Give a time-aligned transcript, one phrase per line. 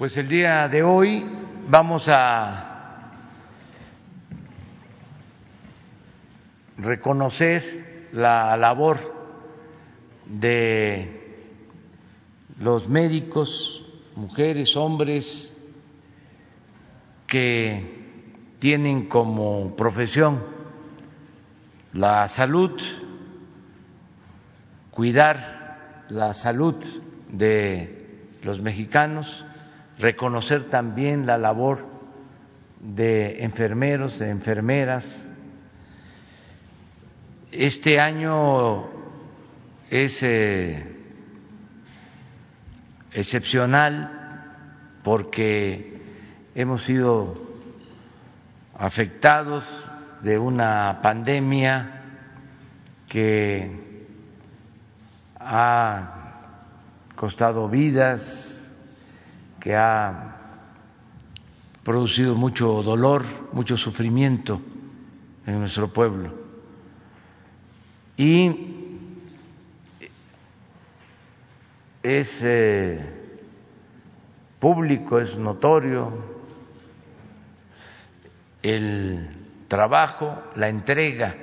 [0.00, 1.26] Pues el día de hoy
[1.68, 3.10] vamos a
[6.78, 8.96] reconocer la labor
[10.24, 11.44] de
[12.60, 13.84] los médicos,
[14.16, 15.54] mujeres, hombres,
[17.26, 20.42] que tienen como profesión
[21.92, 22.80] la salud,
[24.92, 26.76] cuidar la salud
[27.30, 29.44] de los mexicanos
[30.00, 31.86] reconocer también la labor
[32.80, 35.26] de enfermeros, de enfermeras.
[37.52, 38.88] Este año
[39.90, 40.96] es eh,
[43.12, 44.20] excepcional
[45.02, 46.00] porque
[46.54, 47.50] hemos sido
[48.78, 49.64] afectados
[50.22, 52.02] de una pandemia
[53.08, 54.06] que
[55.38, 56.20] ha
[57.16, 58.59] costado vidas,
[59.60, 60.36] que ha
[61.84, 64.60] producido mucho dolor, mucho sufrimiento
[65.46, 66.32] en nuestro pueblo.
[68.16, 68.50] Y
[72.02, 73.38] es eh,
[74.58, 76.12] público, es notorio
[78.62, 79.28] el
[79.68, 81.36] trabajo, la entrega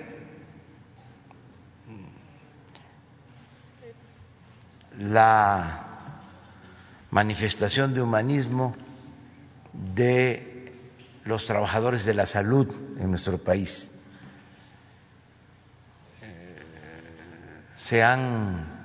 [5.00, 5.87] la
[7.12, 8.76] manifestación de humanismo
[9.74, 10.74] de
[11.26, 12.68] los trabajadores de la salud
[13.00, 13.92] en nuestro país.
[17.76, 18.78] Se han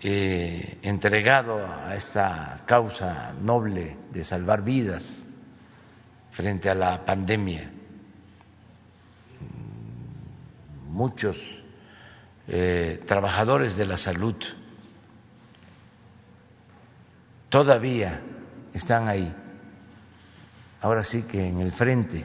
[0.00, 5.26] eh, entregado a esta causa noble de salvar vidas
[6.32, 7.70] frente a la pandemia.
[10.88, 11.36] Muchos
[12.48, 14.34] eh, trabajadores de la salud
[17.52, 18.18] todavía
[18.72, 19.30] están ahí,
[20.80, 22.24] ahora sí que en el frente,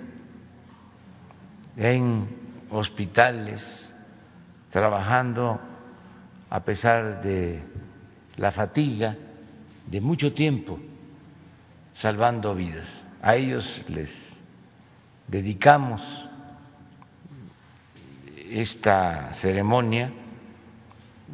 [1.76, 2.30] en
[2.70, 3.94] hospitales,
[4.70, 5.60] trabajando
[6.50, 7.62] a pesar de
[8.38, 9.18] la fatiga
[9.86, 10.80] de mucho tiempo,
[11.94, 12.88] salvando vidas.
[13.22, 14.34] A ellos les
[15.28, 16.02] dedicamos
[18.50, 20.10] esta ceremonia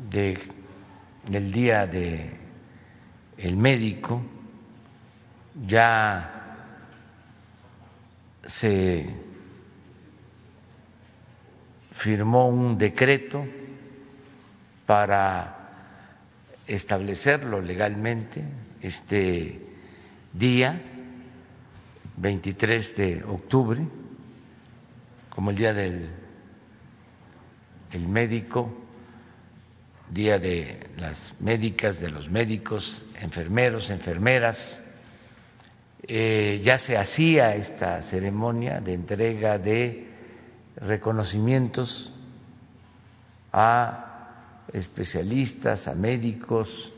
[0.09, 0.39] de,
[1.29, 2.42] del día de
[3.37, 4.21] el médico,
[5.65, 6.43] ya
[8.45, 9.07] se
[11.91, 13.45] firmó un decreto
[14.85, 15.59] para
[16.67, 18.43] establecerlo legalmente
[18.81, 19.59] este
[20.33, 20.81] día,
[22.17, 23.87] 23 de octubre,
[25.29, 26.09] como el día del
[27.91, 28.82] el médico
[30.09, 34.81] Día de las médicas, de los médicos, enfermeros, enfermeras.
[36.05, 40.07] Eh, ya se hacía esta ceremonia de entrega de
[40.75, 42.11] reconocimientos
[43.51, 46.91] a especialistas, a médicos,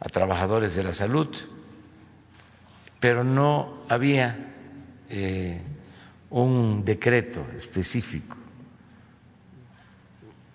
[0.00, 1.28] a trabajadores de la salud,
[3.00, 4.54] pero no había
[5.08, 5.62] eh,
[6.30, 8.36] un decreto específico,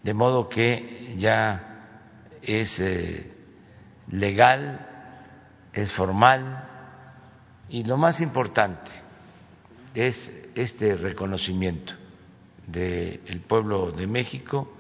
[0.04, 1.71] de modo que ya
[2.42, 3.32] es eh,
[4.10, 4.88] legal,
[5.74, 6.68] es formal
[7.70, 8.92] y lo más importante
[9.94, 11.94] es este reconocimiento
[12.68, 14.74] del pueblo de México.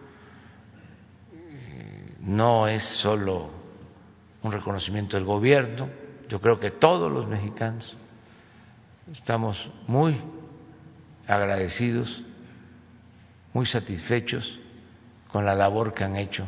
[2.19, 3.49] No es solo
[4.43, 5.89] un reconocimiento del gobierno,
[6.27, 7.95] yo creo que todos los mexicanos
[9.11, 10.19] estamos muy
[11.27, 12.23] agradecidos,
[13.53, 14.59] muy satisfechos
[15.31, 16.45] con la labor que han hecho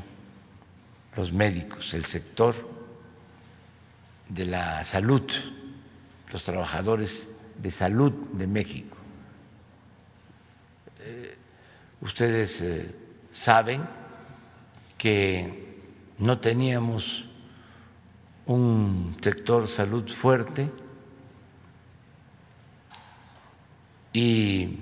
[1.16, 2.56] los médicos, el sector
[4.30, 5.30] de la salud,
[6.32, 7.28] los trabajadores
[7.58, 8.98] de salud de México.
[11.00, 11.38] Eh,
[12.02, 12.96] ustedes eh,
[13.32, 13.84] saben
[14.98, 15.82] que
[16.18, 17.26] no teníamos
[18.46, 20.70] un sector salud fuerte
[24.12, 24.80] y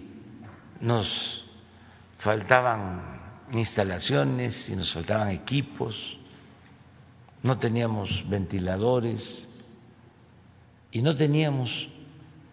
[0.80, 1.46] nos
[2.20, 6.18] faltaban instalaciones y nos faltaban equipos
[7.44, 9.48] no teníamos ventiladores,
[10.92, 11.90] y no teníamos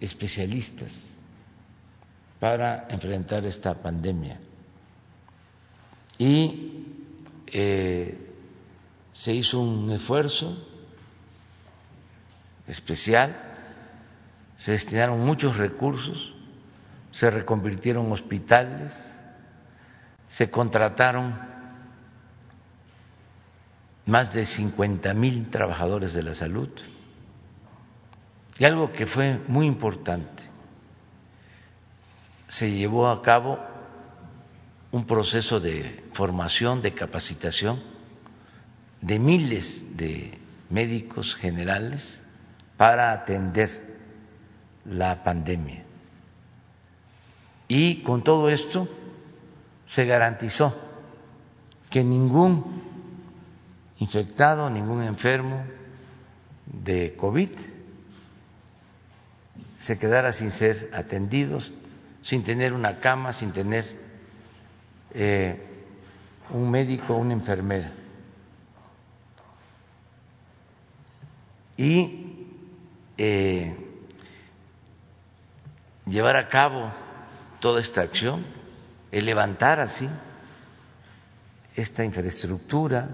[0.00, 0.93] especialistas
[2.38, 4.38] para enfrentar esta pandemia.
[6.17, 6.85] Y
[7.46, 8.32] eh,
[9.12, 10.56] se hizo un esfuerzo
[12.69, 13.37] especial,
[14.56, 16.34] se destinaron muchos recursos,
[17.11, 18.93] se reconvirtieron hospitales,
[20.29, 21.37] se contrataron
[24.08, 26.70] más de 50 mil trabajadores de la salud.
[28.58, 30.44] Y algo que fue muy importante,
[32.49, 33.58] se llevó a cabo
[34.90, 37.81] un proceso de formación, de capacitación
[39.02, 40.38] de miles de
[40.70, 42.22] médicos generales
[42.78, 43.69] para atender
[44.87, 45.84] la pandemia.
[47.69, 48.88] Y con todo esto
[49.84, 50.75] se garantizó
[51.90, 52.88] que ningún
[53.99, 55.65] infectado, ningún enfermo
[56.67, 57.50] de COVID
[59.79, 61.73] se quedara sin ser atendidos,
[62.21, 63.85] sin tener una cama, sin tener
[65.15, 65.56] eh,
[66.50, 67.93] un médico una enfermera.
[71.77, 72.47] Y
[73.17, 73.77] eh,
[76.06, 76.93] llevar a cabo
[77.61, 78.44] toda esta acción,
[79.12, 80.09] el levantar así
[81.77, 83.09] esta infraestructura,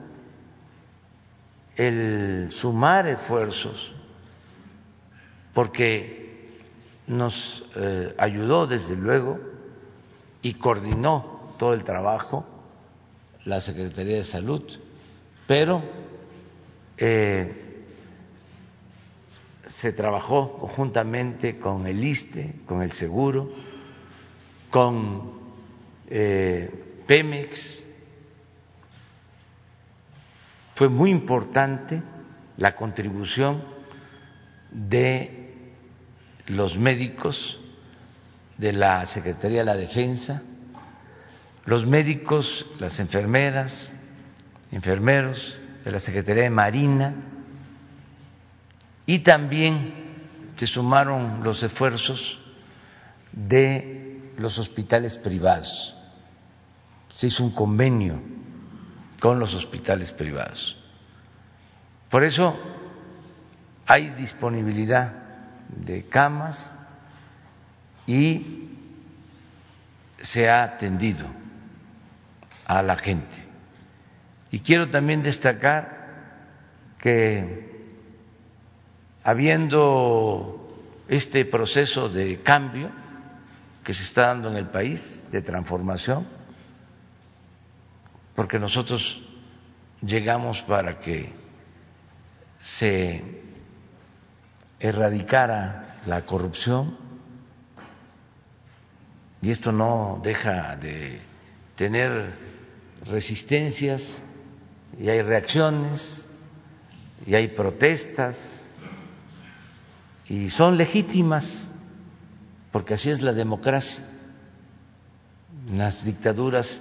[1.77, 3.93] el sumar esfuerzos,
[5.53, 6.59] porque
[7.07, 9.39] nos eh, ayudó desde luego
[10.43, 12.47] y coordinó todo el trabajo
[13.45, 14.63] la Secretaría de Salud,
[15.47, 15.83] pero
[16.97, 17.65] eh,
[19.67, 23.51] se trabajó conjuntamente con el ISTE, con el Seguro,
[24.71, 25.33] con
[26.09, 27.84] eh, Pemex,
[30.75, 32.03] fue muy importante
[32.57, 33.65] la contribución
[34.71, 35.73] de
[36.49, 37.59] los médicos
[38.59, 40.43] de la Secretaría de la Defensa,
[41.65, 43.93] los médicos, las enfermeras,
[44.71, 47.15] enfermeros de la Secretaría de Marina
[49.07, 50.05] y también
[50.57, 52.41] se sumaron los esfuerzos
[53.33, 55.95] de los hospitales privados.
[57.15, 58.21] Se hizo un convenio
[59.21, 60.77] con los hospitales privados.
[62.11, 62.57] Por eso
[63.87, 65.13] hay disponibilidad
[65.69, 66.75] de camas
[68.07, 68.69] y
[70.21, 71.27] se ha atendido
[72.67, 73.45] a la gente.
[74.51, 76.05] Y quiero también destacar
[76.99, 77.75] que
[79.23, 80.61] habiendo
[81.09, 82.91] este proceso de cambio
[83.83, 86.27] que se está dando en el país, de transformación,
[88.35, 89.21] porque nosotros
[90.03, 91.33] llegamos para que
[92.61, 93.23] se
[94.81, 96.97] erradicara la corrupción
[99.41, 101.21] y esto no deja de
[101.77, 102.33] tener
[103.05, 104.23] resistencias
[104.99, 106.25] y hay reacciones
[107.27, 108.67] y hay protestas
[110.27, 111.65] y son legítimas
[112.73, 114.03] porque así es la democracia.
[115.71, 116.81] Las dictaduras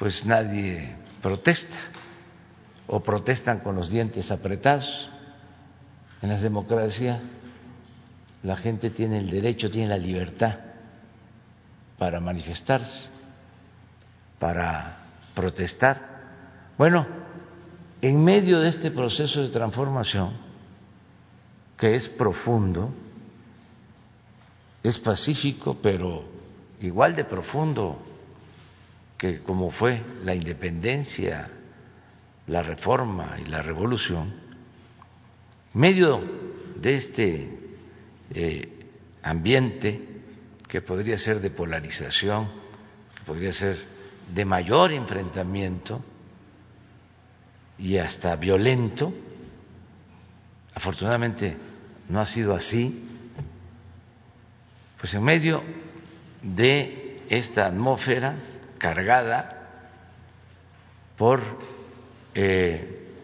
[0.00, 1.76] pues nadie protesta
[2.86, 5.10] o protestan con los dientes apretados.
[6.22, 7.20] En las democracias
[8.42, 10.58] la gente tiene el derecho, tiene la libertad
[11.98, 13.10] para manifestarse,
[14.38, 15.00] para
[15.34, 16.00] protestar.
[16.78, 17.06] Bueno,
[18.00, 20.32] en medio de este proceso de transformación,
[21.76, 22.90] que es profundo,
[24.82, 26.24] es pacífico, pero
[26.80, 28.09] igual de profundo
[29.20, 31.50] que como fue la independencia,
[32.46, 34.32] la reforma y la revolución,
[35.74, 36.22] medio
[36.76, 37.58] de este
[38.32, 38.86] eh,
[39.22, 40.00] ambiente
[40.66, 42.48] que podría ser de polarización,
[43.14, 43.76] que podría ser
[44.34, 46.02] de mayor enfrentamiento
[47.78, 49.12] y hasta violento,
[50.72, 51.58] afortunadamente
[52.08, 53.06] no ha sido así,
[54.98, 55.62] pues en medio
[56.42, 58.46] de esta atmósfera
[58.80, 59.68] cargada
[61.16, 61.40] por
[62.34, 63.14] eh,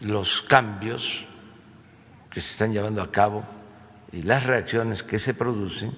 [0.00, 1.26] los cambios
[2.30, 3.44] que se están llevando a cabo
[4.12, 5.96] y las reacciones que se producen,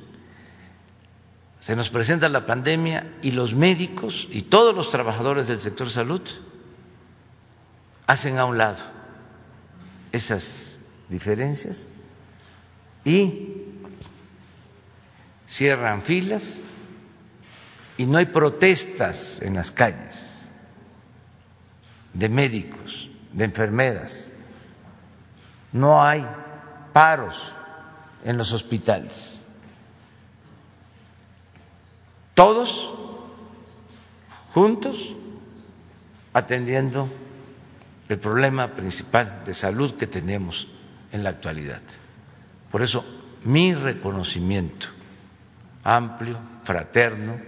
[1.61, 6.21] se nos presenta la pandemia y los médicos y todos los trabajadores del sector salud
[8.07, 8.83] hacen a un lado
[10.11, 10.45] esas
[11.09, 11.89] diferencias
[13.05, 13.65] y
[15.47, 16.61] cierran filas
[17.97, 20.33] y no hay protestas en las calles
[22.13, 24.33] de médicos, de enfermeras,
[25.73, 26.27] no hay
[26.93, 27.53] paros
[28.25, 29.47] en los hospitales.
[32.35, 32.95] Todos
[34.53, 34.97] juntos
[36.33, 37.09] atendiendo
[38.09, 40.67] el problema principal de salud que tenemos
[41.11, 41.83] en la actualidad.
[42.71, 43.05] Por eso,
[43.45, 44.89] mi reconocimiento
[45.85, 47.41] amplio, fraterno,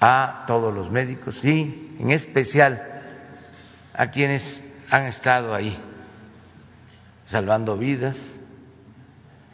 [0.00, 2.82] a todos los médicos y en especial
[3.94, 5.76] a quienes han estado ahí
[7.26, 8.36] salvando vidas,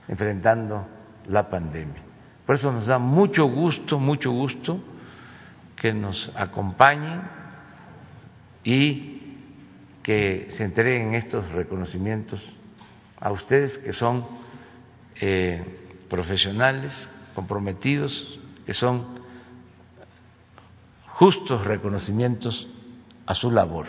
[0.08, 0.86] enfrentando
[1.28, 2.02] la pandemia.
[2.44, 4.82] Por eso nos da mucho gusto, mucho gusto
[5.76, 7.22] que nos acompañen
[8.64, 9.36] y
[10.02, 12.54] que se entreguen estos reconocimientos
[13.18, 14.26] a ustedes que son
[15.20, 15.62] eh,
[16.10, 19.21] profesionales comprometidos, que son
[21.14, 22.68] justos reconocimientos
[23.26, 23.86] a su labor.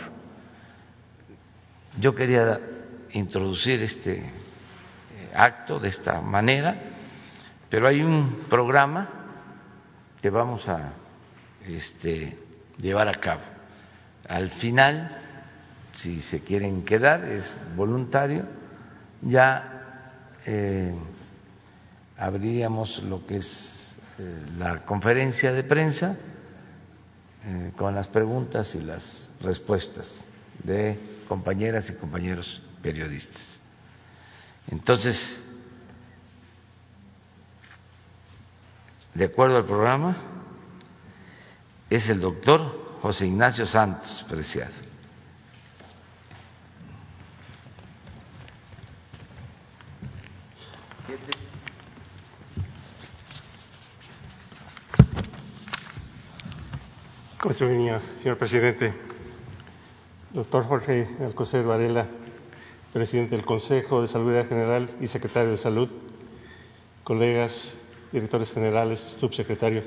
[2.00, 2.60] Yo quería
[3.12, 4.30] introducir este eh,
[5.34, 6.76] acto de esta manera,
[7.68, 9.08] pero hay un programa
[10.20, 10.92] que vamos a
[11.66, 12.38] este,
[12.78, 13.42] llevar a cabo.
[14.28, 15.18] Al final,
[15.92, 18.46] si se quieren quedar, es voluntario,
[19.22, 20.94] ya eh,
[22.16, 26.16] abríamos lo que es eh, la conferencia de prensa
[27.46, 30.24] eh, con las preguntas y las respuestas
[30.62, 30.98] de
[31.28, 33.42] compañeras y compañeros periodistas.
[34.68, 35.42] Entonces,
[39.14, 40.16] de acuerdo al programa,
[41.90, 44.83] es el doctor José Ignacio Santos Preciado.
[57.54, 58.92] Señor presidente.
[60.32, 62.06] Doctor Jorge Alcocer Varela,
[62.92, 65.88] presidente del Consejo de Salud General y secretario de Salud,
[67.04, 67.76] colegas,
[68.10, 69.84] directores generales, subsecretario,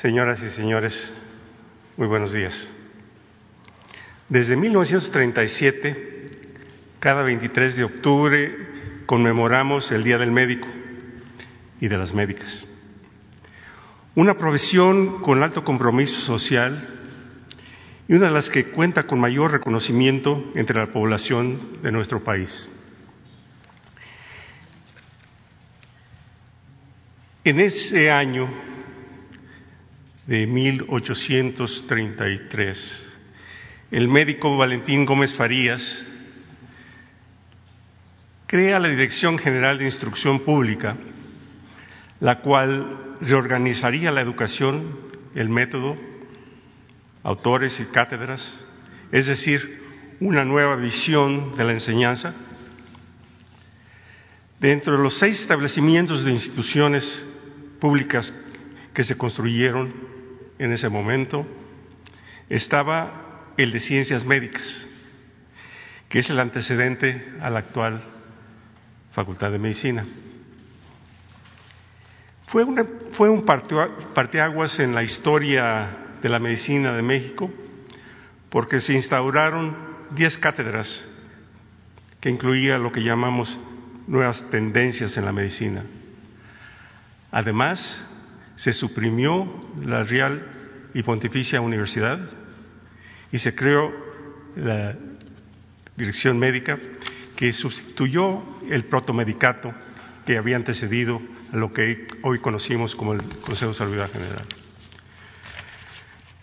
[0.00, 0.94] señoras y señores,
[1.98, 2.68] muy buenos días.
[4.30, 6.30] Desde 1937,
[6.98, 8.56] cada 23 de octubre,
[9.04, 10.68] conmemoramos el Día del Médico
[11.80, 12.69] y de las Médicas
[14.14, 16.98] una profesión con alto compromiso social
[18.08, 22.68] y una de las que cuenta con mayor reconocimiento entre la población de nuestro país.
[27.44, 28.50] En ese año
[30.26, 33.06] de 1833,
[33.92, 36.04] el médico Valentín Gómez Farías
[38.46, 40.96] crea la Dirección General de Instrucción Pública,
[42.20, 45.96] la cual reorganizaría la educación, el método,
[47.22, 48.64] autores y cátedras,
[49.10, 49.80] es decir,
[50.20, 52.34] una nueva visión de la enseñanza.
[54.58, 57.24] Dentro de los seis establecimientos de instituciones
[57.80, 58.32] públicas
[58.92, 59.92] que se construyeron
[60.58, 61.46] en ese momento,
[62.50, 64.86] estaba el de ciencias médicas,
[66.10, 68.02] que es el antecedente a la actual
[69.12, 70.04] Facultad de Medicina.
[72.50, 72.64] Fue,
[73.28, 77.48] un parteaguas en la historia de la medicina de México
[78.48, 79.76] porque se instauraron
[80.10, 81.04] diez cátedras
[82.20, 83.56] que incluía lo que llamamos
[84.08, 85.84] nuevas tendencias en la medicina.
[87.30, 88.04] Además,
[88.56, 89.46] se suprimió
[89.84, 90.44] la Real
[90.92, 92.18] y Pontificia Universidad
[93.30, 93.92] y se creó
[94.56, 94.96] la
[95.96, 96.80] Dirección Médica
[97.36, 99.72] que sustituyó el protomedicato
[100.26, 104.46] que había antecedido lo que hoy conocimos como el Consejo de Salud General.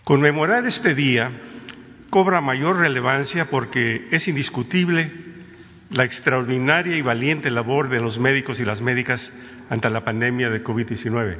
[0.04, 1.30] Conmemorar este día
[2.10, 5.12] cobra mayor relevancia porque es indiscutible
[5.90, 9.32] la extraordinaria y valiente labor de los médicos y las médicas
[9.70, 11.38] ante la pandemia de COVID-19,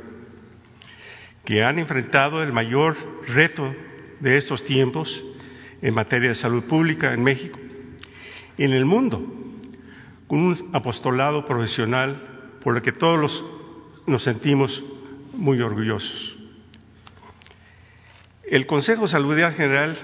[1.45, 2.97] que han enfrentado el mayor
[3.27, 3.75] reto
[4.21, 5.25] de estos tiempos
[5.81, 7.59] en materia de salud pública en México
[8.57, 9.23] y en el mundo,
[10.27, 13.45] con un apostolado profesional por el que todos
[14.09, 14.83] nos sentimos
[15.33, 16.37] muy orgullosos.
[18.51, 19.97] El Consejo de Salud General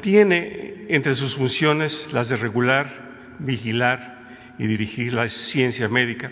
[0.00, 6.30] tiene entre sus funciones las de regular, vigilar y dirigir la ciencia médica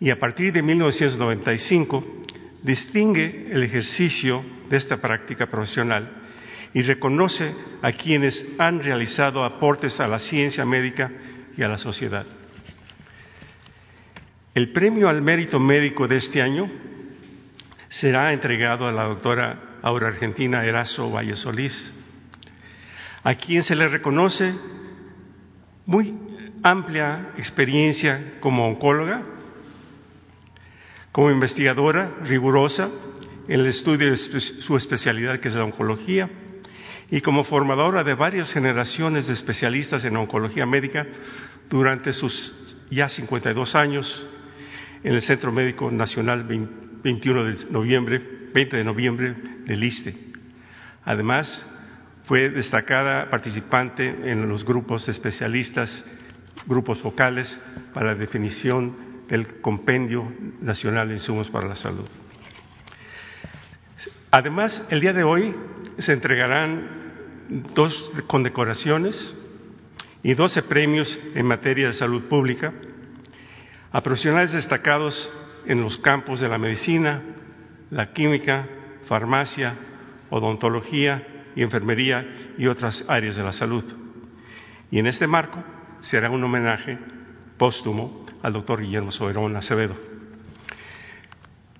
[0.00, 2.04] y a partir de 1995
[2.62, 6.10] distingue el ejercicio de esta práctica profesional
[6.72, 7.52] y reconoce
[7.82, 11.10] a quienes han realizado aportes a la ciencia médica
[11.56, 12.26] y a la sociedad.
[14.52, 16.68] El premio al mérito médico de este año
[17.88, 21.92] será entregado a la doctora ahora argentina Eraso Valle Solís,
[23.22, 24.52] a quien se le reconoce
[25.86, 26.12] muy
[26.64, 29.22] amplia experiencia como oncóloga,
[31.12, 32.90] como investigadora rigurosa
[33.46, 36.28] en el estudio de su especialidad que es la oncología
[37.08, 41.06] y como formadora de varias generaciones de especialistas en oncología médica
[41.68, 44.26] durante sus ya 52 años
[45.02, 50.14] en el Centro Médico Nacional 21 de noviembre, 20 de noviembre del ISTE.
[51.04, 51.66] Además,
[52.24, 56.04] fue destacada participante en los grupos especialistas,
[56.66, 57.58] grupos focales
[57.94, 62.08] para la definición del Compendio Nacional de Insumos para la Salud.
[64.30, 65.54] Además, el día de hoy
[65.98, 67.10] se entregarán
[67.74, 69.34] dos condecoraciones
[70.22, 72.72] y doce premios en materia de salud pública
[73.92, 75.30] a profesionales destacados
[75.66, 77.22] en los campos de la medicina,
[77.90, 78.68] la química,
[79.06, 79.74] farmacia,
[80.30, 83.84] odontología y enfermería y otras áreas de la salud.
[84.90, 85.62] Y en este marco
[86.00, 86.98] se hará un homenaje
[87.58, 89.96] póstumo al doctor Guillermo Soberón Acevedo.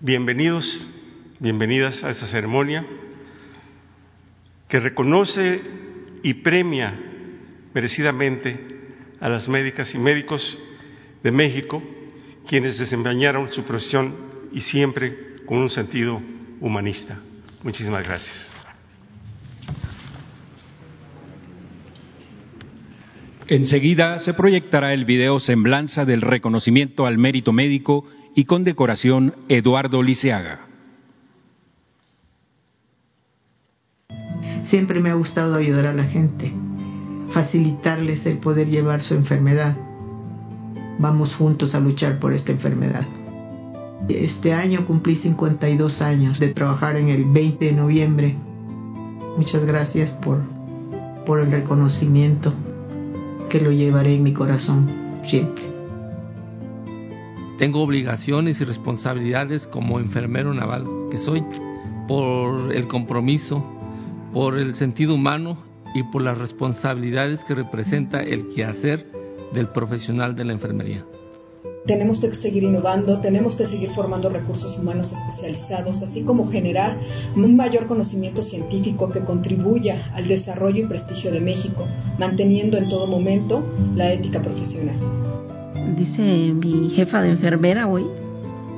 [0.01, 0.87] Bienvenidos
[1.41, 2.85] bienvenidas a esta ceremonia
[4.69, 5.63] que reconoce
[6.23, 6.95] y premia
[7.73, 8.59] merecidamente
[9.21, 10.59] a las médicas y médicos
[11.23, 11.83] de México
[12.51, 14.13] quienes desempeñaron su profesión
[14.53, 16.21] y siempre con un sentido
[16.61, 17.17] humanista.
[17.63, 18.51] Muchísimas gracias.
[23.47, 28.05] Enseguida se proyectará el video Semblanza del reconocimiento al mérito médico
[28.35, 30.67] y condecoración Eduardo Liceaga.
[34.65, 36.53] Siempre me ha gustado ayudar a la gente,
[37.31, 39.90] facilitarles el poder llevar su enfermedad.
[41.01, 43.07] Vamos juntos a luchar por esta enfermedad.
[44.07, 48.37] Este año cumplí 52 años de trabajar en el 20 de noviembre.
[49.39, 50.43] Muchas gracias por,
[51.25, 52.53] por el reconocimiento
[53.49, 54.91] que lo llevaré en mi corazón
[55.25, 55.65] siempre.
[57.57, 61.43] Tengo obligaciones y responsabilidades como enfermero naval que soy
[62.07, 63.65] por el compromiso
[64.35, 65.57] por el sentido humano
[65.95, 69.20] y por las responsabilidades que representa el quehacer
[69.53, 71.05] del profesional de la enfermería.
[71.87, 76.99] Tenemos que seguir innovando, tenemos que seguir formando recursos humanos especializados, así como generar
[77.35, 81.87] un mayor conocimiento científico que contribuya al desarrollo y prestigio de México,
[82.19, 83.63] manteniendo en todo momento
[83.97, 84.97] la ética profesional.
[85.97, 88.05] Dice mi jefa de enfermera hoy,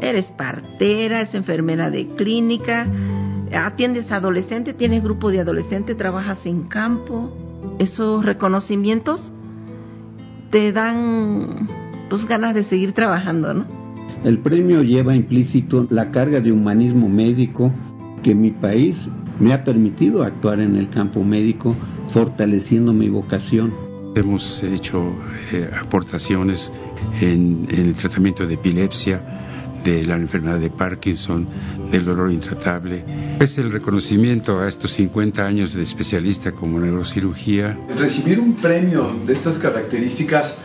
[0.01, 2.87] eres partera, es enfermera de clínica,
[3.53, 7.31] atiendes a adolescentes, tienes grupo de adolescentes, trabajas en campo,
[7.79, 9.33] esos reconocimientos
[10.53, 11.67] te dan
[12.09, 13.65] pues ganas de seguir trabajando, ¿no?
[14.23, 17.73] El premio lleva implícito la carga de humanismo médico
[18.23, 18.97] que mi país
[19.41, 21.75] me ha permitido actuar en el campo médico,
[22.13, 23.73] fortaleciendo mi vocación.
[24.15, 25.13] Hemos hecho
[25.53, 26.71] eh, aportaciones
[27.21, 29.42] en, en el tratamiento de epilepsia,
[29.85, 31.47] de la enfermedad de Parkinson,
[31.91, 33.05] del dolor intratable.
[33.41, 37.79] Es el reconocimiento a estos 50 años de especialista como neurocirugía.
[37.99, 40.57] Recibir un premio de estas características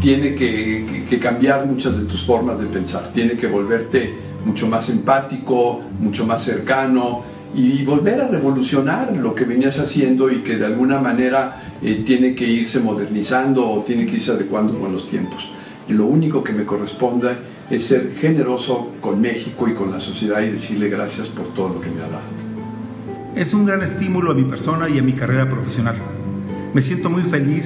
[0.00, 4.88] tiene que, que, cambiar muchas de tus formas de pensar, tiene que volverte mucho más
[4.88, 10.66] empático, mucho más cercano y volver a revolucionar lo que venías haciendo y que de
[10.66, 15.42] alguna manera eh, tiene que irse modernizando o tiene que irse adecuando con los tiempos.
[15.88, 17.36] Y lo único que me corresponde
[17.72, 21.80] es ser generoso con México y con la sociedad y decirle gracias por todo lo
[21.80, 22.24] que me ha dado.
[23.34, 25.96] Es un gran estímulo a mi persona y a mi carrera profesional.
[26.74, 27.64] Me siento muy feliz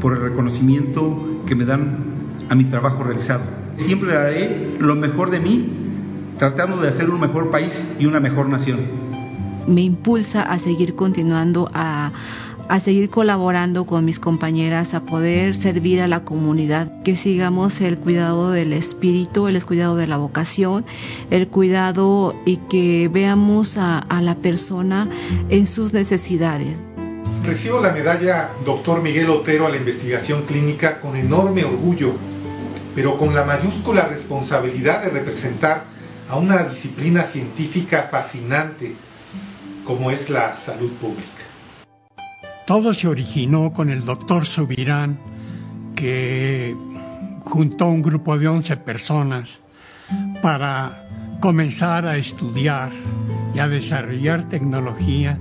[0.00, 1.98] por el reconocimiento que me dan
[2.48, 3.42] a mi trabajo realizado.
[3.76, 5.68] Siempre haré lo mejor de mí,
[6.38, 8.78] tratando de hacer un mejor país y una mejor nación.
[9.66, 12.12] Me impulsa a seguir continuando a
[12.68, 17.98] a seguir colaborando con mis compañeras, a poder servir a la comunidad, que sigamos el
[17.98, 20.84] cuidado del espíritu, el cuidado de la vocación,
[21.30, 25.08] el cuidado y que veamos a, la persona
[25.50, 26.82] en sus necesidades.
[27.44, 32.12] Recibo la medalla Doctor Miguel Otero a la investigación clínica con enorme orgullo,
[32.94, 35.84] pero con la mayúscula responsabilidad de representar
[36.28, 38.94] a una disciplina científica fascinante
[39.84, 41.43] como es la salud pública.
[42.66, 45.18] Todo se originó con el doctor Subirán,
[45.94, 46.74] que
[47.44, 49.60] juntó un grupo de 11 personas
[50.40, 52.90] para comenzar a estudiar
[53.54, 55.38] y a desarrollar tecnología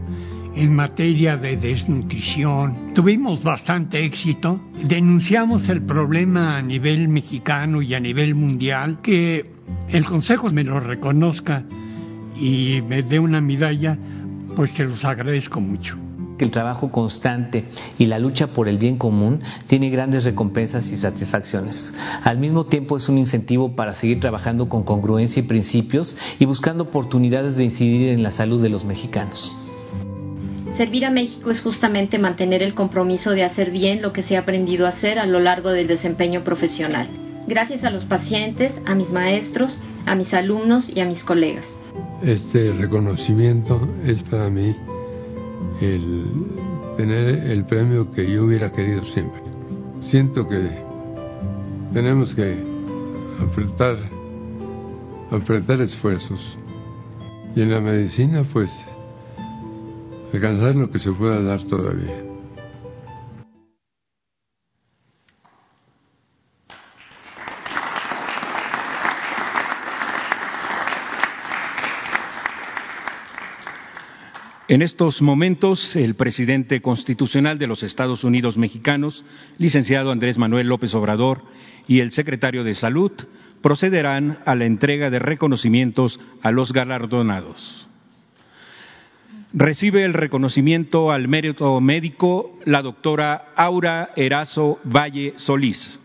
[0.53, 2.93] en materia de desnutrición.
[2.93, 9.49] Tuvimos bastante éxito, denunciamos el problema a nivel mexicano y a nivel mundial, que
[9.87, 11.63] el Consejo me lo reconozca
[12.35, 13.97] y me dé una medalla,
[14.57, 16.02] pues te los agradezco mucho.
[16.37, 17.65] Que el trabajo constante
[17.97, 21.93] y la lucha por el bien común tiene grandes recompensas y satisfacciones.
[22.23, 26.83] Al mismo tiempo es un incentivo para seguir trabajando con congruencia y principios y buscando
[26.83, 29.55] oportunidades de incidir en la salud de los mexicanos.
[30.77, 34.39] Servir a México es justamente mantener el compromiso de hacer bien lo que se ha
[34.39, 37.07] aprendido a hacer a lo largo del desempeño profesional.
[37.47, 41.65] Gracias a los pacientes, a mis maestros, a mis alumnos y a mis colegas.
[42.23, 44.73] Este reconocimiento es para mí
[45.81, 46.25] el
[46.97, 49.41] tener el premio que yo hubiera querido siempre.
[50.01, 50.69] Siento que
[51.93, 52.57] tenemos que
[53.39, 53.97] apretar,
[55.31, 56.57] apretar esfuerzos.
[57.55, 58.71] Y en la medicina, pues,
[60.33, 62.32] alcanzar lo que se pueda dar todavía.
[74.73, 79.23] En estos momentos, el presidente constitucional de los Estados Unidos mexicanos,
[79.59, 81.43] licenciado Andrés Manuel López Obrador,
[81.87, 83.11] y el secretario de Salud
[83.61, 87.87] procederán a la entrega de reconocimientos a los galardonados.
[89.53, 95.99] Recibe el reconocimiento al mérito médico la doctora Aura Erazo Valle Solís.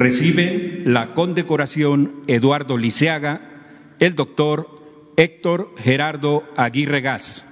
[0.00, 4.66] Recibe la condecoración Eduardo Liceaga el doctor
[5.14, 7.46] Héctor Gerardo Aguirre Gas.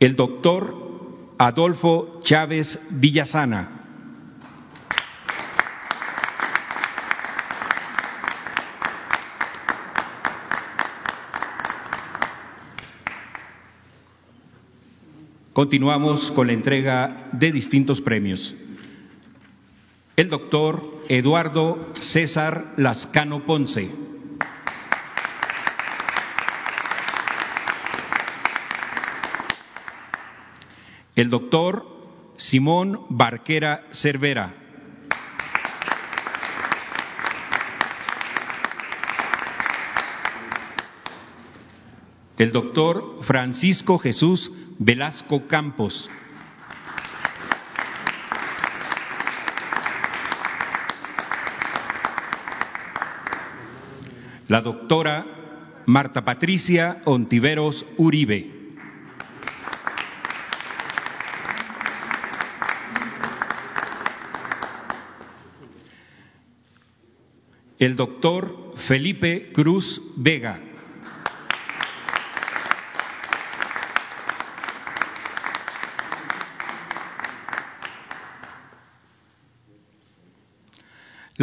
[0.00, 0.74] El doctor
[1.36, 3.83] Adolfo Chávez Villasana.
[15.54, 18.52] Continuamos con la entrega de distintos premios.
[20.16, 23.88] El doctor Eduardo César Lascano Ponce.
[31.14, 31.86] El doctor
[32.36, 34.56] Simón Barquera Cervera.
[42.38, 46.10] El doctor Francisco Jesús Velasco Campos.
[54.48, 55.24] La doctora
[55.86, 58.50] Marta Patricia Ontiveros Uribe.
[67.78, 70.73] El doctor Felipe Cruz Vega.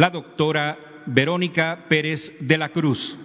[0.02, 3.16] La doctora Verónica Pérez de la Cruz.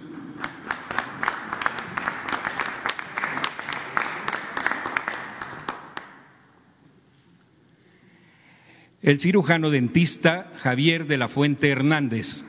[9.02, 12.44] El cirujano dentista Javier de la Fuente Hernández.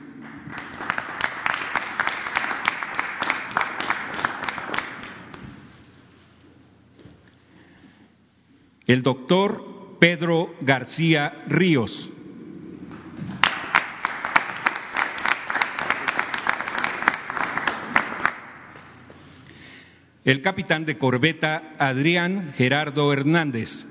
[8.86, 12.08] El doctor Pedro García Ríos.
[20.30, 23.84] El capitán de corbeta Adrián Gerardo Hernández.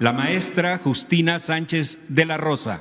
[0.00, 2.80] La maestra Justina Sánchez de la Rosa.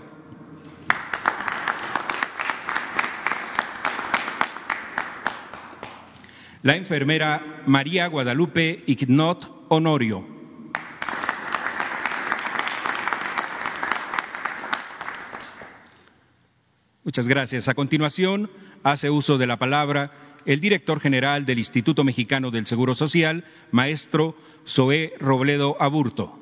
[6.64, 10.35] La enfermera María Guadalupe Ignot Honorio.
[17.16, 17.70] Muchas gracias.
[17.70, 18.50] A continuación,
[18.84, 20.12] hace uso de la palabra
[20.46, 24.36] el director general del Instituto Mexicano del Seguro Social, maestro
[24.68, 26.38] Zoé Robledo Aburto.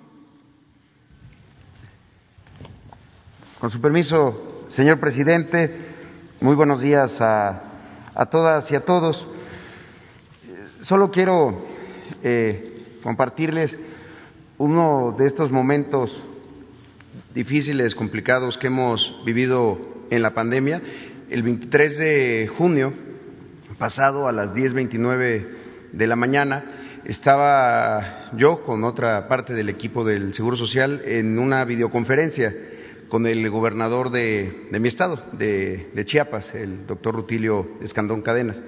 [3.59, 5.69] Con su permiso, señor presidente,
[6.41, 9.27] muy buenos días a, todas y a todos.
[10.81, 11.67] Solo quiero
[12.23, 13.77] eh, compartirles
[14.57, 16.19] uno de estos momentos
[17.35, 20.81] difíciles, complicados que hemos vivido en la pandemia.
[21.29, 22.93] El 23 de junio
[23.77, 25.45] pasado a las 10.29
[25.91, 26.63] de la mañana
[27.05, 32.53] estaba yo con otra parte del equipo del Seguro Social en una videoconferencia
[33.09, 38.61] con el gobernador de, mi estado, de, de, Chiapas, el doctor Rutilio Escandón Cadenas.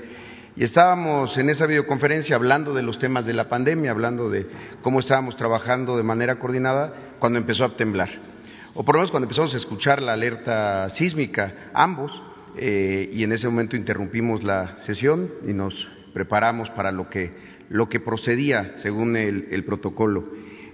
[0.55, 4.47] Y estábamos en esa videoconferencia hablando de los temas de la pandemia, hablando de
[4.81, 8.35] cómo estábamos trabajando de manera coordinada cuando empezó a temblar.
[8.77, 12.21] O por lo menos cuando empezamos a escuchar la alerta sísmica, ambos,
[12.57, 17.31] eh, y en ese momento interrumpimos la sesión y nos preparamos para lo que,
[17.69, 20.25] lo que procedía según el, protocolo.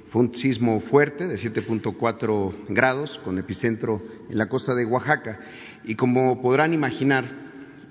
[0.10, 5.40] Fue un sismo fuerte de 7.4 grados con epicentro en la costa de Oaxaca
[5.84, 7.26] y como podrán imaginar,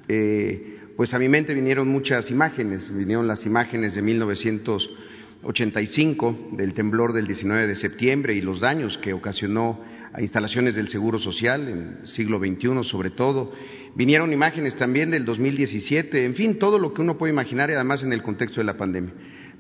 [0.09, 7.13] eh, pues a mi mente vinieron muchas imágenes, vinieron las imágenes de 1985, del temblor
[7.13, 12.07] del 19 de septiembre y los daños que ocasionó a instalaciones del Seguro Social en
[12.07, 13.53] siglo XXI sobre todo.
[13.95, 18.03] Vinieron imágenes también del 2017, en fin, todo lo que uno puede imaginar y además
[18.03, 19.13] en el contexto de la pandemia.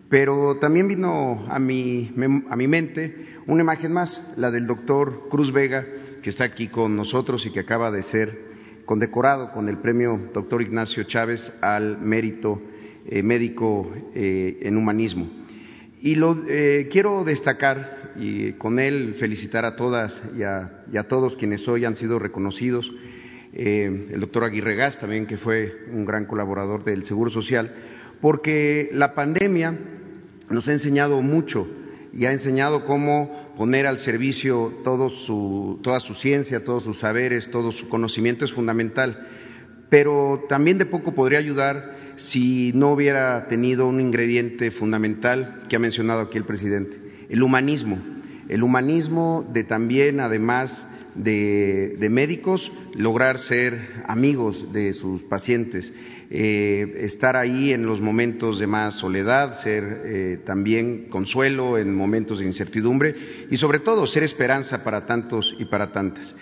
[0.08, 2.12] Pero también vino a mi,
[2.50, 5.84] a mi mente una imagen más, la del doctor Cruz Vega,
[6.22, 8.50] que está aquí con nosotros y que acaba de ser
[8.84, 12.60] condecorado con el premio doctor Ignacio Chávez al mérito
[13.06, 15.28] eh, médico eh, en humanismo.
[16.00, 21.66] Y lo eh, quiero destacar y con él felicitar a todas y a, todos quienes
[21.66, 22.92] hoy han sido reconocidos,
[23.52, 27.72] el doctor Aguirre Gas también, que fue un gran colaborador del Seguro Social,
[28.20, 29.76] porque la pandemia
[30.50, 31.66] nos ha enseñado mucho
[32.12, 37.50] y ha enseñado cómo poner al servicio todo su, toda su ciencia, todos sus saberes,
[37.50, 39.28] todo su conocimiento es fundamental.
[39.88, 45.78] Pero también de poco podría ayudar si no hubiera tenido un ingrediente fundamental que ha
[45.80, 47.98] mencionado aquí el presidente, el humanismo.
[48.50, 55.90] El humanismo de también, además de, de médicos, lograr ser amigos de sus pacientes
[56.32, 62.38] eh, estar ahí en los momentos de más soledad, ser eh, también consuelo en momentos
[62.38, 63.16] de incertidumbre
[63.50, 66.32] y sobre todo ser esperanza para tantos y para tantas.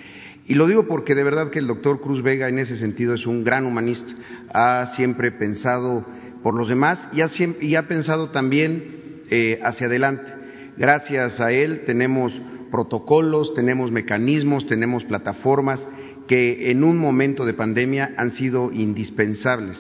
[0.47, 3.27] Y lo digo porque de verdad que el doctor Cruz Vega en ese sentido es
[3.27, 4.13] un gran humanista,
[4.53, 6.05] ha siempre pensado
[6.43, 10.38] por los demás y ha, y ha pensado también eh, hacia adelante.
[10.79, 15.85] Gracias a él tenemos protocolos, tenemos mecanismos, tenemos plataformas
[16.29, 19.77] que en un momento de pandemia han sido indispensables.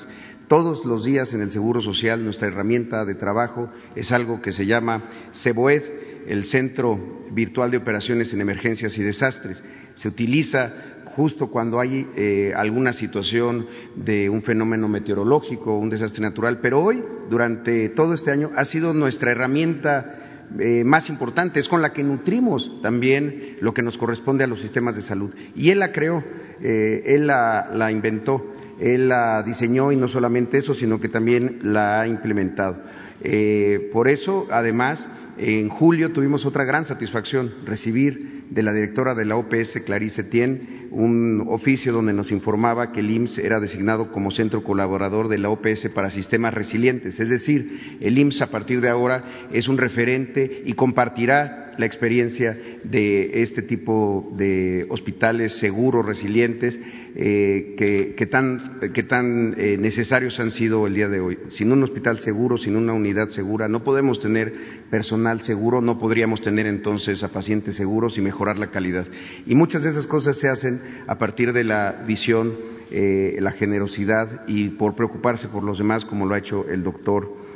[0.49, 4.67] Todos los días en el Seguro Social nuestra herramienta de trabajo es algo que se
[4.67, 5.83] llama CEBOED,
[6.27, 6.99] el Centro
[7.31, 9.63] Virtual de Operaciones en Emergencias y Desastres.
[9.95, 10.73] Se utiliza
[11.15, 17.05] justo cuando hay eh, alguna situación de un fenómeno meteorológico, un desastre natural, pero hoy,
[17.31, 20.28] durante todo este año, ha sido nuestra herramienta
[20.59, 24.61] eh, más importante, es con la que nutrimos también lo que nos corresponde a los
[24.61, 25.31] sistemas de salud.
[25.55, 26.25] Y él la creó,
[26.63, 32.01] eh, él la, inventó, él la diseñó y no solamente eso, sino que también la
[32.01, 32.79] ha implementado.
[33.21, 35.07] Eh, por eso, además,
[35.39, 40.89] en julio tuvimos otra gran satisfacción, recibir de la directora de la OPS, Clarice Tien,
[40.91, 45.51] un oficio donde nos informaba que el IMSS era designado como centro colaborador de la
[45.51, 47.21] OPS para sistemas resilientes.
[47.21, 52.59] Es decir, el IMSS a partir de ahora es un referente y compartirá la experiencia
[52.85, 56.79] de este tipo de hospitales seguros, resilientes,
[57.15, 61.39] eh, que, tan, que tan eh, necesarios han sido el día de hoy.
[61.49, 64.53] Sin un hospital seguro, sin una unidad segura, no podemos tener
[64.91, 69.07] personal seguro, no podríamos tener entonces a pacientes seguros y mejorar la calidad.
[69.47, 72.55] Y muchas de esas cosas se hacen a partir de la visión,
[72.91, 77.48] eh, la generosidad y por preocuparse por los demás, como lo ha hecho el doctor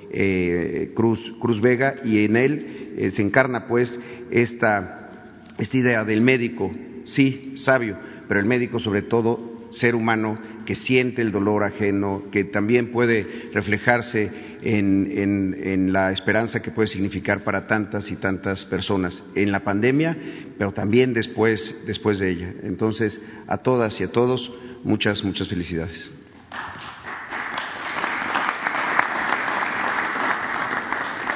[0.95, 3.99] Cruz, Cruz Vega, y en él se encarna pues
[4.31, 5.11] esta,
[5.59, 6.71] esta idea del médico,
[7.05, 7.97] sí, sabio,
[8.29, 13.27] pero el médico sobre todo ser humano que siente el dolor ajeno, que también puede
[13.53, 14.31] reflejarse
[14.63, 20.17] en, en, la esperanza que puede significar para tantas y tantas personas en la pandemia,
[20.57, 22.55] pero también después, después de ella.
[22.63, 24.53] Entonces, a todas y a todos,
[24.85, 26.11] muchas, muchas felicidades.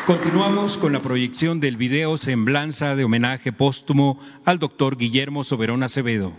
[0.06, 6.32] Continuamos con la proyección del video Semblanza de homenaje póstumo al doctor Guillermo Soberón Acevedo.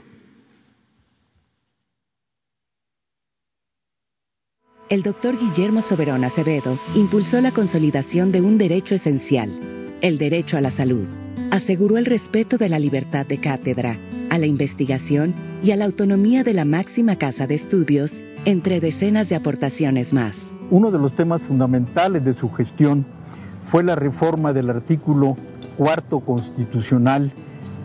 [4.89, 9.51] El doctor Guillermo Soberón Acevedo impulsó la consolidación de un derecho esencial,
[9.99, 11.05] el derecho a la salud.
[11.51, 13.97] Aseguró el respeto de la libertad de cátedra,
[14.29, 18.13] a la investigación y a la autonomía de la máxima casa de estudios,
[18.45, 20.37] entre decenas de aportaciones más.
[20.69, 23.16] Uno de los temas fundamentales de su gestión
[23.71, 25.37] fue la reforma del artículo
[25.77, 27.31] cuarto constitucional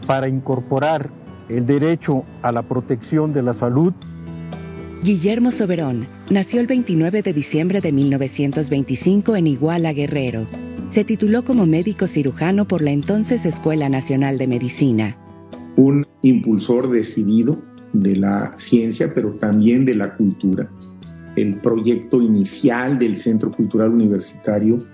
[0.07, 1.11] para incorporar
[1.49, 3.93] el derecho a la protección de la salud.
[5.03, 10.47] Guillermo Soberón, nació el 29 de diciembre de 1925 en Iguala, Guerrero.
[10.93, 15.17] Se tituló como médico cirujano por la entonces Escuela Nacional de Medicina.
[15.77, 17.61] Un impulsor decidido
[17.93, 20.71] de la ciencia, pero también de la cultura.
[21.35, 24.85] El proyecto inicial del Centro Cultural Universitario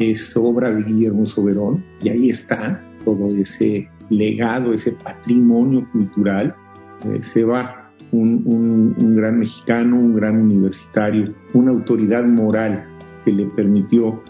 [0.00, 6.56] es obra de Guillermo Soberón y ahí está todo ese legado, ese patrimonio cultural.
[7.04, 12.88] Eh, se va un, un gran mexicano, un gran universitario, una autoridad moral
[13.24, 14.20] que le permitió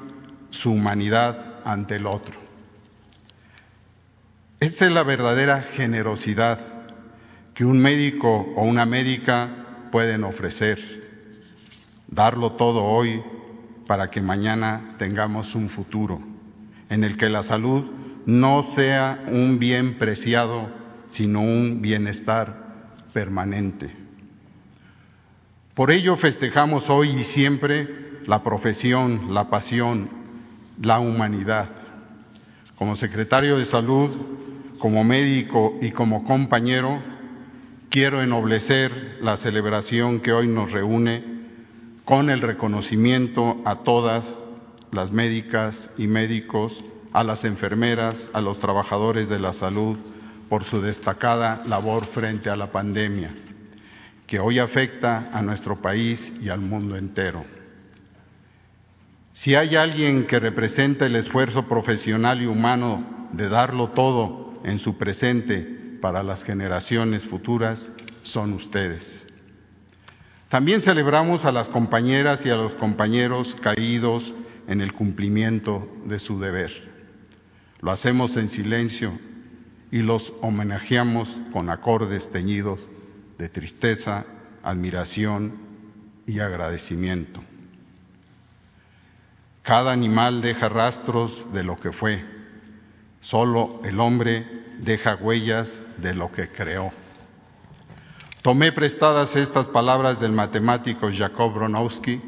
[0.53, 2.35] su humanidad ante el otro.
[4.61, 6.61] Esta es la verdadera generosidad
[7.55, 10.79] que un médico o una médica pueden ofrecer,
[12.07, 13.21] darlo todo hoy
[13.89, 16.21] para que mañana tengamos un futuro
[16.89, 17.91] en el que la salud
[18.25, 20.71] no sea un bien preciado,
[21.11, 22.55] sino un bienestar
[23.13, 23.95] permanente.
[25.75, 30.22] Por ello festejamos hoy y siempre la profesión, la pasión,
[30.81, 31.69] la humanidad.
[32.77, 34.11] Como secretario de salud,
[34.79, 37.01] como médico y como compañero,
[37.91, 41.23] quiero ennoblecer la celebración que hoy nos reúne
[42.05, 44.25] con el reconocimiento a todas
[44.91, 46.83] las médicas y médicos,
[47.13, 49.97] a las enfermeras, a los trabajadores de la salud
[50.49, 53.31] por su destacada labor frente a la pandemia,
[54.27, 57.45] que hoy afecta a nuestro país y al mundo entero.
[59.33, 64.99] Si hay alguien que representa el esfuerzo profesional y humano de darlo todo en su
[64.99, 67.91] presente para las generaciones futuras,
[68.23, 69.27] son ustedes.
[70.51, 74.35] También celebramos a las compañeras y a los compañeros caídos
[74.69, 76.71] en el cumplimiento de su deber.
[77.81, 79.19] Lo hacemos en silencio
[79.91, 82.89] y los homenajeamos con acordes teñidos
[83.39, 84.27] de tristeza,
[84.63, 85.55] admiración
[86.27, 87.43] y agradecimiento.
[89.63, 92.25] Cada animal deja rastros de lo que fue,
[93.21, 94.45] solo el hombre
[94.81, 96.93] deja huellas de lo que creó.
[98.43, 102.21] Tomé prestadas estas palabras del matemático Jacob Bronowski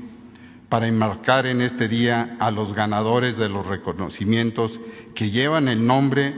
[0.68, 4.78] para enmarcar en este día a los ganadores de los reconocimientos
[5.16, 6.34] que llevan el nombre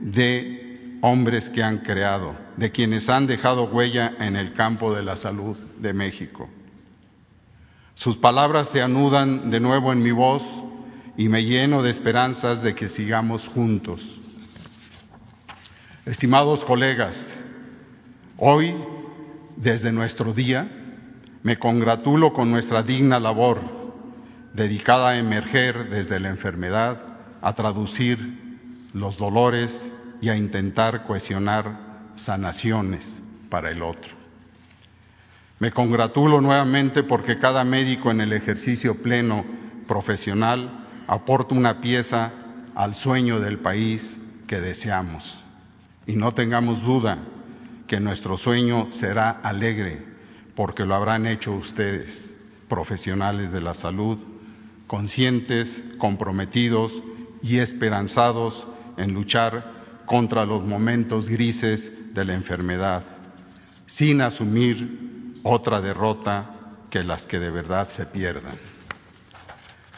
[0.00, 5.14] de hombres que han creado, de quienes han dejado huella en el campo de la
[5.14, 6.48] salud de México.
[7.94, 10.42] Sus palabras se anudan de nuevo en mi voz
[11.16, 14.18] y me lleno de esperanzas de que sigamos juntos.
[16.06, 17.16] Estimados colegas,
[18.38, 18.74] hoy,
[19.56, 20.68] desde nuestro día,
[21.42, 23.80] me congratulo con nuestra digna labor
[24.54, 27.00] dedicada a emerger desde la enfermedad,
[27.40, 28.18] a traducir
[28.92, 33.06] los dolores y a intentar cohesionar sanaciones
[33.48, 34.19] para el otro.
[35.60, 39.44] Me congratulo nuevamente porque cada médico en el ejercicio pleno
[39.86, 42.32] profesional aporta una pieza
[42.74, 45.44] al sueño del país que deseamos.
[46.06, 47.18] Y no tengamos duda
[47.86, 50.02] que nuestro sueño será alegre,
[50.56, 52.08] porque lo habrán hecho ustedes,
[52.66, 54.16] profesionales de la salud,
[54.86, 56.90] conscientes, comprometidos
[57.42, 59.62] y esperanzados en luchar
[60.06, 63.04] contra los momentos grises de la enfermedad,
[63.84, 66.50] sin asumir otra derrota
[66.90, 68.56] que las que de verdad se pierdan.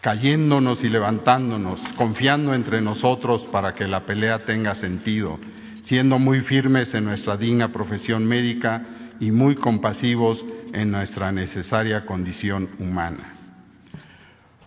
[0.01, 5.39] Cayéndonos y levantándonos, confiando entre nosotros para que la pelea tenga sentido,
[5.85, 8.83] siendo muy firmes en nuestra digna profesión médica
[9.21, 13.35] y muy compasivos en nuestra necesaria condición humana.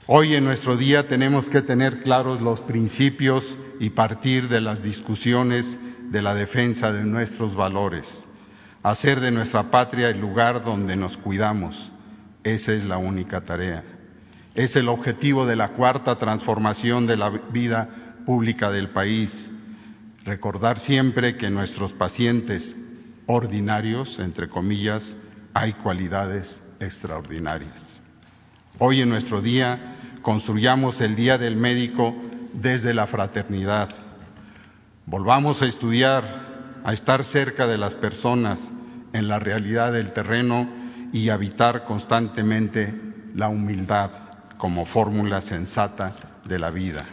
[0.07, 5.78] Hoy en nuestro día tenemos que tener claros los principios y partir de las discusiones
[6.11, 8.24] de la defensa de nuestros valores,
[8.91, 11.91] hacer de nuestra patria el lugar donde nos cuidamos.
[12.43, 13.83] Esa es la única tarea.
[14.53, 17.89] Es el objetivo de la cuarta transformación de la vida
[18.27, 19.49] pública del país.
[20.23, 22.75] Recordar siempre que nuestros pacientes
[23.25, 25.15] ordinarios, entre comillas,
[25.51, 27.81] hay cualidades extraordinarias.
[28.77, 32.15] Hoy en nuestro día construyamos el Día del Médico
[32.53, 33.89] desde la fraternidad.
[35.07, 36.44] Volvamos a estudiar,
[36.86, 38.61] a estar cerca de las personas
[39.11, 40.69] en la realidad del terreno
[41.11, 42.93] y habitar constantemente
[43.33, 44.11] la humildad
[44.57, 46.13] como fórmula sensata
[46.45, 47.03] de la vida.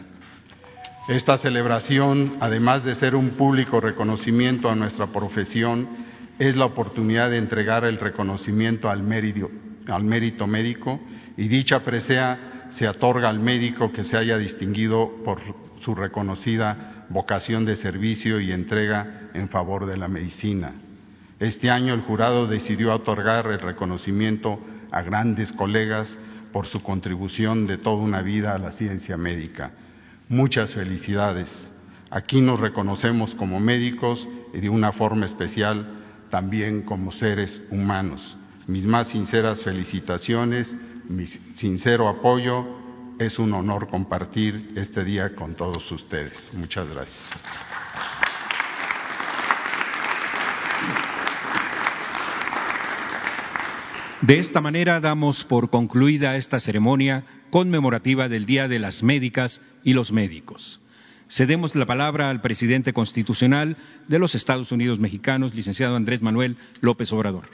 [1.07, 5.89] Esta celebración, además de ser un público reconocimiento a nuestra profesión,
[6.37, 9.49] es la oportunidad de entregar el reconocimiento al mérito,
[9.87, 10.99] al mérito médico
[11.35, 15.39] y dicha presea se otorga al médico que se haya distinguido por
[15.81, 20.73] su reconocida vocación de servicio y entrega en favor de la medicina.
[21.39, 24.59] Este año el jurado decidió otorgar el reconocimiento
[24.91, 26.17] a grandes colegas
[26.51, 29.71] por su contribución de toda una vida a la ciencia médica.
[30.29, 31.71] Muchas felicidades.
[32.09, 38.37] Aquí nos reconocemos como médicos y de una forma especial también como seres humanos.
[38.67, 40.75] Mis más sinceras felicitaciones,
[41.09, 42.82] mi sincero apoyo.
[43.23, 46.51] Es un honor compartir este día con todos ustedes.
[46.53, 47.29] Muchas gracias.
[54.19, 59.93] De esta manera damos por concluida esta ceremonia conmemorativa del Día de las Médicas y
[59.93, 60.81] los Médicos.
[61.29, 63.77] Cedemos la palabra al presidente constitucional
[64.09, 67.47] de los Estados Unidos mexicanos, licenciado Andrés Manuel López Obrador.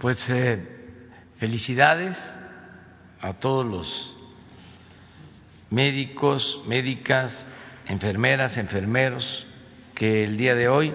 [0.00, 0.71] Pues eh,
[1.42, 2.16] felicidades
[3.20, 4.16] a todos los
[5.70, 7.48] médicos, médicas,
[7.86, 9.44] enfermeras, enfermeros
[9.92, 10.94] que el día de hoy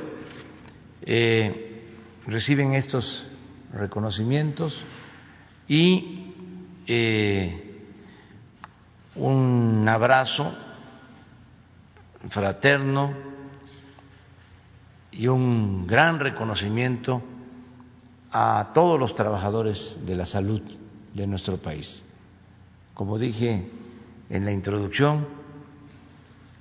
[1.02, 1.84] eh,
[2.28, 3.30] reciben estos
[3.74, 4.86] reconocimientos
[5.68, 6.32] y
[6.88, 7.82] eh,
[9.16, 10.56] un abrazo
[12.30, 13.14] fraterno
[15.12, 17.22] y un gran reconocimiento
[18.32, 20.62] a todos los trabajadores de la salud
[21.14, 22.04] de nuestro país.
[22.94, 23.70] Como dije
[24.30, 25.28] en la introducción,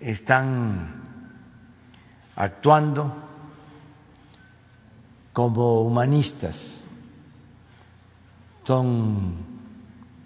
[0.01, 1.03] están
[2.37, 3.15] actuando
[5.33, 6.85] como humanistas,
[8.65, 9.35] son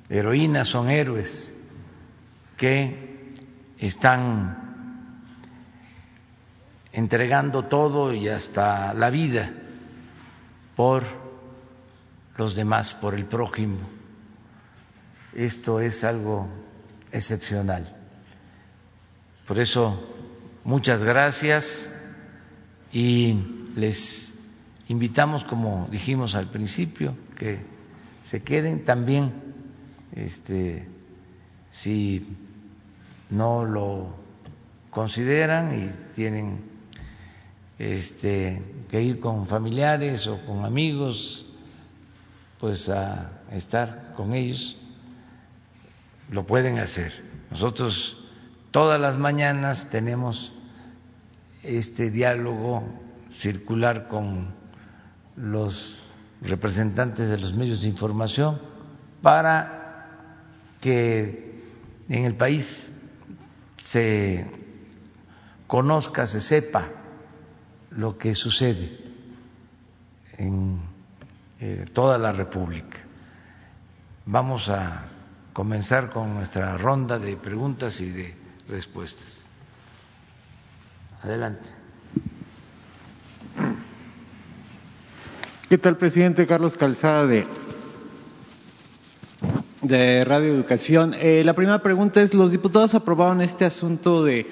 [0.08, 1.54] heroínas, son héroes
[2.56, 3.34] que
[3.78, 4.70] están
[6.92, 9.52] entregando todo y hasta la vida
[10.74, 11.29] por
[12.36, 13.78] los demás, por el prójimo.
[15.34, 16.48] Esto es algo
[17.12, 17.96] excepcional.
[19.46, 20.00] Por eso,
[20.64, 21.90] muchas gracias
[22.92, 23.34] y
[23.76, 24.32] les
[24.88, 27.60] invitamos, como dijimos al principio, que
[28.22, 29.32] se queden también,
[30.12, 30.86] este,
[31.70, 32.36] si
[33.30, 34.14] no lo
[34.90, 36.60] consideran y tienen
[37.78, 41.49] este, que ir con familiares o con amigos,
[42.60, 44.76] pues a estar con ellos,
[46.30, 47.12] lo pueden hacer.
[47.50, 48.16] Nosotros
[48.70, 50.52] todas las mañanas tenemos
[51.62, 52.84] este diálogo
[53.32, 54.54] circular con
[55.36, 56.06] los
[56.42, 58.60] representantes de los medios de información
[59.22, 60.06] para
[60.80, 61.62] que
[62.08, 62.92] en el país
[63.90, 64.46] se
[65.66, 66.88] conozca, se sepa
[67.90, 68.98] lo que sucede
[70.36, 70.89] en
[71.60, 72.98] eh, toda la República.
[74.26, 75.04] Vamos a
[75.52, 78.34] comenzar con nuestra ronda de preguntas y de
[78.68, 79.36] respuestas.
[81.22, 81.68] Adelante.
[85.68, 87.46] ¿Qué tal, presidente Carlos Calzada de
[89.82, 91.14] de Radio Educación.
[91.18, 94.46] Eh, la primera pregunta es, los diputados aprobaron este asunto de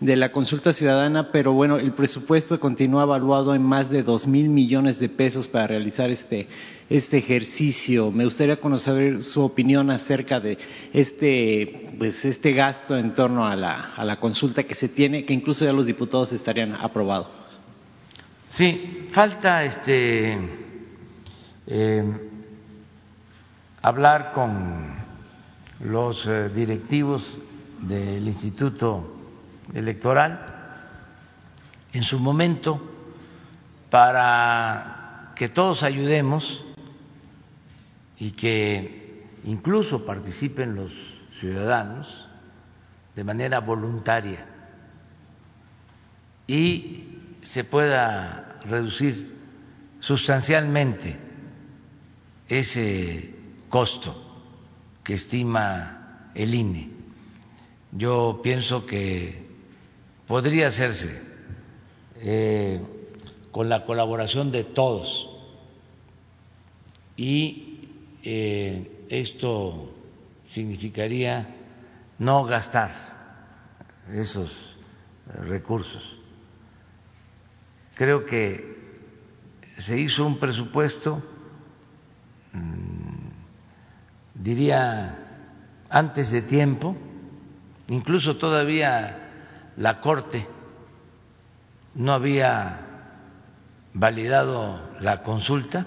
[0.00, 4.48] de la consulta ciudadana, pero bueno, el presupuesto continúa evaluado en más de dos mil
[4.48, 6.46] millones de pesos para realizar este,
[6.88, 8.12] este ejercicio.
[8.12, 10.56] Me gustaría conocer su opinión acerca de
[10.92, 15.34] este, pues, este gasto en torno a la, a la consulta que se tiene, que
[15.34, 17.26] incluso ya los diputados estarían aprobados.
[18.50, 20.38] Sí, falta este
[21.66, 22.04] eh,
[23.82, 24.94] hablar con
[25.80, 27.38] los eh, directivos
[27.82, 29.17] del Instituto
[29.74, 30.58] Electoral
[31.92, 32.80] en su momento
[33.90, 36.64] para que todos ayudemos
[38.18, 40.92] y que incluso participen los
[41.32, 42.26] ciudadanos
[43.14, 44.46] de manera voluntaria
[46.46, 49.36] y se pueda reducir
[50.00, 51.16] sustancialmente
[52.48, 53.34] ese
[53.68, 54.24] costo
[55.04, 56.90] que estima el INE.
[57.92, 59.47] Yo pienso que
[60.28, 61.20] podría hacerse
[62.20, 62.80] eh,
[63.50, 65.28] con la colaboración de todos
[67.16, 67.88] y
[68.22, 69.94] eh, esto
[70.46, 71.56] significaría
[72.18, 72.90] no gastar
[74.12, 74.76] esos
[75.48, 76.18] recursos.
[77.94, 78.78] Creo que
[79.78, 81.22] se hizo un presupuesto,
[82.52, 83.28] mm,
[84.34, 85.18] diría,
[85.88, 86.96] antes de tiempo,
[87.88, 89.17] incluso todavía
[89.78, 90.46] la Corte
[91.94, 92.80] no había
[93.94, 95.86] validado la consulta,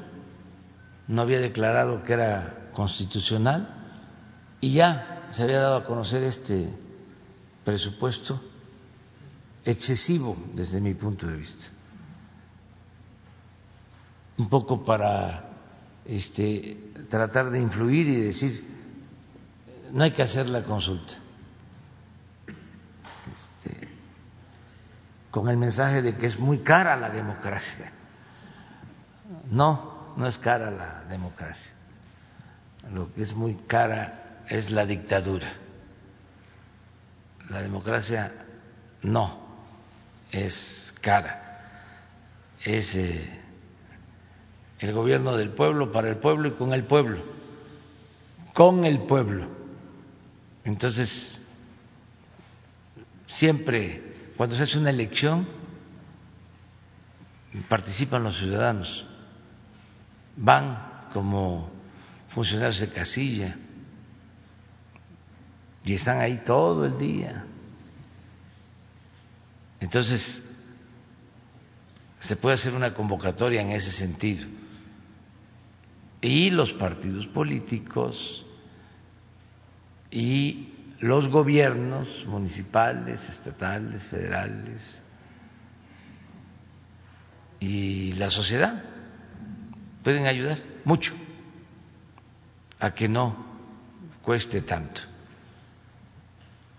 [1.07, 3.67] no había declarado que era constitucional
[4.61, 6.73] y ya se había dado a conocer este
[7.63, 8.41] presupuesto
[9.63, 11.65] excesivo desde mi punto de vista.
[14.37, 15.49] Un poco para
[16.05, 18.63] este, tratar de influir y decir,
[19.91, 21.13] no hay que hacer la consulta.
[23.31, 23.87] Este,
[25.31, 27.91] con el mensaje de que es muy cara la democracia.
[29.49, 31.71] No, no es cara la democracia.
[32.93, 35.53] Lo que es muy cara es la dictadura.
[37.49, 38.31] La democracia
[39.03, 39.39] no
[40.31, 41.47] es cara.
[42.63, 43.39] Es eh,
[44.79, 47.23] el gobierno del pueblo, para el pueblo y con el pueblo.
[48.53, 49.47] Con el pueblo.
[50.65, 51.39] Entonces,
[53.27, 54.10] siempre
[54.41, 55.47] cuando se hace una elección,
[57.69, 59.05] participan los ciudadanos,
[60.35, 61.69] van como
[62.29, 63.55] funcionarios de casilla
[65.85, 67.45] y están ahí todo el día.
[69.79, 70.43] Entonces,
[72.19, 74.47] se puede hacer una convocatoria en ese sentido.
[76.19, 78.43] Y los partidos políticos
[80.09, 85.01] y los gobiernos municipales, estatales, federales
[87.59, 88.83] y la sociedad
[90.03, 91.13] pueden ayudar mucho
[92.79, 93.35] a que no
[94.21, 95.01] cueste tanto.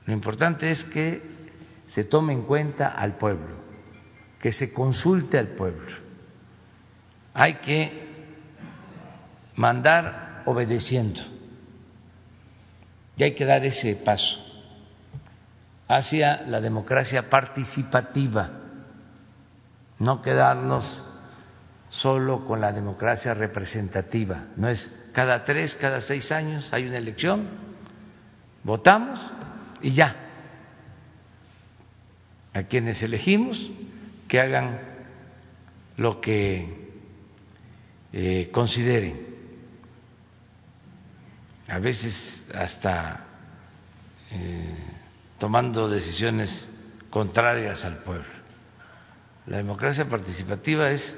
[0.07, 1.23] Lo importante es que
[1.87, 3.57] se tome en cuenta al pueblo,
[4.41, 5.97] que se consulte al pueblo.
[7.35, 8.09] Hay que
[9.57, 11.32] mandar obedeciendo
[13.25, 14.39] hay que dar ese paso
[15.89, 18.51] hacia la democracia participativa,
[19.99, 21.03] no quedarnos
[21.91, 27.49] solo con la democracia representativa, no es cada tres, cada seis años hay una elección,
[28.65, 29.21] votamos
[29.83, 30.17] y ya.
[32.55, 33.71] A quienes elegimos
[34.29, 34.81] que hagan
[35.97, 36.91] lo que
[38.13, 39.32] eh, consideren
[41.73, 43.25] a veces hasta
[44.31, 44.77] eh,
[45.39, 46.69] tomando decisiones
[47.09, 48.29] contrarias al pueblo.
[49.47, 51.17] La democracia participativa es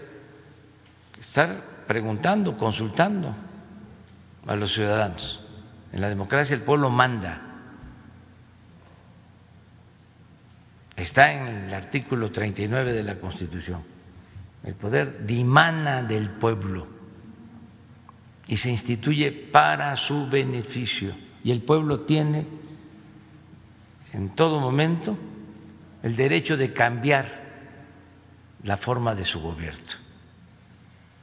[1.19, 3.35] estar preguntando, consultando
[4.47, 5.45] a los ciudadanos.
[5.91, 7.43] En la democracia el pueblo manda.
[10.95, 13.83] Está en el artículo 39 de la Constitución.
[14.63, 16.94] El poder dimana del pueblo
[18.47, 21.15] y se instituye para su beneficio.
[21.43, 22.47] Y el pueblo tiene
[24.13, 25.17] en todo momento
[26.03, 27.45] el derecho de cambiar
[28.63, 30.05] la forma de su gobierno.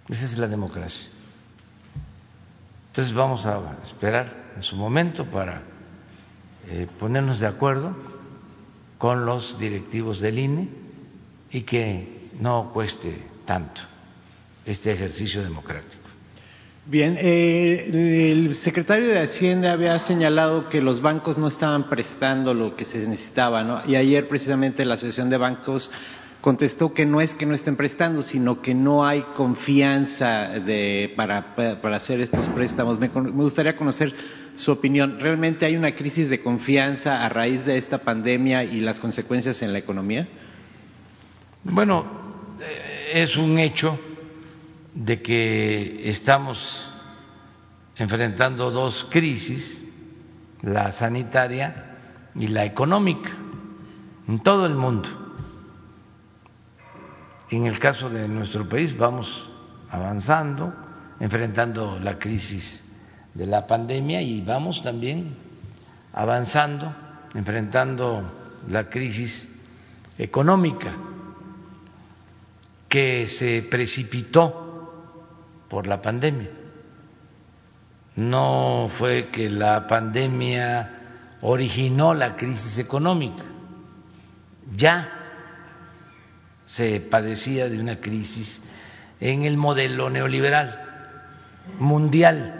[0.09, 1.09] Esa es la democracia.
[2.88, 5.61] Entonces vamos a esperar en su momento para
[6.67, 7.95] eh, ponernos de acuerdo
[8.97, 10.69] con los directivos del INE
[11.51, 13.82] y que no cueste tanto
[14.65, 16.01] este ejercicio democrático.
[16.86, 22.75] Bien, eh, el secretario de Hacienda había señalado que los bancos no estaban prestando lo
[22.75, 23.82] que se necesitaba, ¿no?
[23.88, 25.91] Y ayer precisamente la Asociación de Bancos
[26.41, 31.53] contestó que no es que no estén prestando, sino que no hay confianza de, para,
[31.95, 32.99] hacer estos préstamos.
[32.99, 34.11] Me, me gustaría conocer
[34.55, 35.19] su opinión.
[35.19, 39.71] ¿Realmente hay una crisis de confianza a raíz de esta pandemia y las consecuencias en
[39.71, 40.27] la economía?
[41.63, 43.99] Bueno, eh, es un hecho
[44.94, 46.86] de que estamos
[47.96, 49.82] enfrentando dos crisis,
[50.62, 51.98] la sanitaria
[52.36, 53.32] y la económica,
[54.28, 55.10] en todo el mundo.
[57.50, 59.50] En el caso de nuestro país vamos
[59.89, 60.74] avanzando,
[61.20, 62.84] enfrentando la crisis
[63.34, 65.36] de la pandemia y vamos también
[66.14, 66.94] avanzando,
[67.34, 68.24] enfrentando
[68.70, 69.48] la crisis
[70.18, 70.94] económica
[72.88, 74.70] que se precipitó
[75.72, 76.49] por la pandemia.
[78.17, 83.43] No fue que la pandemia originó la crisis económica,
[84.76, 85.09] ya
[86.65, 88.61] se padecía de una crisis
[89.22, 90.78] en el modelo neoliberal
[91.80, 92.57] mundial.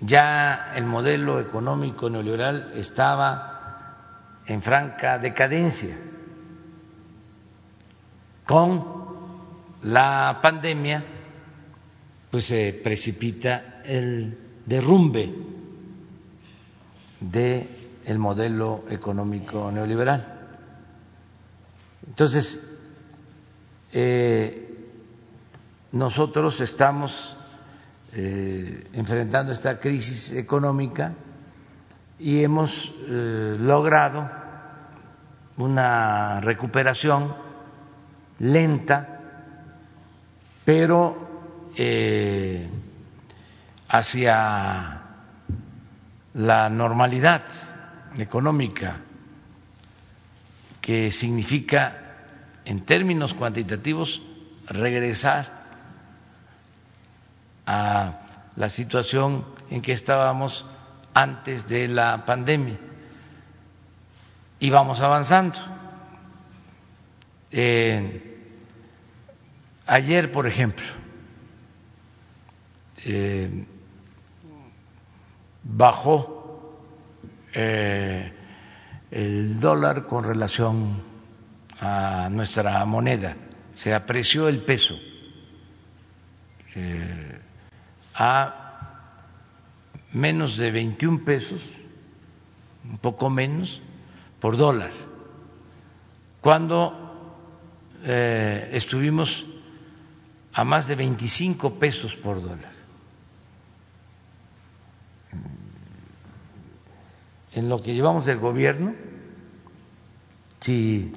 [0.00, 5.94] Ya el modelo económico neoliberal estaba en franca decadencia.
[8.46, 8.96] Con
[9.82, 11.17] la pandemia,
[12.30, 15.34] pues se precipita el derrumbe
[17.20, 20.34] del modelo económico neoliberal.
[22.06, 22.64] Entonces,
[23.92, 24.68] eh,
[25.92, 27.36] nosotros estamos
[28.12, 31.14] eh, enfrentando esta crisis económica
[32.18, 34.28] y hemos eh, logrado
[35.56, 37.34] una recuperación
[38.38, 39.20] lenta,
[40.64, 41.27] pero
[43.88, 45.02] hacia
[46.34, 47.44] la normalidad
[48.16, 48.96] económica
[50.80, 52.08] que significa
[52.64, 54.22] en términos cuantitativos
[54.66, 55.46] regresar
[57.66, 58.20] a
[58.56, 60.64] la situación en que estábamos
[61.14, 62.78] antes de la pandemia.
[64.60, 65.58] Y vamos avanzando.
[67.50, 68.38] Eh,
[69.86, 70.86] ayer, por ejemplo,
[73.10, 73.64] eh,
[75.62, 76.76] bajó
[77.54, 78.32] eh,
[79.10, 81.02] el dólar con relación
[81.80, 83.34] a nuestra moneda,
[83.72, 84.94] se apreció el peso
[86.74, 87.40] eh,
[88.12, 89.14] a
[90.12, 91.66] menos de 21 pesos,
[92.84, 93.80] un poco menos,
[94.38, 94.90] por dólar,
[96.42, 97.06] cuando
[98.04, 99.44] estuvimos
[100.52, 102.77] a más de 25 pesos por dólar.
[107.52, 108.94] En lo que llevamos del gobierno,
[110.60, 111.12] si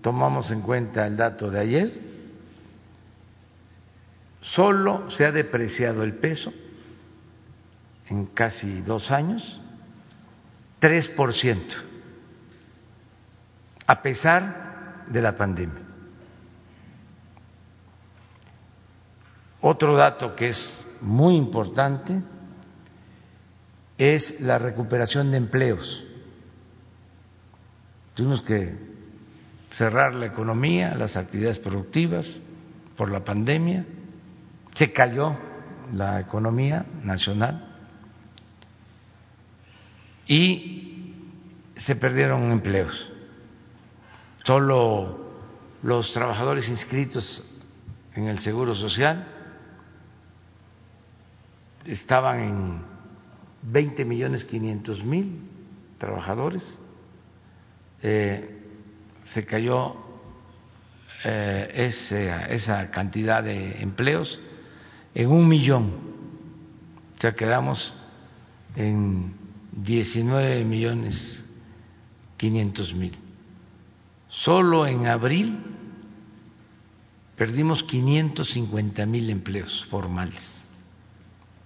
[0.00, 1.90] tomamos en cuenta el dato de ayer,
[4.40, 6.52] solo se ha depreciado el peso
[8.08, 9.60] en casi dos años,
[10.78, 11.74] tres por ciento,
[13.86, 15.82] a pesar de la pandemia.
[19.62, 22.22] Otro dato que es muy importante
[23.98, 26.04] es la recuperación de empleos.
[28.14, 28.76] Tuvimos que
[29.72, 32.40] cerrar la economía, las actividades productivas
[32.96, 33.84] por la pandemia,
[34.74, 35.36] se cayó
[35.92, 37.76] la economía nacional
[40.26, 41.14] y
[41.76, 43.10] se perdieron empleos.
[44.44, 45.32] Solo
[45.82, 47.44] los trabajadores inscritos
[48.14, 49.26] en el Seguro Social
[51.84, 52.93] estaban en
[53.64, 55.40] 20 millones 500 mil
[55.98, 56.62] trabajadores.
[58.02, 58.60] Eh,
[59.32, 59.96] se cayó
[61.24, 61.90] eh,
[62.50, 64.40] esa cantidad de empleos
[65.14, 65.92] en un millón.
[67.16, 67.94] O sea, quedamos
[68.76, 69.32] en
[69.72, 71.42] 19 millones
[72.36, 73.12] 500 mil.
[74.28, 75.58] Solo en abril
[77.36, 80.64] perdimos 550 mil empleos formales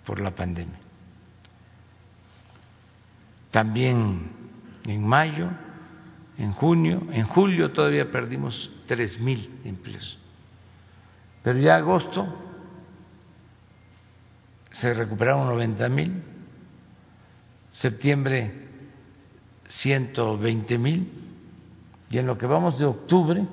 [0.05, 0.88] por la pandemia.
[3.51, 4.31] También
[4.87, 5.51] en mayo
[6.39, 10.19] en junio, en julio todavía perdimos tres mil empleos.
[11.43, 12.27] Pero ya agosto
[14.71, 16.23] se recuperaron 90 mil,
[17.71, 18.69] septiembre
[19.67, 21.11] 120 mil
[22.11, 23.47] y en lo que vamos de octubre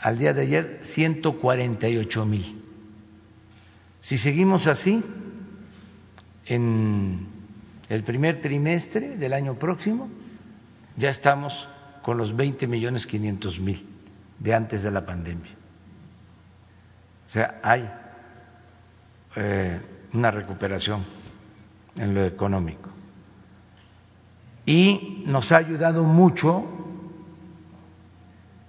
[0.00, 2.60] al día de ayer 148 mil.
[4.00, 5.00] Si seguimos así,
[6.46, 7.26] en
[7.88, 10.08] el primer trimestre del año próximo
[10.96, 11.68] ya estamos
[12.02, 13.86] con los 20 millones 500 mil
[14.38, 15.52] de antes de la pandemia.
[17.28, 17.90] O sea, hay
[19.36, 19.80] eh,
[20.12, 21.04] una recuperación
[21.96, 22.90] en lo económico.
[24.66, 26.64] Y nos ha ayudado mucho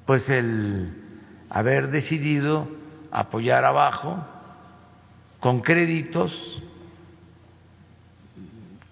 [0.06, 0.94] pues el
[1.50, 2.68] haber decidido
[3.12, 4.26] apoyar abajo
[5.40, 6.64] con créditos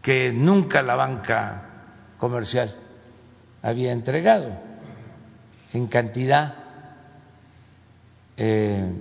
[0.02, 1.64] que nunca la banca
[2.18, 2.76] comercial
[3.62, 4.52] había entregado
[5.74, 6.56] en cantidad
[8.38, 8.92] eh,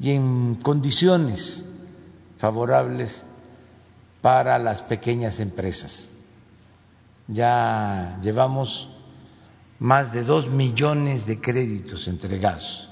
[0.00, 1.64] y en condiciones
[2.38, 3.24] favorables
[4.20, 6.10] para las pequeñas empresas.
[7.28, 8.88] Ya llevamos
[9.78, 12.88] más de dos millones de créditos entregados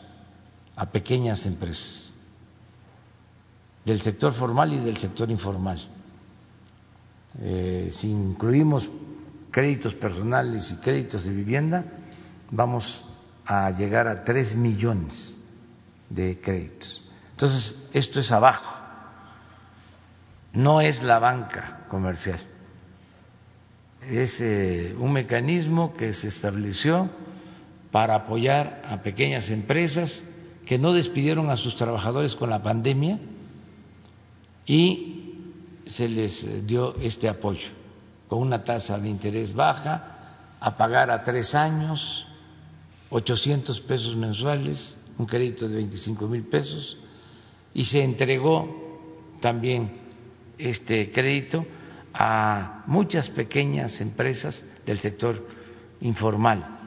[0.77, 2.13] a pequeñas empresas
[3.85, 5.79] del sector formal y del sector informal.
[7.41, 8.91] Eh, si incluimos
[9.51, 11.85] créditos personales y créditos de vivienda,
[12.51, 13.05] vamos
[13.45, 15.39] a llegar a tres millones
[16.09, 17.03] de créditos.
[17.33, 18.75] Entonces, esto es abajo,
[20.53, 22.41] no es la banca comercial,
[24.03, 27.11] es eh, un mecanismo que se estableció
[27.91, 30.23] para apoyar a pequeñas empresas
[30.67, 33.19] que no despidieron a sus trabajadores con la pandemia
[34.67, 35.16] y
[35.87, 37.69] se les dio este apoyo
[38.29, 42.27] con una tasa de interés baja, a pagar a tres años,
[43.11, 46.99] 800 pesos mensuales, un crédito de 25 mil pesos,
[47.73, 49.93] y se entregó también
[50.59, 51.65] este crédito
[52.13, 55.47] a muchas pequeñas empresas del sector
[56.01, 56.79] informal.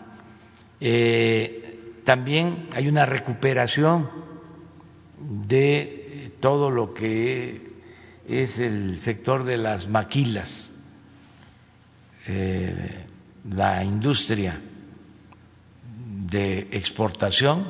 [0.82, 4.10] Eh, también hay una recuperación
[5.48, 7.69] de todo lo que
[8.30, 10.72] es el sector de las maquilas,
[12.28, 13.06] eh,
[13.50, 14.62] la industria
[16.26, 17.66] de exportación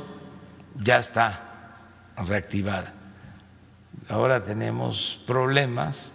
[0.76, 1.76] ya está
[2.18, 3.00] reactivada
[4.10, 6.12] ahora tenemos problemas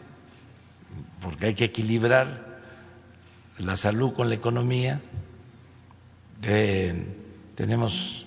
[1.22, 2.58] porque hay que equilibrar
[3.58, 5.00] la salud con la economía.
[6.42, 7.06] Eh,
[7.54, 8.23] tenemos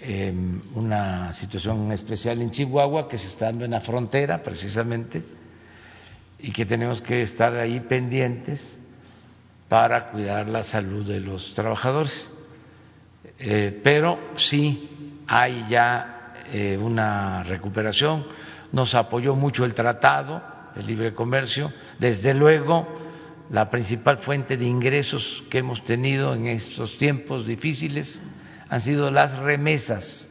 [0.00, 5.22] em, una situación especial en Chihuahua que se está dando en la frontera precisamente
[6.38, 8.78] y que tenemos que estar ahí pendientes
[9.68, 12.30] para cuidar la salud de los trabajadores.
[13.38, 18.24] Eh, pero sí hay ya eh, una recuperación
[18.72, 20.42] nos apoyó mucho el Tratado
[20.74, 21.72] de Libre Comercio.
[21.98, 22.86] Desde luego,
[23.50, 28.20] la principal fuente de ingresos que hemos tenido en estos tiempos difíciles
[28.68, 30.30] han sido las remesas,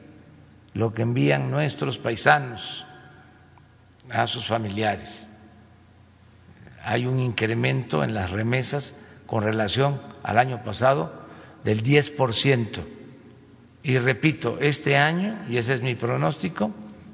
[0.74, 2.86] lo que envían nuestros paisanos
[4.10, 5.28] a sus familiares.
[6.84, 11.12] Hay un incremento en las remesas con relación al año pasado
[11.64, 12.86] del 10%.
[13.84, 16.70] Y repito, este año, y ese es mi pronóstico,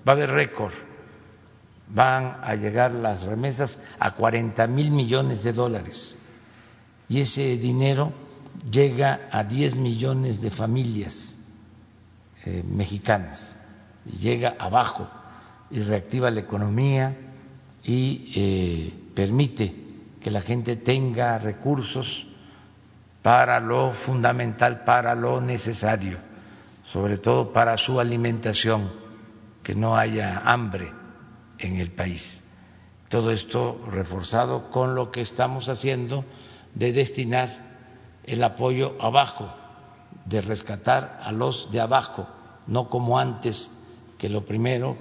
[0.07, 0.73] va a haber récord
[1.87, 6.17] van a llegar las remesas a 40 mil millones de dólares
[7.07, 8.11] y ese dinero
[8.69, 11.37] llega a 10 millones de familias
[12.45, 13.57] eh, mexicanas
[14.05, 15.07] y llega abajo
[15.71, 17.15] y reactiva la economía
[17.83, 19.73] y eh, permite
[20.21, 22.27] que la gente tenga recursos
[23.21, 26.17] para lo fundamental, para lo necesario,
[26.91, 28.91] sobre todo para su alimentación,
[29.63, 30.91] que no haya hambre
[31.57, 32.41] en el país.
[33.09, 36.25] Todo esto reforzado con lo que estamos haciendo
[36.73, 37.62] de destinar
[38.23, 39.53] el apoyo abajo,
[40.25, 42.27] de rescatar a los de abajo,
[42.67, 43.69] no como antes,
[44.17, 44.95] que lo primero,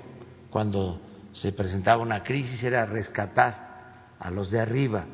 [0.50, 1.00] cuando
[1.32, 5.04] se presentaba una crisis, era rescatar a los de arriba.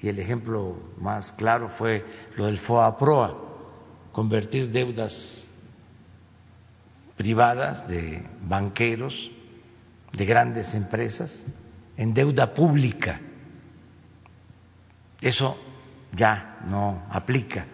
[0.00, 2.04] Y el ejemplo más claro fue
[2.36, 3.34] lo del FOA-PROA,
[4.12, 5.48] convertir deudas
[7.16, 9.30] privadas de banqueros
[10.12, 11.46] de grandes empresas
[11.96, 13.20] en deuda pública.
[15.20, 15.56] Eso
[16.16, 17.66] ya no aplica.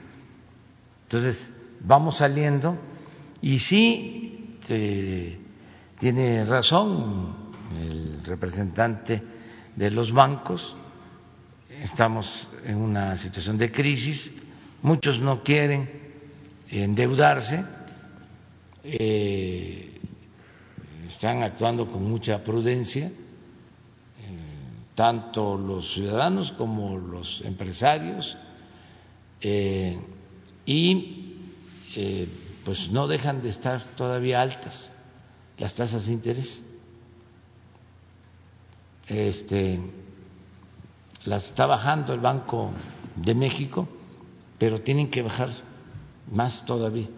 [1.05, 2.77] Entonces, vamos saliendo
[3.41, 4.59] y sí
[5.99, 9.23] tiene razón el representante
[9.77, 10.77] de los bancos,
[11.71, 14.31] estamos en una situación de crisis,
[14.83, 15.89] muchos no quieren
[16.69, 17.65] endeudarse,
[18.85, 20.01] eh,
[21.09, 23.11] están actuando con mucha prudencia,
[24.95, 28.37] tanto los ciudadanos como los empresarios,
[29.41, 29.99] eh,
[30.65, 31.37] y
[31.97, 32.29] eh,
[32.65, 34.93] pues no dejan de estar todavía altas
[35.59, 36.63] las tasas de interés.
[39.07, 39.81] Este,
[41.25, 42.73] las está bajando el Banco
[43.15, 43.89] de México,
[44.59, 45.51] pero tienen que bajar
[46.31, 47.09] más todavía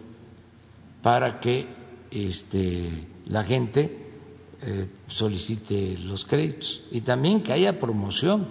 [1.01, 1.67] para que
[2.11, 4.04] este, la gente
[4.65, 8.47] eh, solicite los créditos y también que haya promoción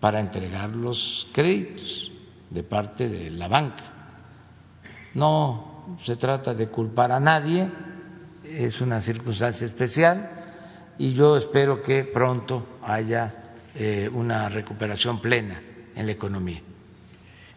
[0.00, 2.10] para entregar los créditos
[2.50, 3.84] de parte de la banca.
[5.14, 7.70] No se trata de culpar a nadie,
[8.44, 10.28] es una circunstancia especial
[10.98, 15.60] y yo espero que pronto haya eh, una recuperación plena
[15.94, 16.62] en la economía.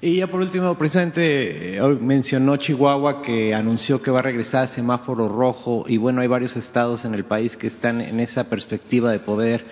[0.05, 4.69] Y ya por último, presidente, eh, mencionó Chihuahua que anunció que va a regresar al
[4.69, 9.11] semáforo rojo y bueno, hay varios estados en el país que están en esa perspectiva
[9.11, 9.65] de poder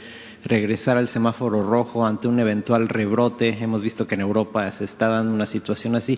[0.43, 3.55] regresar al semáforo rojo ante un eventual rebrote.
[3.61, 6.17] Hemos visto que en Europa se está dando una situación así.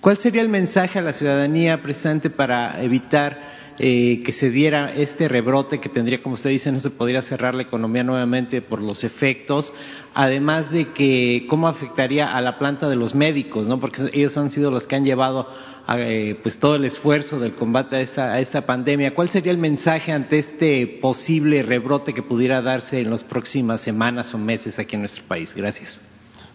[0.00, 5.28] ¿Cuál sería el mensaje a la ciudadanía, presidente, para evitar eh, que se diera este
[5.28, 9.04] rebrote que tendría, como usted dice, no se podría cerrar la economía nuevamente por los
[9.04, 9.72] efectos,
[10.14, 13.78] además de que cómo afectaría a la planta de los médicos, ¿no?
[13.78, 15.48] Porque ellos han sido los que han llevado
[15.88, 19.14] eh, pues todo el esfuerzo del combate a esta, a esta pandemia.
[19.14, 24.34] ¿Cuál sería el mensaje ante este posible rebrote que pudiera darse en las próximas semanas
[24.34, 25.54] o meses aquí en nuestro país?
[25.54, 26.00] Gracias.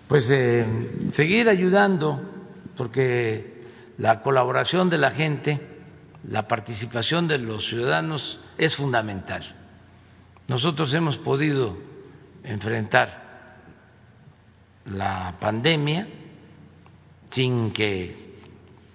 [0.08, 0.66] Pues eh,
[1.14, 2.20] seguir ayudando,
[2.76, 3.62] porque
[3.98, 5.71] la colaboración de la gente
[6.24, 9.44] la participación de los ciudadanos es fundamental.
[10.48, 11.78] Nosotros hemos podido
[12.44, 13.22] enfrentar
[14.86, 16.08] la pandemia
[17.30, 18.40] sin que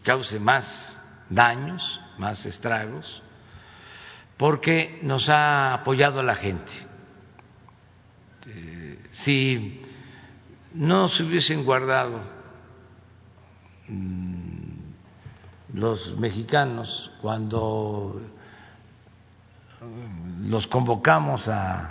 [0.02, 3.22] cause más daños, más estragos,
[4.36, 6.72] porque nos ha apoyado la gente.
[8.46, 9.82] Eh, si
[10.74, 12.20] no se hubiesen guardado
[13.88, 14.35] mm,
[15.76, 18.18] los mexicanos cuando
[20.40, 21.90] los convocamos a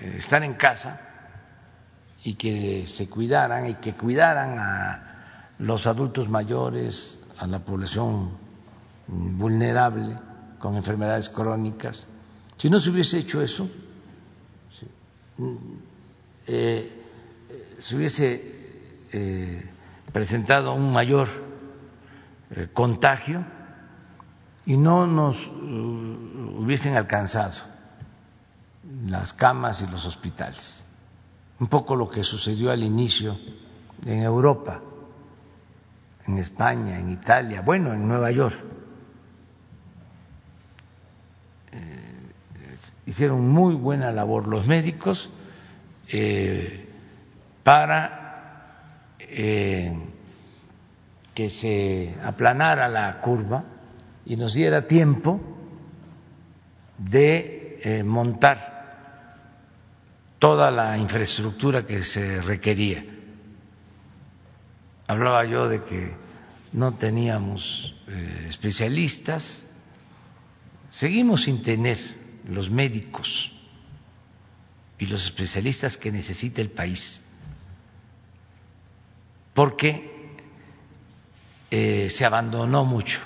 [0.00, 1.00] estar en casa
[2.22, 8.38] y que se cuidaran y que cuidaran a los adultos mayores, a la población
[9.08, 10.16] vulnerable
[10.60, 12.06] con enfermedades crónicas.
[12.56, 13.68] Si no se hubiese hecho eso,
[16.46, 17.02] eh,
[17.78, 18.60] se hubiese
[19.12, 19.70] eh,
[20.12, 21.49] presentado un mayor eh,
[22.72, 23.44] contagio
[24.66, 25.50] y no nos eh,
[26.58, 27.62] hubiesen alcanzado
[29.06, 30.84] las camas y los hospitales.
[31.58, 33.36] Un poco lo que sucedió al inicio
[34.04, 34.80] en Europa,
[36.26, 38.56] en España, en Italia, bueno, en Nueva York.
[41.72, 42.30] Eh,
[43.06, 45.30] hicieron muy buena labor los médicos
[47.62, 48.20] para
[51.34, 53.64] que se aplanara la curva
[54.24, 55.40] y nos diera tiempo
[56.98, 58.70] de eh, montar
[60.38, 63.04] toda la infraestructura que se requería.
[65.06, 66.14] Hablaba yo de que
[66.72, 69.66] no teníamos eh, especialistas,
[70.88, 71.98] seguimos sin tener
[72.48, 73.52] los médicos
[74.98, 77.22] y los especialistas que necesita el país,
[79.54, 80.09] porque
[81.70, 83.20] eh, se abandonó mucho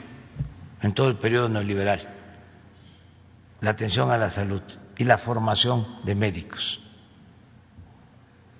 [0.83, 2.15] en todo el periodo neoliberal
[3.61, 4.63] la atención a la salud
[4.97, 6.81] y la formación de médicos.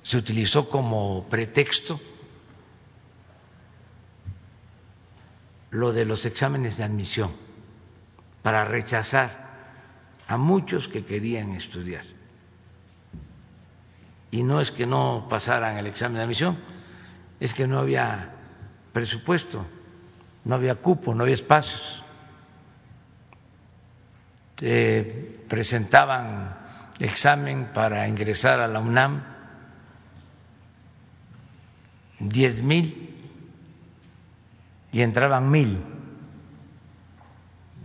[0.03, 2.01] Se utilizó como pretexto
[5.71, 7.33] lo de los exámenes de admisión
[8.43, 9.45] para rechazar
[10.27, 12.05] a muchos que querían estudiar.
[14.31, 16.59] Y no es que no pasaran el examen de admisión,
[17.39, 18.34] es que no había
[18.95, 19.67] presupuesto,
[20.45, 22.03] no había cupo, no había espacios.
[25.49, 26.57] presentaban
[27.01, 29.23] examen para ingresar a la UNAM,
[32.21, 33.11] diez mil
[34.93, 35.83] y entraban mil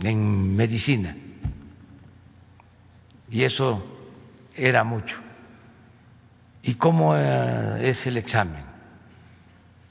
[0.01, 1.15] en medicina.
[3.31, 3.83] Y eso
[4.55, 5.17] era mucho.
[6.61, 8.68] ¿Y cómo eh, es el examen?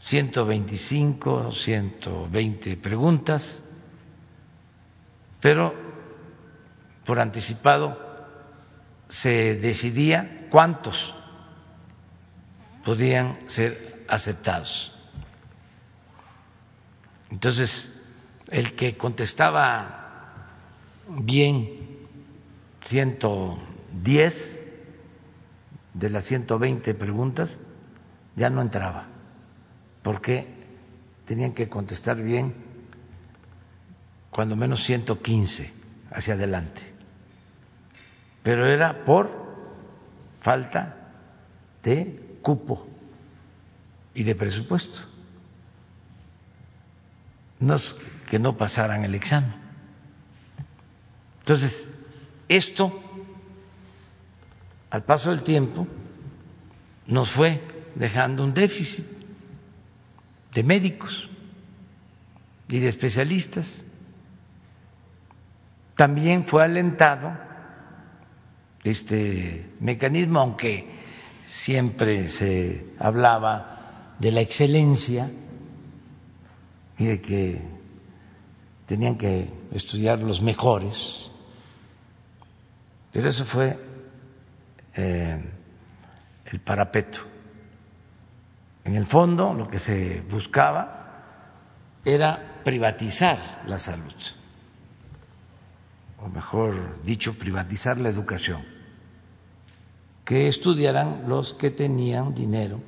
[0.08, 3.60] 125, 120 preguntas,
[5.38, 5.74] pero
[7.04, 7.94] por anticipado
[9.06, 11.14] se decidía cuántos
[12.84, 14.94] podían ser aceptados.
[17.30, 17.86] Entonces,
[18.50, 20.46] el que contestaba
[21.06, 22.06] bien
[22.84, 24.62] 110
[25.92, 27.54] de las 120 preguntas
[28.36, 29.17] ya no entraba
[30.08, 30.46] porque
[31.26, 32.54] tenían que contestar bien
[34.30, 35.70] cuando menos 115
[36.10, 36.80] hacia adelante.
[38.42, 39.30] Pero era por
[40.40, 40.96] falta
[41.82, 42.88] de cupo
[44.14, 44.98] y de presupuesto.
[47.60, 47.94] No es
[48.30, 49.52] que no pasaran el examen.
[51.40, 51.86] Entonces,
[52.48, 52.98] esto,
[54.88, 55.86] al paso del tiempo,
[57.06, 57.60] nos fue
[57.94, 59.17] dejando un déficit
[60.58, 61.30] de médicos
[62.66, 63.72] y de especialistas.
[65.94, 67.32] También fue alentado
[68.82, 70.84] este mecanismo, aunque
[71.46, 75.30] siempre se hablaba de la excelencia
[76.98, 77.62] y de que
[78.86, 81.30] tenían que estudiar los mejores,
[83.12, 83.78] pero eso fue
[84.96, 85.40] eh,
[86.46, 87.37] el parapeto.
[88.88, 94.14] En el fondo lo que se buscaba era privatizar la salud,
[96.22, 98.64] o mejor dicho, privatizar la educación,
[100.24, 102.80] que estudiaran los que tenían dinero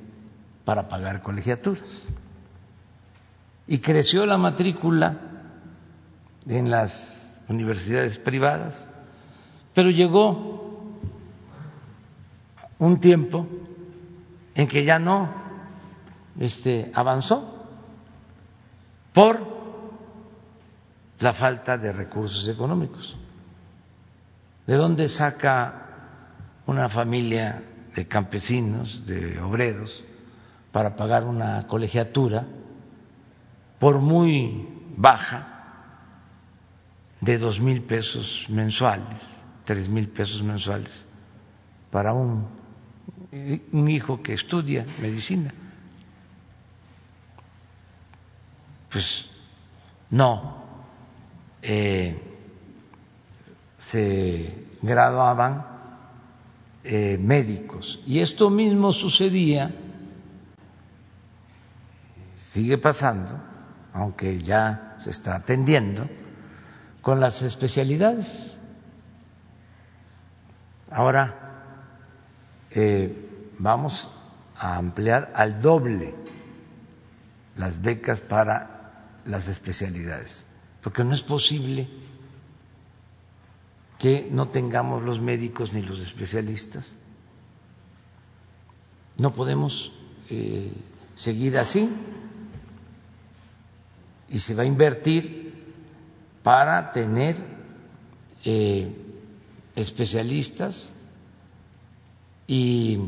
[0.64, 2.08] para pagar colegiaturas.
[3.66, 5.18] Y creció la matrícula
[6.46, 8.88] en las universidades privadas,
[9.74, 10.96] pero llegó
[12.78, 13.46] un tiempo
[14.54, 15.39] en que ya no
[16.38, 17.66] este, avanzó
[19.12, 19.60] por
[21.18, 23.16] la falta de recursos económicos.
[24.66, 25.86] ¿De dónde saca
[26.66, 27.62] una familia
[27.94, 30.04] de campesinos, de obreros,
[30.72, 32.46] para pagar una colegiatura,
[33.78, 35.46] por muy baja,
[37.20, 39.20] de dos mil pesos mensuales,
[39.64, 41.04] tres mil pesos mensuales,
[41.90, 42.46] para un,
[43.72, 45.52] un hijo que estudia medicina?
[48.90, 49.26] Pues
[50.10, 50.64] no
[51.62, 52.20] eh,
[53.78, 55.66] se graduaban
[56.82, 58.00] eh, médicos.
[58.06, 59.70] Y esto mismo sucedía,
[62.36, 63.38] sigue pasando,
[63.92, 66.08] aunque ya se está atendiendo,
[67.00, 68.56] con las especialidades.
[70.90, 71.34] Ahora
[72.70, 74.08] eh, vamos
[74.56, 76.14] a ampliar al doble
[77.56, 78.79] las becas para
[79.24, 80.44] las especialidades,
[80.82, 81.88] porque no es posible
[83.98, 86.96] que no tengamos los médicos ni los especialistas.
[89.18, 89.92] No podemos
[90.30, 90.72] eh,
[91.14, 91.88] seguir así
[94.30, 95.52] y se va a invertir
[96.42, 97.36] para tener
[98.42, 98.90] eh,
[99.76, 100.92] especialistas
[102.46, 102.98] y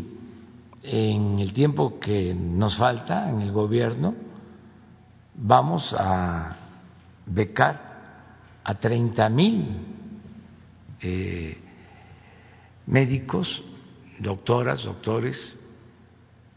[0.82, 4.14] en el tiempo que nos falta en el gobierno
[5.34, 6.56] vamos a
[7.26, 7.92] becar
[8.64, 9.76] a 30 mil
[11.00, 11.58] eh,
[12.86, 13.64] médicos,
[14.18, 15.56] doctoras, doctores,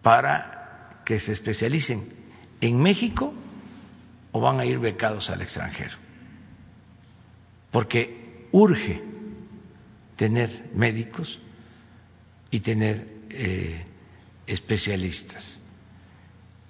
[0.02, 2.04] para que se especialicen
[2.62, 3.34] en México
[4.32, 5.98] o van a ir becados al extranjero.
[7.72, 9.02] Porque urge
[10.16, 11.40] tener médicos
[12.52, 13.86] y tener eh,
[14.48, 15.62] especialistas.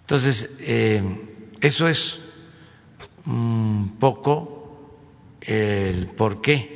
[0.01, 2.21] Entonces, eh, eso es
[3.25, 4.99] un poco
[5.41, 6.75] el por qué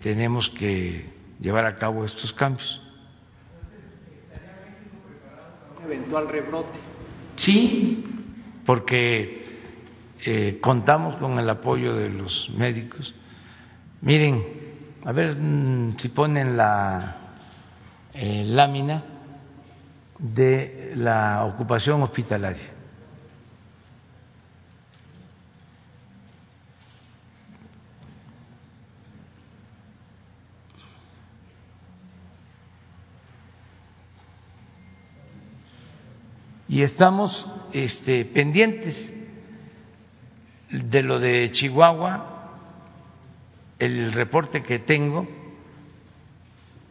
[0.00, 1.04] tenemos que
[1.40, 2.80] llevar a cabo estos cambios.
[5.78, 6.78] Un eventual rebrote.
[7.36, 8.04] Sí,
[8.64, 9.46] porque
[10.24, 13.14] eh, contamos con el apoyo de los médicos.
[14.00, 14.42] Miren,
[15.04, 17.16] a ver mm, si ponen la
[18.14, 19.04] eh, lámina
[20.18, 22.77] de la ocupación hospitalaria.
[36.78, 39.12] Y estamos este, pendientes
[40.70, 42.52] de lo de Chihuahua.
[43.80, 45.26] El reporte que tengo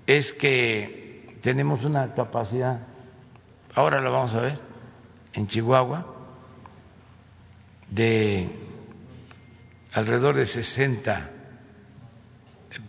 [0.06, 2.82] es que tenemos una capacidad,
[3.76, 4.60] ahora lo vamos a ver,
[5.32, 6.06] en Chihuahua,
[7.90, 8.50] de
[9.94, 11.30] alrededor de 60,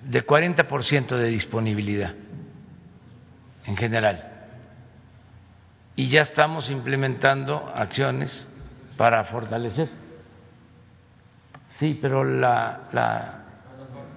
[0.02, 2.12] de 40% de disponibilidad
[3.66, 4.27] en general
[5.98, 8.46] y ya estamos implementando acciones
[8.96, 9.88] para fortalecer.
[11.74, 13.42] Sí, pero la, la,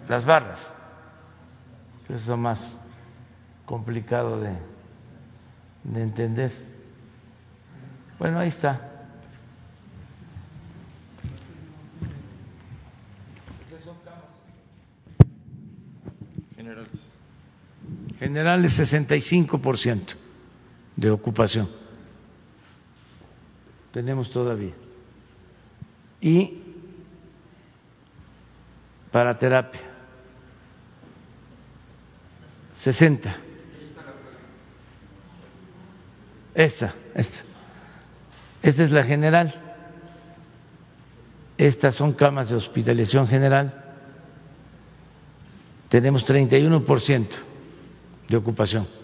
[0.07, 0.71] las barras,
[2.05, 2.77] que es lo más
[3.65, 4.55] complicado de,
[5.99, 6.51] entender.
[8.19, 8.88] Bueno, ahí está.
[18.19, 20.30] Generales 65%
[21.02, 21.68] de ocupación.
[23.91, 24.74] Tenemos todavía.
[26.22, 26.62] Y
[29.12, 29.82] para terapia
[32.84, 33.36] 60.
[36.54, 37.43] Esta, esta.
[38.62, 39.54] Esta es la general.
[41.58, 43.74] Estas son camas de hospitalización general.
[45.89, 47.28] Tenemos 31%
[48.30, 49.01] de ocupación.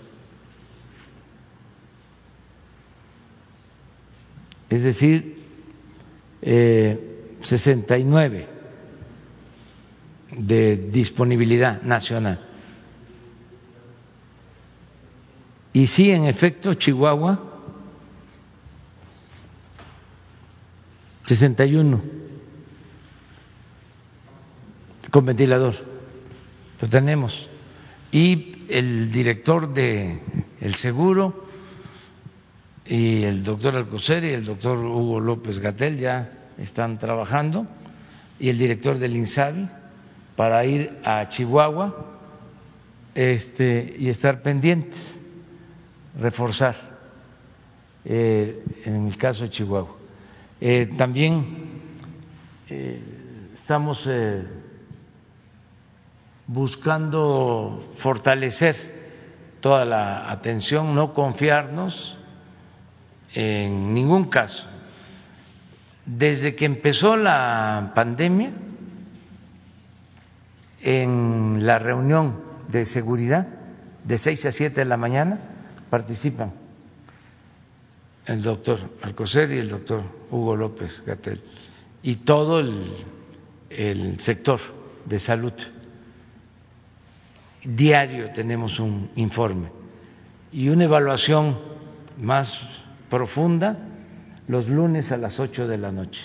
[4.97, 5.37] Decir,
[6.41, 8.47] eh, 69
[10.31, 12.39] de disponibilidad nacional.
[15.73, 17.43] Y sí, en efecto, Chihuahua,
[21.25, 22.01] 61
[25.11, 25.75] con ventilador.
[26.81, 27.49] Lo tenemos.
[28.11, 30.19] Y el director de
[30.61, 31.46] el seguro
[32.87, 37.67] y el doctor Alcocer y el doctor Hugo López Gatel ya están trabajando
[38.39, 39.67] y el director del INSABI
[40.35, 41.95] para ir a Chihuahua
[43.13, 45.19] este, y estar pendientes,
[46.19, 46.75] reforzar
[48.05, 49.95] eh, en el caso de Chihuahua.
[50.61, 51.81] Eh, también
[52.69, 53.01] eh,
[53.53, 54.07] estamos
[56.45, 58.97] buscando fortalecer
[59.59, 62.16] toda la atención, no confiarnos
[63.33, 64.65] en ningún caso.
[66.05, 68.51] Desde que empezó la pandemia,
[70.81, 73.47] en la reunión de seguridad
[74.03, 75.39] de 6 a 7 de la mañana
[75.89, 76.53] participan
[78.25, 81.41] el doctor Alcocer y el doctor Hugo López Gatel
[82.03, 82.83] y todo el,
[83.69, 84.59] el sector
[85.05, 85.53] de salud.
[87.63, 89.69] Diario tenemos un informe
[90.51, 91.57] y una evaluación
[92.17, 92.57] más
[93.09, 93.77] profunda
[94.47, 96.21] los lunes a las 8 de la noche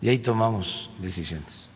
[0.00, 1.70] y ahí tomamos decisiones.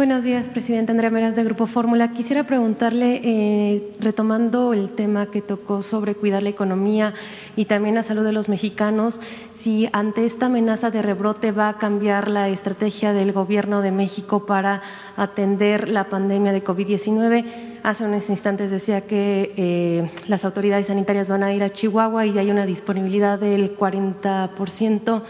[0.00, 2.12] Buenos días, presidente Andrea Meras de Grupo Fórmula.
[2.12, 7.12] Quisiera preguntarle, eh, retomando el tema que tocó sobre cuidar la economía
[7.54, 9.20] y también la salud de los mexicanos,
[9.58, 14.46] si ante esta amenaza de rebrote va a cambiar la estrategia del Gobierno de México
[14.46, 14.80] para
[15.18, 17.44] atender la pandemia de COVID-19.
[17.82, 22.38] Hace unos instantes decía que eh, las autoridades sanitarias van a ir a Chihuahua y
[22.38, 25.22] hay una disponibilidad del 40%.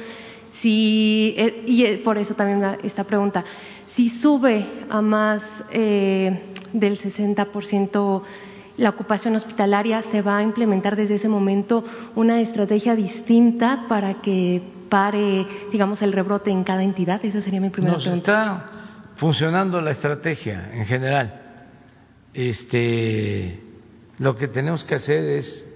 [0.63, 3.45] Si, eh, y por eso también esta pregunta
[3.95, 8.23] si sube a más eh, del 60%
[8.77, 11.85] la ocupación hospitalaria, se va a implementar desde ese momento
[12.15, 17.25] una estrategia distinta para que pare, digamos, el rebrote en cada entidad?
[17.25, 18.43] Esa sería mi primera Nos pregunta.
[18.43, 18.71] está
[19.17, 21.41] funcionando la estrategia en general.
[22.33, 23.61] Este,
[24.19, 25.69] lo que tenemos que hacer es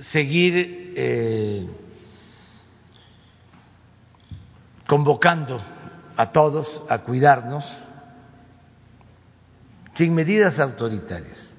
[0.00, 1.66] seguir eh,
[4.86, 5.60] convocando
[6.16, 7.64] a todos a cuidarnos
[9.94, 11.54] sin medidas autoritarias,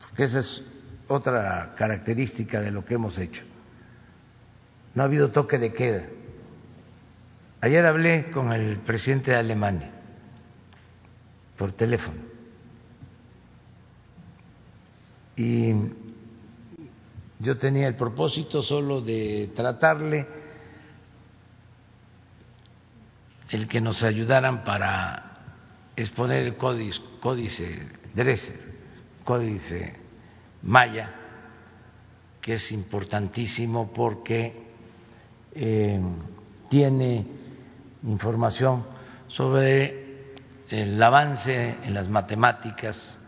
[0.00, 0.62] porque esa es
[1.08, 3.44] otra característica de lo que hemos hecho.
[4.94, 6.06] No ha habido toque de queda.
[7.60, 9.90] Ayer hablé con el presidente de Alemania
[11.56, 12.32] por teléfono
[15.36, 15.72] y
[17.38, 20.41] yo tenía el propósito solo de tratarle
[23.52, 25.22] el que nos ayudaran para
[25.94, 28.58] exponer el códice, Dresser,
[29.24, 29.94] códice
[30.62, 31.14] Maya,
[32.40, 34.70] que es importantísimo porque
[35.54, 36.00] eh,
[36.68, 37.26] tiene
[38.04, 38.86] información
[39.28, 40.32] sobre
[40.70, 43.18] el avance en las matemáticas,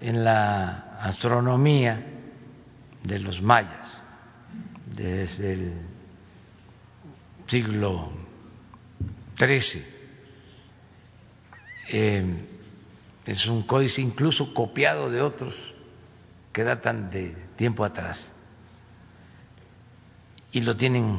[0.00, 2.04] en la astronomía
[3.04, 4.02] de los mayas
[4.96, 5.72] desde el
[7.46, 8.21] siglo
[9.46, 9.82] XIII.
[11.88, 12.24] Eh,
[13.26, 15.74] es un códice incluso copiado de otros
[16.52, 18.30] que datan de tiempo atrás
[20.50, 21.18] y lo tienen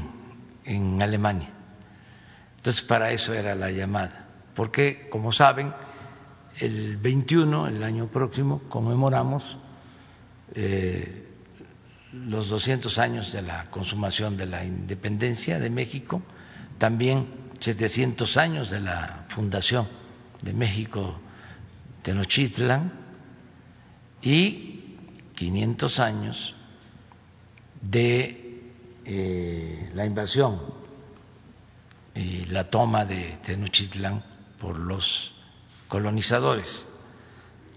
[0.63, 1.49] en Alemania.
[2.57, 5.73] Entonces, para eso era la llamada, porque, como saben,
[6.59, 9.57] el 21, el año próximo, conmemoramos
[10.53, 11.27] eh,
[12.13, 16.21] los 200 años de la consumación de la independencia de México,
[16.77, 19.87] también 700 años de la fundación
[20.41, 21.19] de México
[22.01, 22.91] Tenochtitlan
[24.21, 24.97] y
[25.35, 26.55] 500 años
[27.81, 28.61] de
[29.05, 30.61] eh, la invasión
[32.15, 34.23] y la toma de Tenochtitlán
[34.59, 35.33] por los
[35.87, 36.87] colonizadores.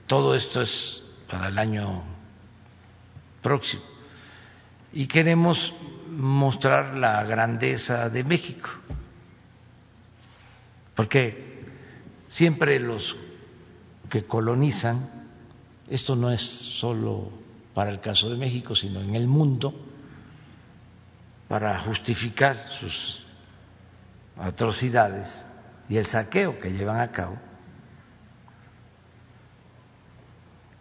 [0.07, 2.03] Todo esto es para el año
[3.43, 3.83] próximo.
[4.93, 5.75] Y queremos
[6.09, 8.69] mostrar la grandeza de México,
[10.97, 11.63] porque
[12.29, 13.15] siempre los
[14.09, 15.29] que colonizan,
[15.89, 17.31] esto no es solo
[17.75, 19.75] para el caso de México, sino en el mundo,
[21.49, 23.25] para justificar sus
[24.39, 25.47] atrocidades
[25.89, 27.39] y el saqueo que llevan a cabo,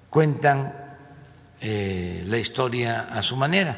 [0.09, 0.73] cuentan
[1.59, 3.77] eh, la historia a su manera,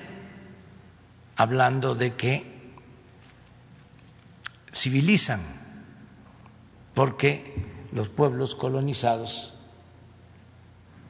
[1.36, 2.74] hablando de que
[4.72, 5.67] civilizan,
[6.98, 7.54] porque
[7.92, 9.54] los pueblos colonizados,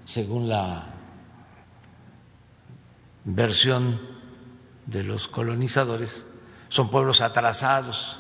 [0.04, 0.84] según la
[3.24, 3.98] versión
[4.86, 6.26] de los colonizadores,
[6.68, 8.20] son pueblos atrasados,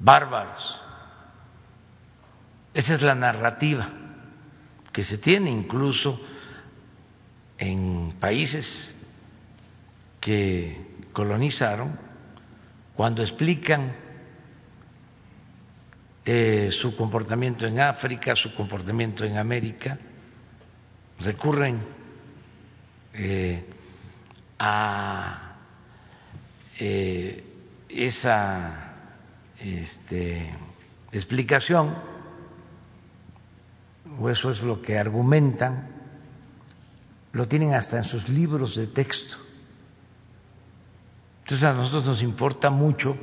[0.00, 0.76] bárbaros.
[2.74, 3.88] Esa es la narrativa
[4.92, 6.20] que se tiene incluso
[7.58, 8.92] en países
[10.18, 11.96] que colonizaron
[12.96, 14.03] cuando explican
[16.24, 19.98] eh, su comportamiento en África, su comportamiento en América,
[21.20, 21.80] recurren
[23.12, 23.64] eh,
[24.58, 25.56] a
[26.78, 27.44] eh,
[27.88, 28.94] esa
[29.58, 30.50] este,
[31.12, 31.94] explicación,
[34.18, 35.88] o eso es lo que argumentan,
[37.32, 39.36] lo tienen hasta en sus libros de texto.
[41.42, 43.14] Entonces a nosotros nos importa mucho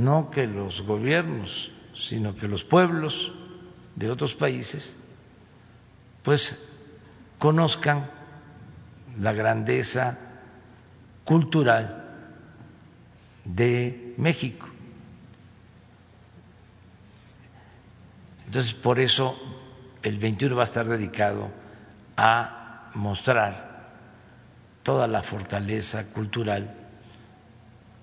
[0.00, 3.32] no que los gobiernos, sino que los pueblos
[3.94, 4.96] de otros países,
[6.22, 6.58] pues
[7.38, 8.10] conozcan
[9.18, 10.18] la grandeza
[11.24, 12.02] cultural
[13.44, 14.66] de México.
[18.46, 19.38] Entonces, por eso
[20.02, 21.50] el 21 va a estar dedicado
[22.16, 23.90] a mostrar
[24.82, 26.74] toda la fortaleza cultural,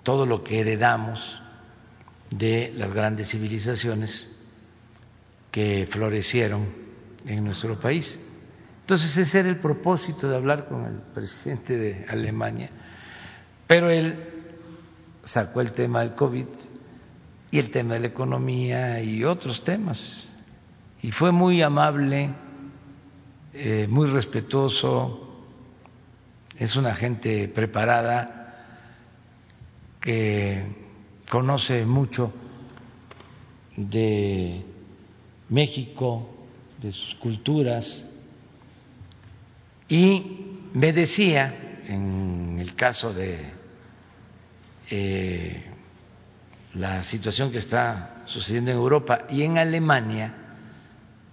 [0.03, 1.41] todo lo que heredamos
[2.29, 4.29] de las grandes civilizaciones
[5.51, 6.67] que florecieron
[7.25, 8.17] en nuestro país.
[8.81, 12.69] Entonces ese era el propósito de hablar con el presidente de Alemania,
[13.65, 14.15] pero él
[15.23, 16.45] sacó el tema del COVID
[17.51, 20.27] y el tema de la economía y otros temas.
[21.01, 22.29] Y fue muy amable,
[23.53, 25.23] eh, muy respetuoso,
[26.57, 28.37] es una gente preparada
[30.01, 30.86] que
[31.29, 32.33] conoce mucho
[33.75, 34.63] de
[35.49, 36.47] México,
[36.81, 38.03] de sus culturas,
[39.89, 43.53] y me decía, en el caso de
[44.89, 45.63] eh,
[46.73, 50.33] la situación que está sucediendo en Europa y en Alemania,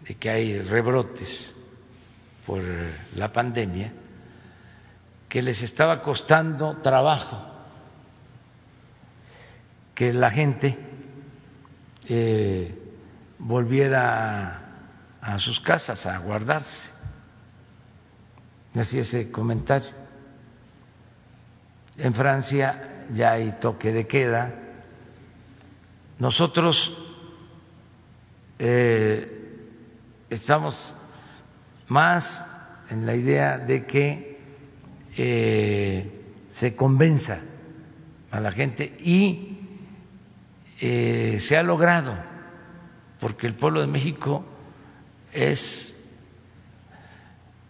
[0.07, 1.55] de que hay rebrotes
[2.47, 2.63] por
[3.17, 3.93] la pandemia,
[5.29, 7.54] que les estaba costando trabajo
[9.95, 10.77] que la gente
[12.09, 12.75] eh,
[13.39, 14.61] volviera
[15.21, 16.91] a sus casas a guardarse.
[18.75, 19.91] Hacía ese comentario.
[21.97, 24.53] En Francia ya hay toque de queda.
[26.19, 26.93] Nosotros
[28.59, 29.35] eh,
[30.29, 30.95] estamos
[31.89, 32.43] más
[32.91, 34.41] en la idea de que
[35.17, 37.41] eh, se convenza
[38.31, 39.54] a la gente y
[40.81, 42.17] eh, se ha logrado,
[43.21, 44.45] porque el pueblo de México
[45.33, 45.95] es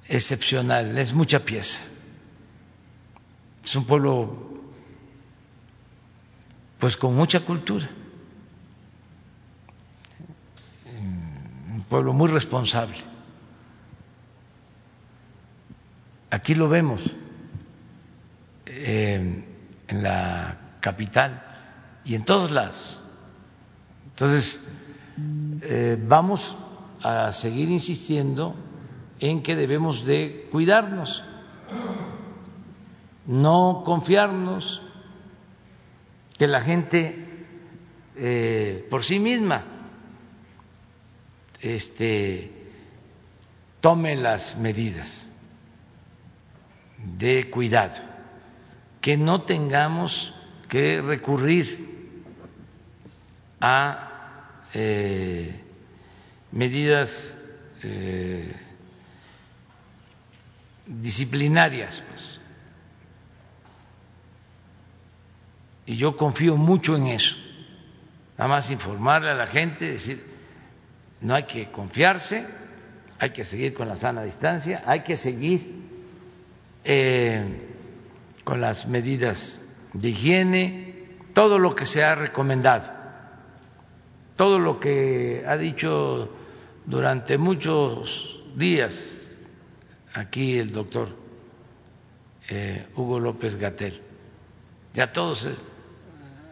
[0.08, 1.82] excepcional, es mucha pieza.
[3.62, 4.52] Es un pueblo
[6.78, 7.88] pues con mucha cultura,
[10.86, 12.98] un pueblo muy responsable.
[16.30, 17.16] Aquí lo vemos
[18.66, 19.44] eh,
[19.88, 21.53] en la capital
[22.04, 23.00] y en todos lados.
[24.10, 24.60] Entonces,
[25.62, 26.56] eh, vamos
[27.02, 28.54] a seguir insistiendo
[29.18, 31.22] en que debemos de cuidarnos,
[33.26, 34.82] no confiarnos,
[36.38, 37.46] que la gente
[38.16, 39.64] eh, por sí misma
[41.60, 42.50] este,
[43.80, 45.30] tome las medidas
[46.98, 48.00] de cuidado,
[49.00, 50.34] que no tengamos
[50.68, 51.93] que recurrir
[53.66, 55.60] a eh,
[56.52, 57.34] medidas
[57.82, 58.52] eh,
[60.86, 62.40] disciplinarias, pues
[65.86, 67.36] Y yo confío mucho en eso.
[68.38, 70.22] Nada más informarle a la gente, decir,
[71.20, 72.46] no hay que confiarse,
[73.18, 75.66] hay que seguir con la sana distancia, hay que seguir
[76.84, 77.44] eh,
[78.42, 79.60] con las medidas
[79.92, 80.94] de higiene,
[81.34, 82.90] todo lo que se ha recomendado,
[84.36, 86.28] todo lo que ha dicho
[86.86, 88.94] durante muchos días
[90.12, 91.08] aquí el doctor
[92.48, 94.00] eh, Hugo López Gatel.
[94.92, 95.48] Ya todos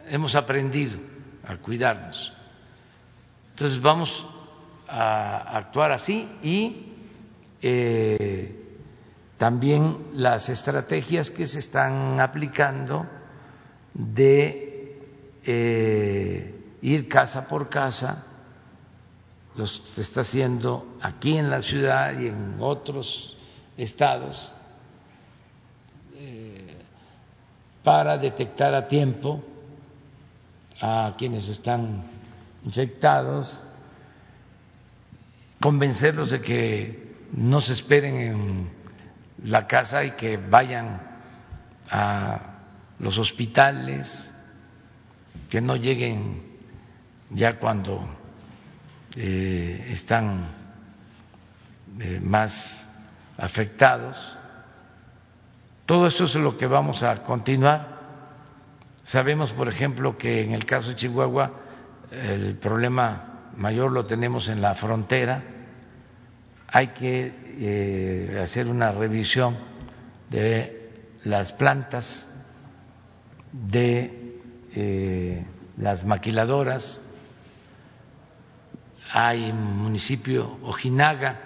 [0.07, 0.97] hemos aprendido
[1.45, 2.33] a cuidarnos.
[3.51, 4.25] Entonces vamos
[4.87, 6.93] a actuar así y
[7.61, 8.63] eh,
[9.37, 13.05] también las estrategias que se están aplicando
[13.93, 14.99] de
[15.45, 18.25] eh, ir casa por casa,
[19.55, 23.35] los se está haciendo aquí en la ciudad y en otros
[23.77, 24.51] estados
[26.15, 26.75] eh,
[27.83, 29.41] para detectar a tiempo
[30.81, 32.03] a quienes están
[32.65, 33.57] infectados,
[35.61, 38.69] convencerlos de que no se esperen en
[39.45, 41.01] la casa y que vayan
[41.89, 42.41] a
[42.99, 44.29] los hospitales,
[45.49, 46.52] que no lleguen
[47.33, 48.07] ya cuando
[49.15, 50.45] eh, están
[51.99, 52.89] eh, más
[53.37, 54.17] afectados.
[55.85, 57.93] Todo eso es lo que vamos a continuar.
[59.03, 61.51] Sabemos, por ejemplo, que en el caso de Chihuahua
[62.11, 65.43] el problema mayor lo tenemos en la frontera.
[66.67, 69.57] Hay que eh, hacer una revisión
[70.29, 70.91] de
[71.23, 72.27] las plantas,
[73.51, 74.39] de
[75.77, 76.99] las maquiladoras.
[79.15, 81.39] Hay un municipio Ojinaga,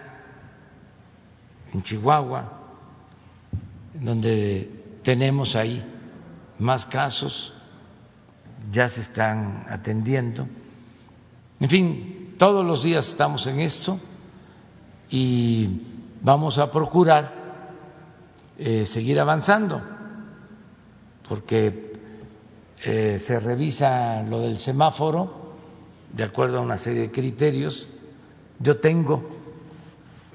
[1.74, 2.50] en Chihuahua,
[3.94, 5.86] donde tenemos ahí
[6.60, 7.52] más casos,
[8.72, 10.48] ya se están atendiendo.
[11.60, 14.00] En fin, todos los días estamos en esto
[15.10, 15.82] y
[16.22, 17.34] vamos a procurar
[18.58, 19.82] eh, seguir avanzando,
[21.28, 21.92] porque
[22.82, 25.47] eh, se revisa lo del semáforo
[26.12, 27.88] de acuerdo a una serie de criterios.
[28.60, 29.30] Yo tengo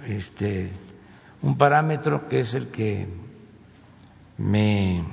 [0.07, 0.71] este
[1.43, 3.07] un parámetro que es el que
[4.39, 5.05] me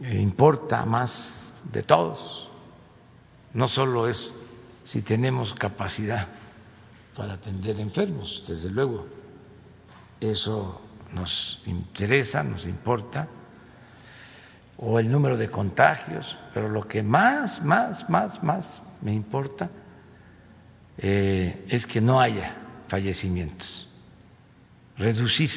[0.00, 2.48] importa más de todos.
[3.52, 4.32] No solo es
[4.84, 6.28] si tenemos capacidad
[7.16, 9.06] para atender enfermos, desde luego,
[10.20, 10.80] eso
[11.12, 13.28] nos interesa, nos importa,
[14.82, 19.68] o el número de contagios, pero lo que más, más, más, más me importa
[20.96, 22.56] eh, es que no haya
[22.88, 23.88] fallecimientos
[24.96, 25.50] reducir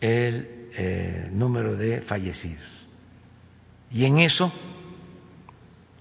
[0.00, 2.88] el eh, número de fallecidos.
[3.90, 4.50] Y en eso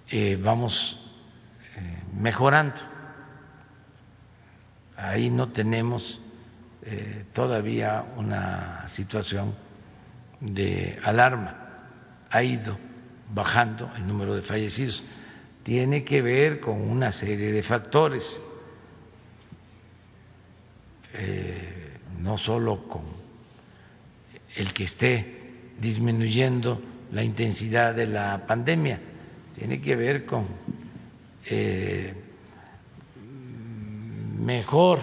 [0.10, 1.04] eh, vamos
[2.14, 2.80] mejorando.
[4.96, 6.22] Ahí no tenemos
[7.34, 9.54] todavía una situación
[10.40, 11.56] de alarma.
[12.30, 12.78] Ha ido
[13.34, 15.04] bajando el número de fallecidos.
[15.64, 18.24] Tiene que ver con una serie de factores
[21.14, 23.02] eh, no solo con
[24.56, 25.36] el que esté
[25.80, 26.82] disminuyendo
[27.12, 29.00] la intensidad de la pandemia,
[29.56, 30.46] tiene que ver con
[31.46, 32.14] eh,
[34.40, 35.00] mejor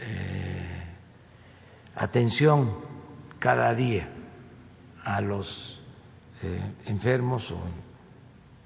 [0.00, 0.82] eh,
[1.96, 2.74] atención
[3.38, 4.08] cada día
[5.04, 5.80] a los
[6.86, 7.58] enfermos o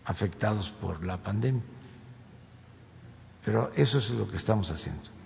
[0.07, 1.63] afectados por la pandemia.
[3.45, 5.17] Pero eso es lo que estamos haciendo.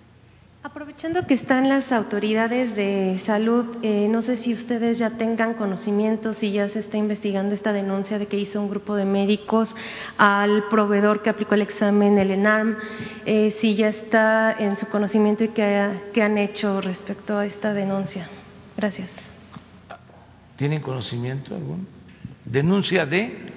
[0.63, 6.33] Aprovechando que están las autoridades de salud, eh, no sé si ustedes ya tengan conocimiento,
[6.33, 9.75] si ya se está investigando esta denuncia de que hizo un grupo de médicos
[10.19, 12.77] al proveedor que aplicó el examen, el ENARM,
[13.25, 18.29] eh, si ya está en su conocimiento y qué, han hecho respecto a esta denuncia.
[18.77, 19.30] Gracias.
[20.61, 21.85] ¿Tienen conocimiento alguno?
[22.45, 23.51] ¿Denuncia de?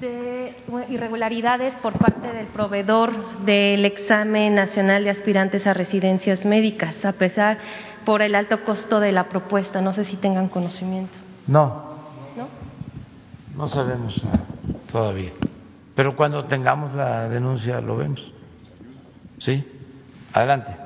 [0.00, 0.52] de
[0.88, 7.58] irregularidades por parte del proveedor del examen nacional de aspirantes a residencias médicas, a pesar
[8.04, 9.80] por el alto costo de la propuesta.
[9.80, 11.16] No sé si tengan conocimiento.
[11.46, 11.94] No.
[12.36, 12.48] ¿No?
[13.56, 14.20] No sabemos
[14.90, 15.30] todavía.
[15.94, 18.32] Pero cuando tengamos la denuncia lo vemos.
[19.38, 19.64] ¿Sí?
[20.32, 20.81] Adelante.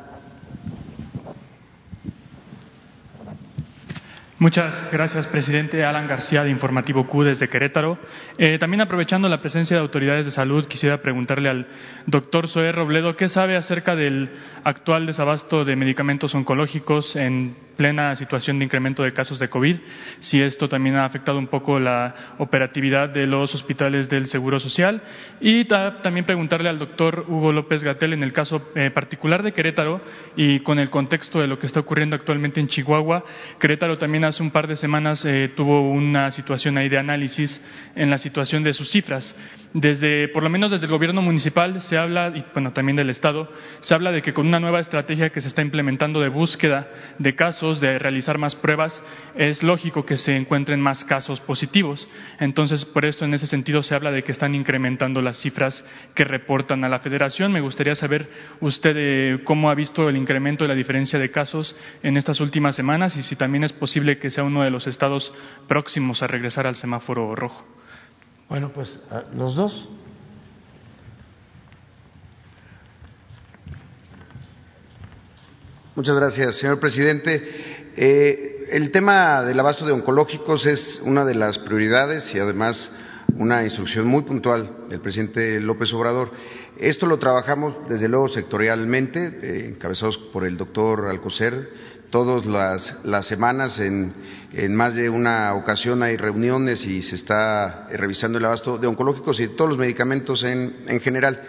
[4.39, 5.83] Muchas gracias, presidente.
[5.83, 7.99] Alan García, de Informativo Q, desde Querétaro.
[8.37, 11.67] Eh, también aprovechando la presencia de autoridades de salud, quisiera preguntarle al
[12.05, 14.29] doctor Zoé Robledo qué sabe acerca del
[14.63, 19.77] actual desabasto de medicamentos oncológicos en plena situación de incremento de casos de COVID,
[20.21, 25.03] si esto también ha afectado un poco la operatividad de los hospitales del Seguro Social.
[25.41, 30.01] Y también preguntarle al doctor Hugo López Gatel en el caso eh, particular de Querétaro
[30.37, 33.25] y con el contexto de lo que está ocurriendo actualmente en Chihuahua.
[33.61, 37.61] Querétaro también hace un par de semanas eh, tuvo una situación ahí de análisis
[37.95, 39.35] en la situación de sus cifras.
[39.73, 43.51] Desde, por lo menos desde el gobierno municipal se habla, y bueno, también del Estado,
[43.81, 46.89] se habla de que con una nueva estrategia que se está implementando de búsqueda
[47.19, 49.03] de casos, de realizar más pruebas,
[49.35, 52.09] es lógico que se encuentren más casos positivos.
[52.41, 55.85] Entonces, por eso, en ese sentido, se habla de que están incrementando las cifras
[56.15, 57.53] que reportan a la Federación.
[57.53, 58.31] Me gustaría saber
[58.61, 62.77] usted eh, cómo ha visto el incremento de la diferencia de casos en estas últimas
[62.77, 65.33] semanas y si también es posible que sea uno de los estados
[65.67, 67.65] próximos a regresar al semáforo rojo.
[68.49, 69.01] Bueno, pues
[69.35, 69.89] los dos.
[75.97, 77.43] Muchas gracias, señor presidente.
[77.97, 82.91] Eh, el tema del abasto de oncológicos es una de las prioridades y además
[83.39, 86.31] una instrucción muy puntual del presidente López Obrador.
[86.79, 91.71] Esto lo trabajamos desde luego sectorialmente, eh, encabezados por el doctor Alcocer,
[92.17, 92.47] todas
[93.05, 94.15] las, semanas, en,
[94.75, 99.49] más de una ocasión hay reuniones y se está revisando el abasto de oncológicos y
[99.49, 101.43] todos los medicamentos en, general.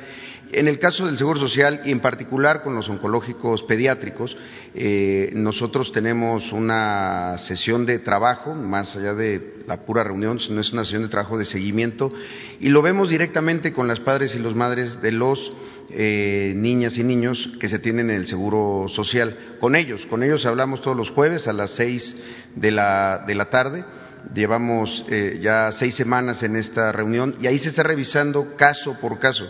[0.51, 4.35] En el caso del Seguro Social y en particular con los oncológicos pediátricos,
[4.75, 10.73] eh, nosotros tenemos una sesión de trabajo, más allá de la pura reunión, sino es
[10.73, 12.11] una sesión de trabajo de seguimiento,
[12.59, 15.53] y lo vemos directamente con las padres y las madres de los
[15.89, 19.37] eh, niñas y niños que se tienen en el Seguro Social.
[19.59, 22.15] Con ellos, con ellos hablamos todos los jueves a las seis
[22.55, 23.85] de la, de la tarde.
[24.33, 29.19] Llevamos eh, ya seis semanas en esta reunión y ahí se está revisando caso por
[29.19, 29.47] caso.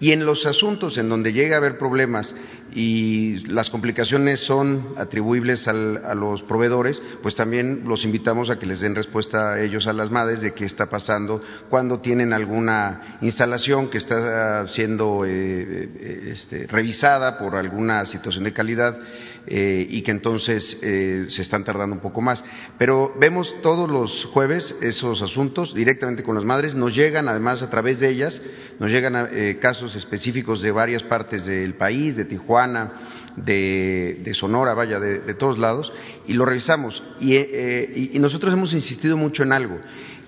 [0.00, 2.34] Y en los asuntos en donde llega a haber problemas
[2.72, 8.80] y las complicaciones son atribuibles a los proveedores, pues también los invitamos a que les
[8.80, 13.90] den respuesta a ellos, a las madres, de qué está pasando cuando tienen alguna instalación
[13.90, 18.98] que está siendo eh, eh, este, revisada por alguna situación de calidad
[19.46, 22.44] eh, y que entonces eh, se están tardando un poco más.
[22.78, 27.70] Pero vemos todos los jueves esos asuntos directamente con las madres, nos llegan además a
[27.70, 28.40] través de ellas,
[28.78, 32.92] nos llegan eh, casos específicos de varias partes del país, de Tijuana,
[33.36, 35.92] de, Sonora, vaya, de, todos lados,
[36.26, 37.02] y lo revisamos.
[37.20, 39.80] y nosotros hemos insistido mucho en algo.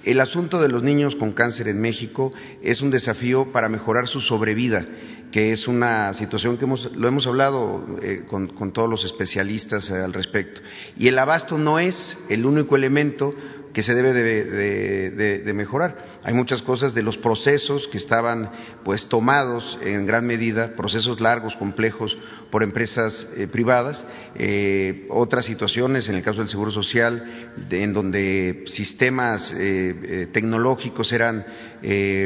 [0.05, 4.21] El asunto de los niños con cáncer en México es un desafío para mejorar su
[4.21, 4.85] sobrevida
[5.33, 9.95] que es una situación que hemos, lo hemos hablado eh, con, todos los especialistas eh,
[9.95, 10.61] al respecto.
[10.97, 13.35] Y el abasto no es el único elemento
[13.73, 15.97] que se debe de, mejorar.
[16.23, 18.51] Hay muchas cosas de los procesos que estaban
[18.85, 22.17] pues tomados en gran medida, procesos largos, complejos,
[22.51, 24.05] por empresas eh, privadas,
[24.35, 31.45] eh, otras situaciones, en el caso del Seguro Social, en donde sistemas eh, tecnológicos eran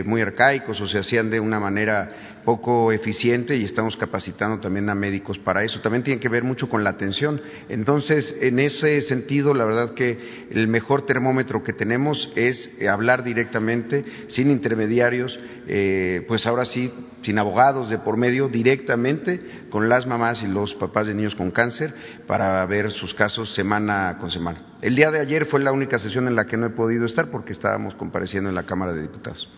[0.05, 4.95] muy arcaicos o se hacían de una manera poco eficiente y estamos capacitando también a
[4.95, 5.81] médicos para eso.
[5.81, 7.43] También tiene que ver mucho con la atención.
[7.69, 13.25] Entonces, en ese sentido, la verdad que el mejor termómetro que tenemos es eh, hablar
[13.25, 16.93] directamente, sin intermediarios, eh, pues ahora sí,
[17.23, 21.51] sin abogados de por medio, directamente con las mamás y los papás de niños con
[21.51, 21.93] cáncer
[22.29, 24.77] para ver sus casos semana con semana.
[24.83, 27.29] El día de ayer fue la única sesión en la que no he podido estar
[27.29, 29.49] porque estábamos compareciendo en la Cámara de Diputados.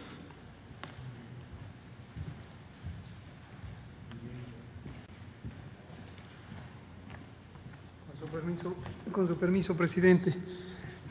[9.18, 10.32] Con su permiso, presidente.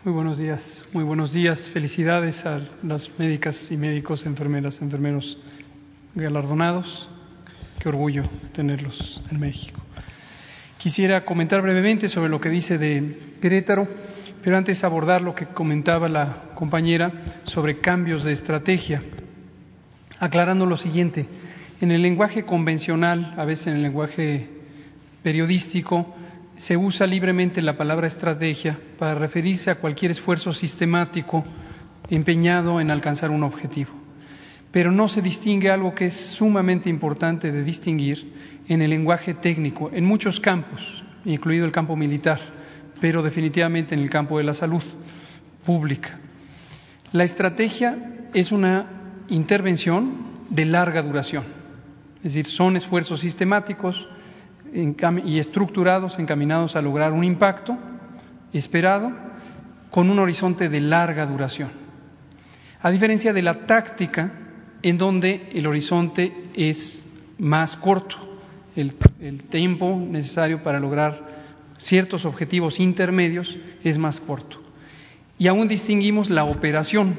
[0.06, 0.64] Muy buenos días,
[0.94, 1.70] muy buenos días.
[1.72, 5.38] Felicidades a las médicas y médicos, enfermeras, enfermeros
[6.16, 7.10] galardonados.
[7.78, 8.24] Qué orgullo
[8.54, 9.82] tenerlos en México.
[10.78, 13.86] Quisiera comentar brevemente sobre lo que dice de Querétaro,
[14.42, 17.12] pero antes abordar lo que comentaba la compañera
[17.44, 19.04] sobre cambios de estrategia,
[20.18, 21.28] aclarando lo siguiente.
[21.82, 24.48] En el lenguaje convencional, a veces en el lenguaje
[25.24, 26.16] periodístico,
[26.58, 31.46] se usa libremente la palabra estrategia para referirse a cualquier esfuerzo sistemático
[32.10, 33.92] empeñado en alcanzar un objetivo.
[34.72, 38.34] Pero no se distingue algo que es sumamente importante de distinguir
[38.68, 40.82] en el lenguaje técnico, en muchos campos,
[41.26, 42.40] incluido el campo militar,
[43.00, 44.84] pero definitivamente en el campo de la salud
[45.64, 46.20] pública.
[47.12, 51.44] La estrategia es una intervención de larga duración,
[52.18, 54.08] es decir, son esfuerzos sistemáticos
[55.26, 57.76] y estructurados, encaminados a lograr un impacto
[58.54, 59.12] esperado
[59.90, 61.70] con un horizonte de larga duración.
[62.82, 64.32] A diferencia de la táctica,
[64.84, 67.04] en donde el horizonte es
[67.40, 68.18] más corto,
[68.76, 68.94] el,
[69.50, 71.26] tiempo necesario para lograr
[71.80, 74.62] ciertos objetivos intermedios es más corto.
[75.40, 77.18] Y aún distinguimos la operación,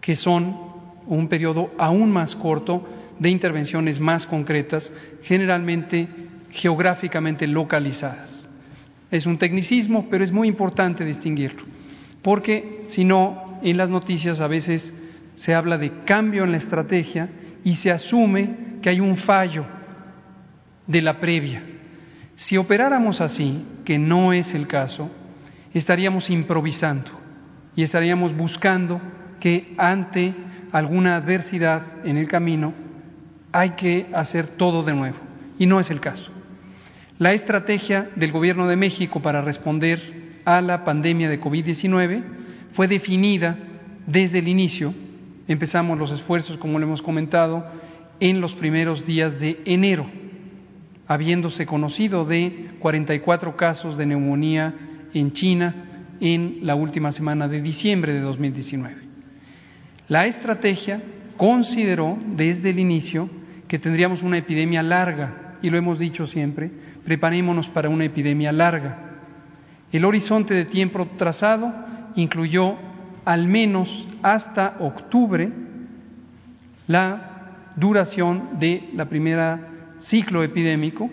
[0.00, 0.56] que son
[1.06, 2.86] un periodo aún más corto
[3.18, 4.90] de intervenciones más concretas,
[5.22, 6.08] generalmente
[6.54, 8.48] geográficamente localizadas.
[9.10, 11.64] Es un tecnicismo, pero es muy importante distinguirlo,
[12.22, 14.94] porque si no, en las noticias a veces
[15.34, 17.28] se habla de cambio en la estrategia
[17.64, 19.64] y se asume que hay un fallo
[20.86, 21.62] de la previa.
[22.36, 25.10] Si operáramos así, que no es el caso,
[25.72, 27.10] estaríamos improvisando
[27.74, 29.00] y estaríamos buscando
[29.40, 30.34] que ante
[30.72, 32.72] alguna adversidad en el camino
[33.52, 35.16] hay que hacer todo de nuevo.
[35.58, 36.32] Y no es el caso.
[37.18, 42.22] La estrategia del Gobierno de México para responder a la pandemia de COVID-19
[42.72, 43.56] fue definida
[44.04, 44.92] desde el inicio.
[45.46, 47.64] Empezamos los esfuerzos, como lo hemos comentado,
[48.18, 50.06] en los primeros días de enero,
[51.06, 54.74] habiéndose conocido de 44 casos de neumonía
[55.14, 58.96] en China en la última semana de diciembre de 2019.
[60.08, 61.00] La estrategia
[61.36, 63.30] consideró desde el inicio
[63.68, 66.70] que tendríamos una epidemia larga, y lo hemos dicho siempre,
[67.04, 68.98] preparémonos para una epidemia larga.
[69.92, 71.72] El horizonte de tiempo trazado
[72.16, 72.76] incluyó
[73.24, 75.50] al menos hasta octubre
[76.86, 79.68] la duración de la primera
[80.00, 81.10] ciclo epidémico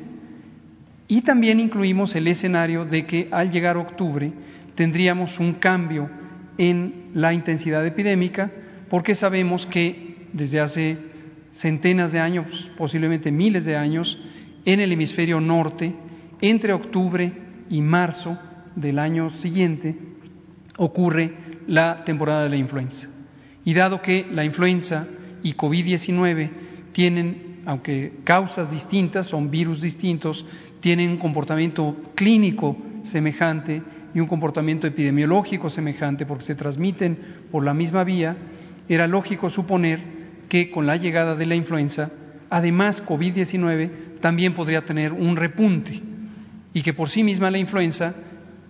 [1.07, 4.31] y también incluimos el escenario de que al llegar octubre
[4.76, 6.09] tendríamos un cambio
[6.57, 8.51] en la intensidad epidémica
[8.89, 10.97] porque sabemos que desde hace
[11.53, 14.18] centenas de años, posiblemente miles de años,
[14.65, 15.93] en el hemisferio norte,
[16.41, 17.31] entre octubre
[17.69, 18.38] y marzo
[18.75, 19.95] del año siguiente,
[20.77, 21.33] ocurre
[21.67, 23.07] la temporada de la influenza.
[23.63, 25.07] Y dado que la influenza
[25.43, 26.49] y COVID-19
[26.91, 30.45] tienen, aunque causas distintas, son virus distintos,
[30.79, 33.81] tienen un comportamiento clínico semejante
[34.13, 37.17] y un comportamiento epidemiológico semejante porque se transmiten
[37.51, 38.35] por la misma vía,
[38.89, 40.01] era lógico suponer
[40.49, 42.11] que con la llegada de la influenza,
[42.49, 45.99] además COVID-19 también podría tener un repunte
[46.73, 48.15] y que por sí misma la influenza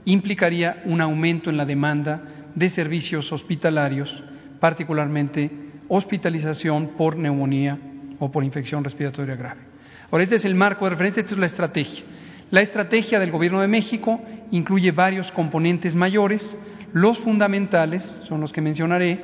[0.05, 2.23] implicaría un aumento en la demanda
[2.55, 4.23] de servicios hospitalarios,
[4.59, 5.51] particularmente
[5.87, 7.77] hospitalización por neumonía
[8.19, 9.61] o por infección respiratoria grave.
[10.09, 12.03] Ahora, este es el marco de referencia, esta es la estrategia.
[12.49, 14.19] La estrategia del Gobierno de México
[14.51, 16.57] incluye varios componentes mayores.
[16.91, 19.21] Los fundamentales son los que mencionaré,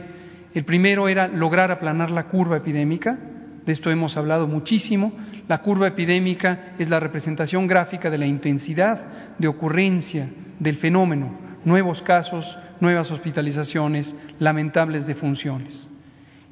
[0.54, 3.18] el primero era lograr aplanar la curva epidémica,
[3.66, 5.12] de esto hemos hablado muchísimo.
[5.48, 10.30] La curva epidémica es la representación gráfica de la intensidad de ocurrencia
[10.60, 11.32] del fenómeno,
[11.64, 15.88] nuevos casos, nuevas hospitalizaciones, lamentables defunciones.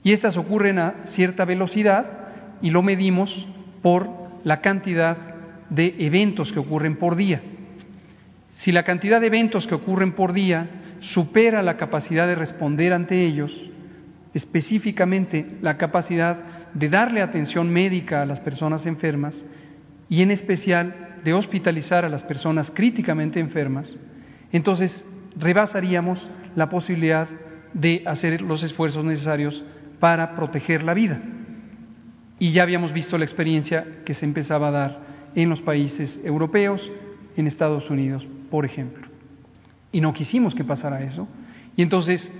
[0.03, 2.05] Y estas ocurren a cierta velocidad
[2.61, 3.47] y lo medimos
[3.81, 4.09] por
[4.43, 5.17] la cantidad
[5.69, 7.41] de eventos que ocurren por día.
[8.51, 10.69] Si la cantidad de eventos que ocurren por día
[11.01, 13.69] supera la capacidad de responder ante ellos,
[14.33, 16.37] específicamente la capacidad
[16.75, 19.43] de darle atención médica a las personas enfermas
[20.09, 23.97] y en especial de hospitalizar a las personas críticamente enfermas,
[24.51, 25.03] entonces
[25.39, 27.27] rebasaríamos la posibilidad
[27.73, 29.63] de hacer los esfuerzos necesarios
[29.99, 31.19] para proteger la vida.
[32.37, 34.99] Y ya habíamos visto la experiencia que se empezaba a dar
[35.33, 36.91] en los países europeos,
[37.37, 39.07] en Estados Unidos, por ejemplo.
[39.91, 41.27] Y no quisimos que pasara eso.
[41.77, 42.31] Y entonces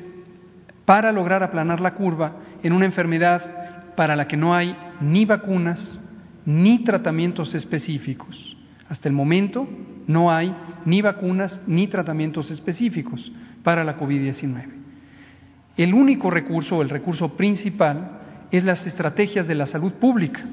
[0.86, 2.34] para lograr aplanar la curva
[2.64, 3.65] en una enfermedad
[3.96, 6.00] para la que no hay ni vacunas
[6.46, 8.58] ni tratamientos específicos.
[8.88, 9.68] Hasta el momento
[10.08, 10.56] no hay
[10.86, 13.32] ni vacunas ni tratamientos específicos
[13.64, 14.66] para la COVID-19.
[15.78, 20.46] El único recurso, el recurso principal, es las estrategias de la salud pública,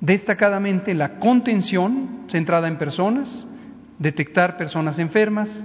[0.00, 3.46] destacadamente la contención centrada en personas,
[3.98, 5.64] detectar personas enfermas,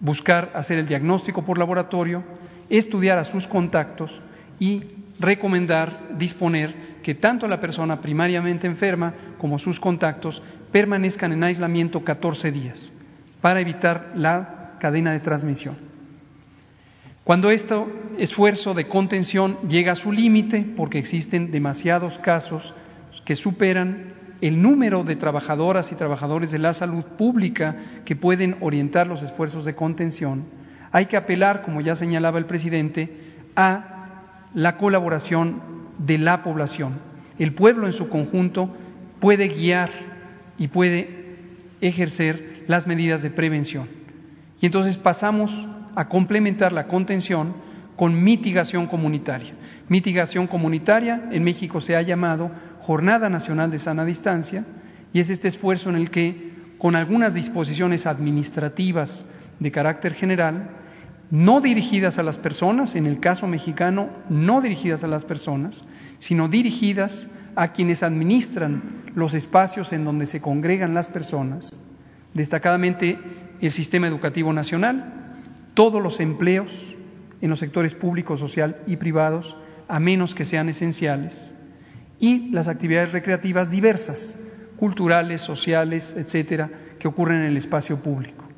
[0.00, 2.24] buscar hacer el diagnóstico por laboratorio,
[2.68, 4.20] estudiar a sus contactos
[4.58, 4.82] y
[5.20, 10.42] recomendar, disponer que tanto la persona primariamente enferma como sus contactos
[10.72, 12.92] permanezcan en aislamiento 14 días
[13.40, 15.76] para evitar la cadena de transmisión.
[17.22, 17.74] Cuando este
[18.18, 22.74] esfuerzo de contención llega a su límite, porque existen demasiados casos
[23.24, 27.76] que superan el número de trabajadoras y trabajadores de la salud pública
[28.06, 30.44] que pueden orientar los esfuerzos de contención,
[30.92, 33.99] hay que apelar, como ya señalaba el presidente, a
[34.54, 35.60] la colaboración
[35.98, 36.98] de la población.
[37.38, 38.74] El pueblo en su conjunto
[39.20, 39.90] puede guiar
[40.58, 41.36] y puede
[41.80, 43.88] ejercer las medidas de prevención.
[44.60, 45.50] Y entonces pasamos
[45.94, 47.54] a complementar la contención
[47.96, 49.52] con mitigación comunitaria.
[49.88, 52.50] Mitigación comunitaria en México se ha llamado
[52.80, 54.64] Jornada Nacional de Sana Distancia
[55.12, 59.26] y es este esfuerzo en el que, con algunas disposiciones administrativas
[59.58, 60.70] de carácter general,
[61.30, 65.84] no dirigidas a las personas, en el caso mexicano, no dirigidas a las personas,
[66.18, 71.70] sino dirigidas a quienes administran los espacios en donde se congregan las personas,
[72.34, 73.18] destacadamente
[73.60, 75.36] el sistema educativo nacional,
[75.74, 76.96] todos los empleos
[77.40, 79.56] en los sectores público, social y privados,
[79.88, 81.52] a menos que sean esenciales,
[82.18, 84.38] y las actividades recreativas diversas,
[84.76, 88.49] culturales, sociales, etcétera, que ocurren en el espacio público.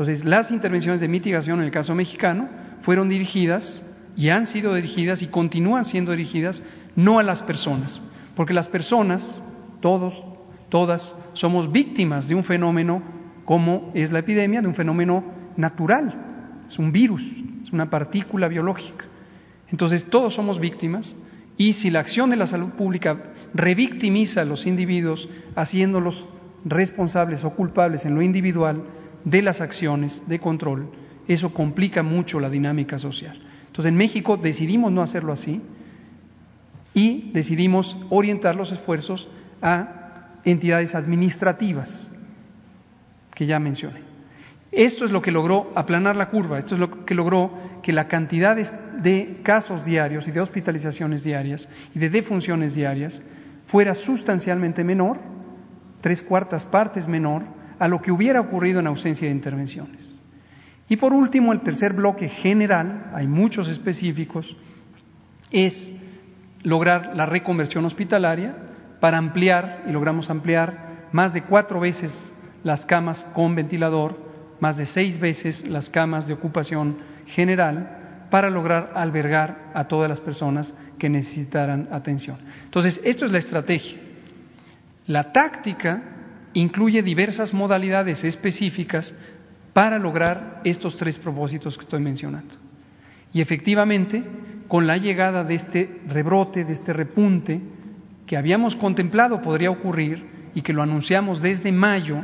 [0.00, 2.48] Entonces, las intervenciones de mitigación en el caso mexicano
[2.80, 3.84] fueron dirigidas
[4.16, 6.64] y han sido dirigidas y continúan siendo dirigidas
[6.96, 8.00] no a las personas,
[8.34, 9.42] porque las personas,
[9.82, 10.24] todos,
[10.70, 13.02] todas, somos víctimas de un fenómeno
[13.44, 15.22] como es la epidemia, de un fenómeno
[15.58, 16.14] natural,
[16.66, 17.22] es un virus,
[17.62, 19.04] es una partícula biológica.
[19.70, 21.14] Entonces todos somos víctimas
[21.58, 26.26] y si la acción de la salud pública revictimiza a los individuos haciéndolos
[26.64, 28.82] responsables o culpables en lo individual
[29.24, 30.90] de las acciones de control,
[31.28, 33.40] eso complica mucho la dinámica social.
[33.66, 35.60] Entonces en México decidimos no hacerlo así
[36.94, 39.28] y decidimos orientar los esfuerzos
[39.62, 42.10] a entidades administrativas
[43.34, 44.10] que ya mencioné.
[44.72, 47.50] Esto es lo que logró aplanar la curva, esto es lo que logró
[47.82, 53.20] que la cantidad de, casos diarios y de hospitalizaciones diarias y de defunciones diarias
[53.66, 55.18] fuera sustancialmente menor,
[56.00, 57.42] tres cuartas partes menor,
[57.80, 60.08] a lo que hubiera ocurrido en ausencia de intervenciones.
[60.88, 64.56] Y por último, el tercer bloque general, hay muchos específicos,
[65.50, 65.92] es
[66.62, 68.54] lograr la reconversión hospitalaria
[69.00, 72.12] para ampliar, y logramos ampliar más de cuatro veces
[72.62, 74.30] las camas con ventilador
[74.60, 80.20] más de seis veces las camas de ocupación general para lograr albergar a todas las
[80.20, 82.36] personas que necesitaran atención.
[82.64, 83.98] Entonces, esto es la estrategia.
[85.06, 86.02] La táctica
[86.54, 89.14] incluye diversas modalidades específicas
[89.72, 92.54] para lograr estos tres propósitos que estoy mencionando.
[93.32, 94.22] Y efectivamente,
[94.66, 97.60] con la llegada de este rebrote, de este repunte,
[98.26, 102.22] que habíamos contemplado podría ocurrir y que lo anunciamos desde mayo,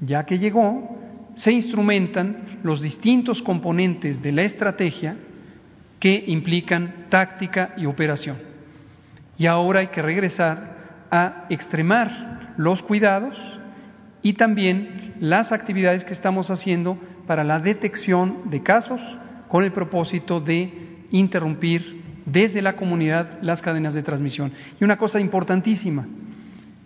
[0.00, 0.98] ya que llegó,
[1.36, 5.16] se instrumentan los distintos componentes de la estrategia
[5.98, 8.36] que implican táctica y operación.
[9.38, 13.36] Y ahora hay que regresar a extremar los cuidados
[14.22, 19.00] y también las actividades que estamos haciendo para la detección de casos
[19.48, 24.52] con el propósito de interrumpir desde la comunidad las cadenas de transmisión.
[24.80, 26.06] Y una cosa importantísima,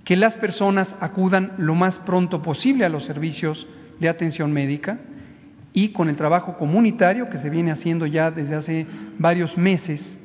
[0.05, 3.67] que las personas acudan lo más pronto posible a los servicios
[4.01, 4.99] de atención médica
[5.73, 8.87] y con el trabajo comunitario que se viene haciendo ya desde hace
[9.19, 10.19] varios meses,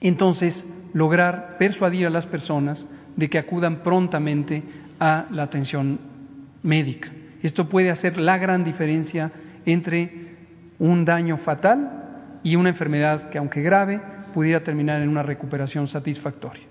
[0.00, 2.86] entonces lograr persuadir a las personas
[3.16, 4.62] de que acudan prontamente
[4.98, 5.98] a la atención
[6.62, 7.10] médica.
[7.42, 9.30] Esto puede hacer la gran diferencia
[9.64, 10.36] entre
[10.78, 14.00] un daño fatal y una enfermedad que, aunque grave,
[14.32, 16.64] pudiera terminar en una recuperación satisfactoria.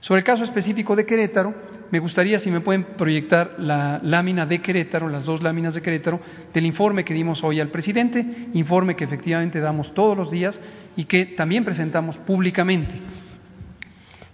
[0.00, 1.54] Sobre el caso específico de Querétaro,
[1.90, 6.20] me gustaría si me pueden proyectar la lámina de Querétaro, las dos láminas de Querétaro,
[6.52, 10.60] del informe que dimos hoy al presidente, informe que efectivamente damos todos los días
[10.96, 12.94] y que también presentamos públicamente.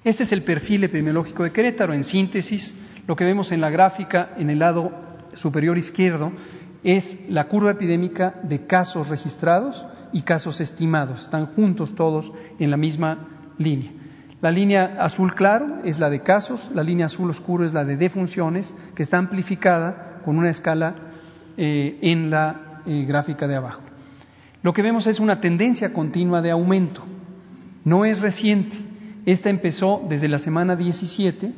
[0.02, 1.93] Este es el perfil epidemiológico de Querétaro.
[1.93, 2.74] En síntesis,
[3.06, 4.90] lo que vemos en la gráfica en el lado
[5.35, 6.32] superior izquierdo
[6.82, 11.20] es la curva epidémica de casos registrados y casos estimados.
[11.20, 13.28] Están juntos todos en la misma
[13.59, 13.93] línea.
[14.40, 17.98] La línea azul claro es la de casos, la línea azul oscuro es la de
[17.98, 20.94] defunciones, que está amplificada con una escala
[21.59, 23.82] eh, en la eh, gráfica de abajo.
[24.62, 27.05] Lo que vemos es una tendencia continua de aumento.
[27.85, 28.89] No es reciente.
[29.26, 31.52] Esta empezó desde la semana 17,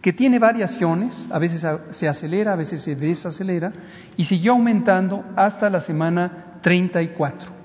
[0.00, 3.72] que tiene variaciones, a veces se acelera, a veces se desacelera,
[4.16, 7.60] y siguió aumentando hasta la semana 34.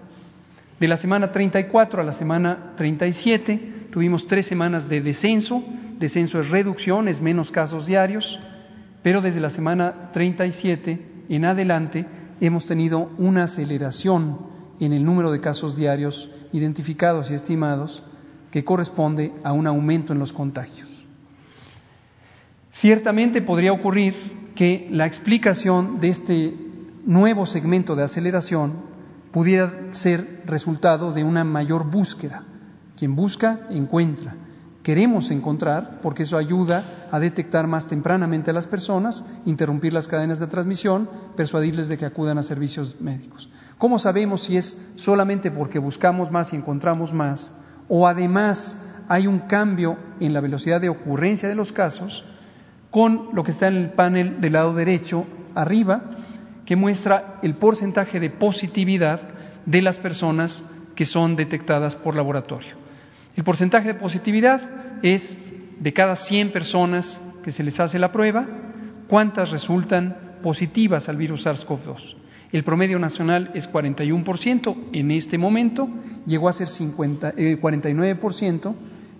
[0.79, 5.63] De la semana 34 a la semana 37 Tuvimos tres semanas de descenso,
[5.97, 8.37] descenso es reducción, es menos casos diarios,
[9.01, 12.05] pero desde la semana 37 en adelante
[12.41, 14.37] hemos tenido una aceleración
[14.81, 18.03] en el número de casos diarios identificados y estimados
[18.55, 20.87] que corresponde a un aumento en los contagios.
[22.71, 26.55] Ciertamente podría ocurrir que la explicación de este
[27.05, 28.71] nuevo segmento de aceleración
[29.33, 32.43] pudiera ser resultado de una mayor búsqueda
[32.95, 34.33] quien busca, encuentra.
[34.83, 40.39] queremos encontrar, porque eso ayuda a detectar más tempranamente a las personas, interrumpir las cadenas
[40.39, 43.49] de transmisión, persuadirles de que acudan a servicios médicos.
[43.77, 47.51] ¿Cómo sabemos si es solamente porque buscamos más y encontramos más,
[47.87, 52.25] o además hay un cambio en la velocidad de ocurrencia de los casos
[52.91, 56.01] con lo que está en el panel del lado derecho arriba,
[56.65, 59.19] que muestra el porcentaje de positividad
[59.65, 60.63] de las personas
[60.95, 62.75] que son detectadas por laboratorio.
[63.35, 64.61] El porcentaje de positividad
[65.03, 65.37] es
[65.79, 68.45] de cada 100 personas que se les hace la prueba,
[69.07, 72.15] cuántas resultan positivas al virus SARS-CoV-2.
[72.55, 75.89] El promedio nacional es 41%, en este momento
[76.25, 78.75] llegó a ser 50, 49%,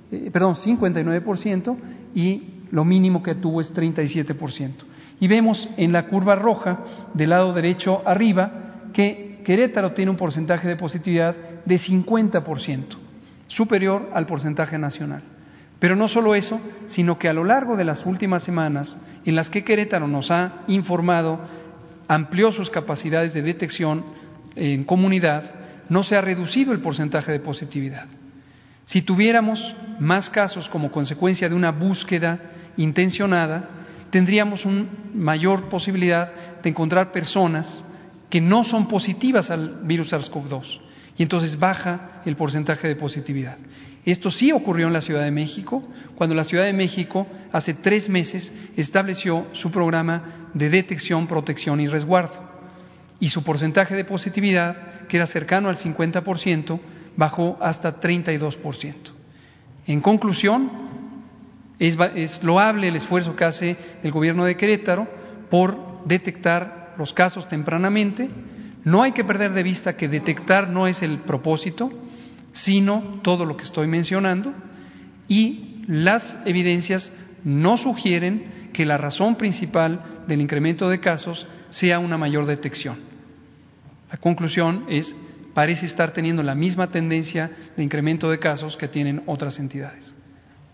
[0.10, 1.76] eh, eh, perdón, 59%
[2.16, 4.86] y lo mínimo que tuvo es 37%.
[5.20, 6.80] Y vemos en la curva roja
[7.14, 11.36] del lado derecho arriba que Querétaro tiene un porcentaje de positividad
[11.66, 12.86] de 50%,
[13.48, 15.24] superior al porcentaje nacional.
[15.80, 19.50] Pero no solo eso, sino que a lo largo de las últimas semanas en las
[19.50, 21.42] que Querétaro nos ha informado,
[22.08, 24.04] amplió sus capacidades de detección
[24.56, 25.56] en comunidad,
[25.90, 28.08] no se ha reducido el porcentaje de positividad.
[28.86, 32.40] Si tuviéramos más casos como consecuencia de una búsqueda
[32.78, 33.70] intencionada,
[34.12, 37.84] tendríamos una mayor posibilidad de encontrar personas
[38.30, 40.80] que no son positivas al virus SARS-CoV-2
[41.18, 43.58] y entonces baja el porcentaje de positividad.
[44.06, 45.84] Esto sí ocurrió en la Ciudad de México,
[46.16, 51.88] cuando la Ciudad de México hace tres meses estableció su programa de detección, protección y
[51.88, 52.40] resguardo.
[53.20, 56.80] Y su porcentaje de positividad, que era cercano al 50%,
[57.18, 58.94] bajó hasta 32%.
[59.88, 60.70] En conclusión,
[61.80, 65.08] es, loable el esfuerzo que hace el gobierno de Querétaro
[65.50, 68.30] por detectar los casos tempranamente.
[68.84, 71.92] No hay que perder de vista que detectar no es el propósito,
[72.56, 74.54] sino todo lo que estoy mencionando
[75.28, 77.14] y las evidencias
[77.44, 82.98] no sugieren que la razón principal del incremento de casos sea una mayor detección.
[84.10, 85.16] La conclusión es,
[85.54, 90.14] parece estar teniendo la misma tendencia de incremento de casos que tienen otras entidades.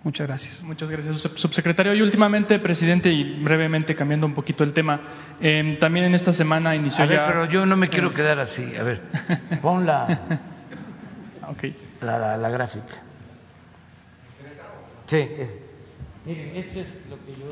[0.04, 0.64] Muchas gracias.
[0.64, 1.94] Muchas gracias, subsecretario.
[1.94, 5.02] Y últimamente, presidente, y brevemente cambiando un poquito el tema,
[5.40, 7.28] eh, también en esta semana inició a ver, ya...
[7.28, 8.64] pero yo no me quiero quedar así.
[8.76, 9.02] A ver,
[9.62, 10.40] pon la...
[11.50, 11.76] Okay.
[12.02, 13.02] La, la, la, gráfica.
[15.08, 15.56] Sí, es.
[16.26, 17.52] Miren, esto es lo que yo.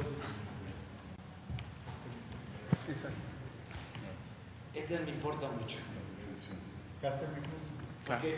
[2.88, 3.18] Exacto.
[4.74, 5.78] Este me importa mucho.
[8.06, 8.38] Porque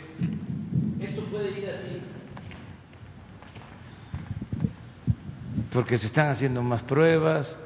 [1.00, 2.02] esto puede ir así.
[5.72, 7.56] Porque se están haciendo más pruebas,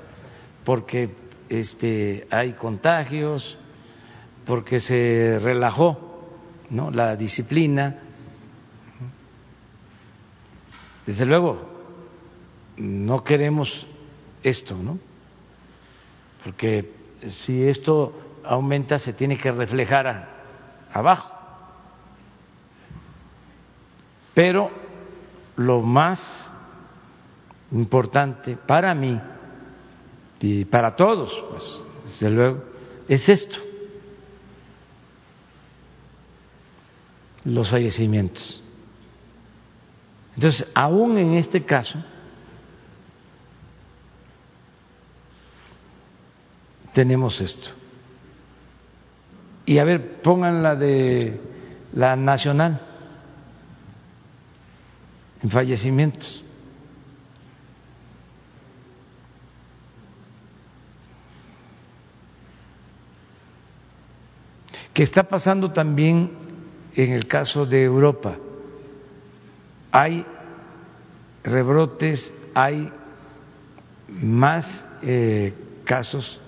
[0.64, 1.10] porque
[1.48, 3.58] este, hay contagios,
[4.44, 6.05] porque se relajó
[6.70, 6.90] ¿no?
[6.90, 7.98] la disciplina.
[11.06, 11.59] Desde luego,
[12.76, 13.86] no queremos
[14.43, 14.98] esto, ¿no?
[16.43, 16.93] Porque
[17.28, 18.12] si esto
[18.44, 20.28] aumenta, se tiene que reflejar
[20.93, 21.32] abajo.
[24.34, 24.70] Pero
[25.56, 26.52] lo más
[27.72, 29.18] importante para mí
[30.40, 32.62] y para todos, pues, desde luego,
[33.09, 33.59] es esto.
[37.47, 38.60] Los fallecimientos.
[40.35, 41.98] Entonces, aún en este caso,
[46.93, 47.70] tenemos esto.
[49.64, 51.40] Y a ver, pongan la de
[51.93, 52.81] la nacional
[55.43, 56.43] en fallecimientos.
[64.93, 66.45] que está pasando también
[66.97, 68.36] en el caso de Europa.
[69.93, 70.24] Hay
[71.44, 72.90] rebrotes, hay
[74.09, 75.52] más eh,
[75.85, 76.40] casos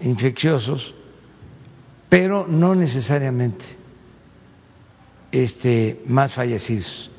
[0.00, 0.94] infecciosos,
[2.08, 3.64] pero no necesariamente
[5.30, 7.10] este, más fallecidos.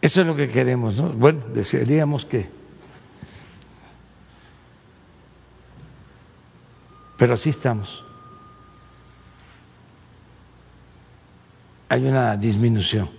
[0.00, 1.12] Eso es lo que queremos, ¿no?
[1.12, 2.48] Bueno, desearíamos que.
[7.18, 8.02] Pero así estamos.
[11.88, 13.10] Hay una disminución.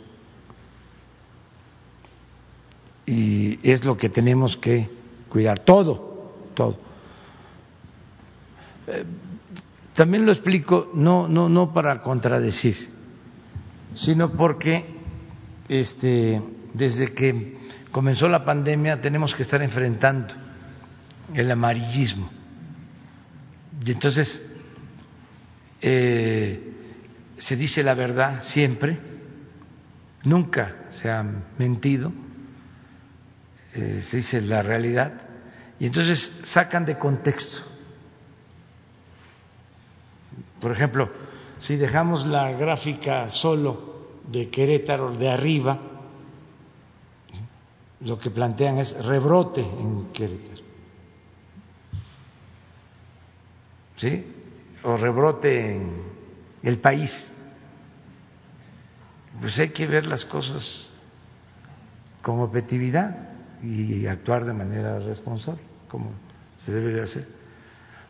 [3.05, 4.89] Y es lo que tenemos que
[5.29, 5.59] cuidar.
[5.59, 6.79] Todo, todo.
[8.87, 9.05] Eh,
[9.93, 12.89] también lo explico, no, no, no para contradecir,
[13.93, 14.85] sino porque
[15.67, 16.41] este
[16.73, 17.57] desde que
[17.91, 20.33] comenzó la pandemia tenemos que estar enfrentando
[21.33, 22.29] el amarillismo.
[23.83, 24.41] Y entonces
[25.81, 26.73] eh,
[27.37, 28.97] se dice la verdad siempre,
[30.23, 31.23] nunca se ha
[31.57, 32.11] mentido,
[33.73, 35.13] eh, se dice la realidad,
[35.79, 37.63] y entonces sacan de contexto.
[40.59, 41.09] Por ejemplo,
[41.57, 45.79] si dejamos la gráfica solo de Querétaro de arriba,
[48.01, 50.61] lo que plantean es rebrote en Querétaro.
[53.97, 54.25] ¿Sí?
[54.83, 56.03] O rebrote en
[56.63, 57.31] el país.
[59.39, 60.91] Pues hay que ver las cosas
[62.21, 63.29] con objetividad
[63.63, 66.11] y actuar de manera responsable, como
[66.65, 67.27] se debe de hacer.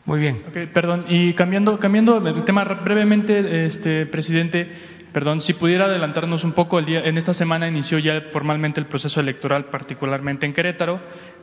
[0.06, 0.44] Muy bien.
[0.50, 4.72] Okay, perdón, y cambiando, cambiando el tema brevemente, este presidente,
[5.14, 8.88] perdón, si pudiera adelantarnos un poco, el día, en esta semana inició ya formalmente el
[8.88, 11.00] proceso electoral, particularmente en Querétaro.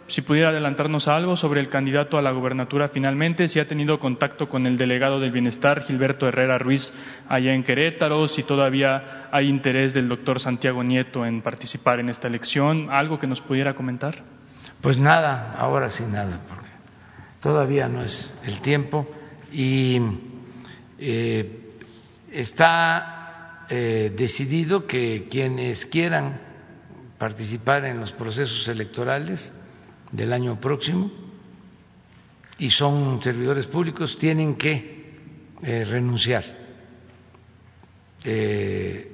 [0.06, 4.48] Si pudiera adelantarnos algo sobre el candidato a la gubernatura finalmente, si ha tenido contacto
[4.48, 6.92] con el delegado del bienestar, Gilberto Herrera Ruiz,
[7.28, 12.26] allá en Querétaro, si todavía hay interés del doctor Santiago Nieto en participar en esta
[12.26, 14.14] elección, algo que nos pudiera comentar.
[14.80, 16.68] Pues nada, ahora sí nada, porque
[17.40, 19.06] todavía no es el tiempo
[19.52, 20.00] y
[20.98, 21.74] eh,
[22.32, 23.17] está
[23.70, 26.40] eh, decidido que quienes quieran
[27.18, 29.52] participar en los procesos electorales
[30.12, 31.10] del año próximo
[32.58, 35.16] y son servidores públicos tienen que
[35.62, 36.44] eh, renunciar.
[38.24, 39.12] Eh,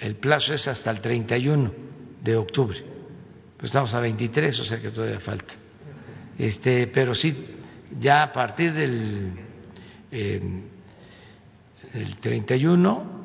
[0.00, 1.72] el plazo es hasta el 31
[2.22, 2.78] de octubre.
[3.56, 5.54] Pues estamos a 23, o sea que todavía falta.
[6.38, 7.34] Este, pero sí,
[7.98, 9.32] ya a partir del,
[10.10, 10.40] eh,
[11.92, 13.15] del 31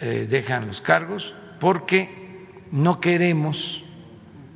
[0.00, 2.08] eh, dejan los cargos porque
[2.70, 3.84] no queremos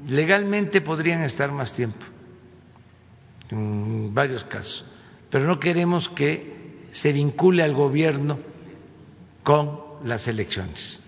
[0.08, 2.04] legalmente podrían estar más tiempo,
[3.50, 4.84] en varios casos,
[5.30, 8.38] pero no queremos que se vincule al gobierno
[9.42, 11.00] con las elecciones.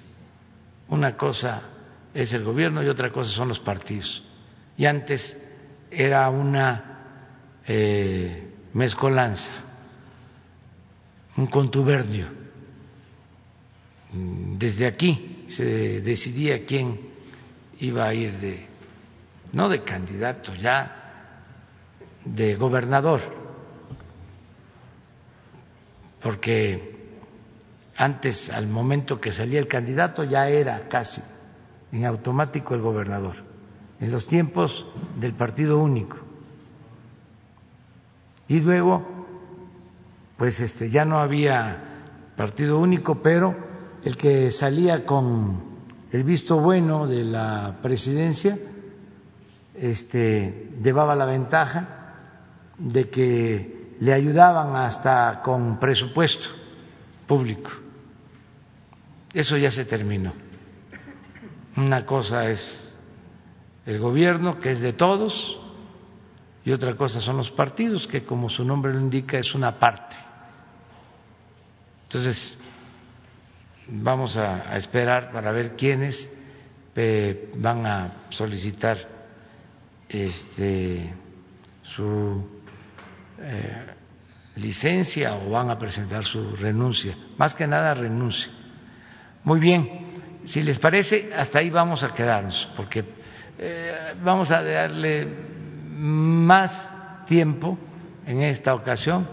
[0.88, 1.62] Una cosa
[2.12, 4.22] es el gobierno y otra cosa son los partidos.
[4.76, 5.40] Y antes
[5.90, 9.52] era una eh, mezcolanza,
[11.36, 12.43] un contubernio.
[14.14, 17.00] Desde aquí se decidía quién
[17.80, 18.66] iba a ir de
[19.52, 21.40] no de candidato, ya
[22.24, 23.20] de gobernador,
[26.20, 26.94] porque
[27.96, 31.22] antes, al momento que salía el candidato, ya era casi
[31.92, 33.36] en automático el gobernador,
[34.00, 34.86] en los tiempos
[35.20, 36.16] del partido único.
[38.48, 39.26] Y luego,
[40.36, 43.54] pues este, ya no había partido único, pero
[44.04, 45.62] el que salía con
[46.12, 48.58] el visto bueno de la presidencia,
[49.74, 51.88] este, llevaba la ventaja
[52.78, 56.50] de que le ayudaban hasta con presupuesto
[57.26, 57.70] público.
[59.32, 60.32] Eso ya se terminó.
[61.76, 62.94] Una cosa es
[63.86, 65.58] el gobierno, que es de todos,
[66.64, 70.16] y otra cosa son los partidos, que como su nombre lo indica es una parte.
[72.04, 72.58] Entonces,
[73.88, 76.30] vamos a, esperar para ver quiénes
[77.56, 78.96] van a solicitar
[80.08, 81.12] este,
[81.82, 82.48] su
[83.40, 83.86] eh,
[84.56, 87.16] licencia o van a presentar su renuncia.
[87.36, 88.50] Más que nada renuncia.
[89.42, 93.04] Muy bien, si les parece, hasta ahí vamos a quedarnos, porque
[93.58, 95.26] eh, vamos a darle
[95.96, 97.78] más tiempo
[98.26, 99.26] en esta ocasión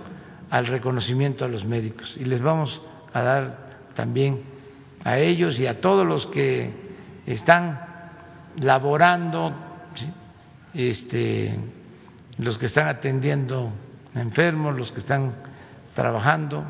[0.50, 2.82] al reconocimiento a los médicos y les vamos
[3.14, 4.44] a dar también
[5.04, 6.74] a ellos y a todos los que
[7.26, 7.80] están
[8.60, 9.54] laborando
[10.74, 11.58] este,
[12.38, 13.72] los que están atendiendo
[14.16, 15.34] enfermos, los que están
[15.94, 16.64] trabajando,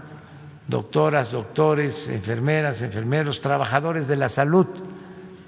[0.68, 4.68] doctoras, doctores, enfermeras, enfermeros, trabajadores de la salud.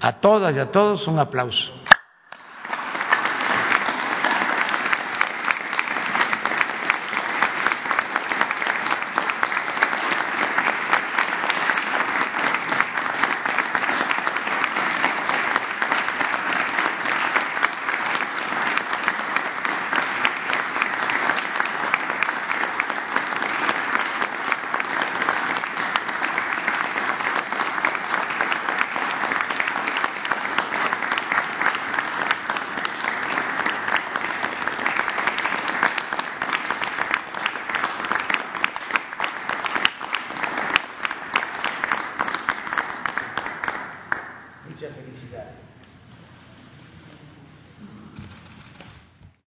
[0.00, 1.72] A todas y a todos un aplauso.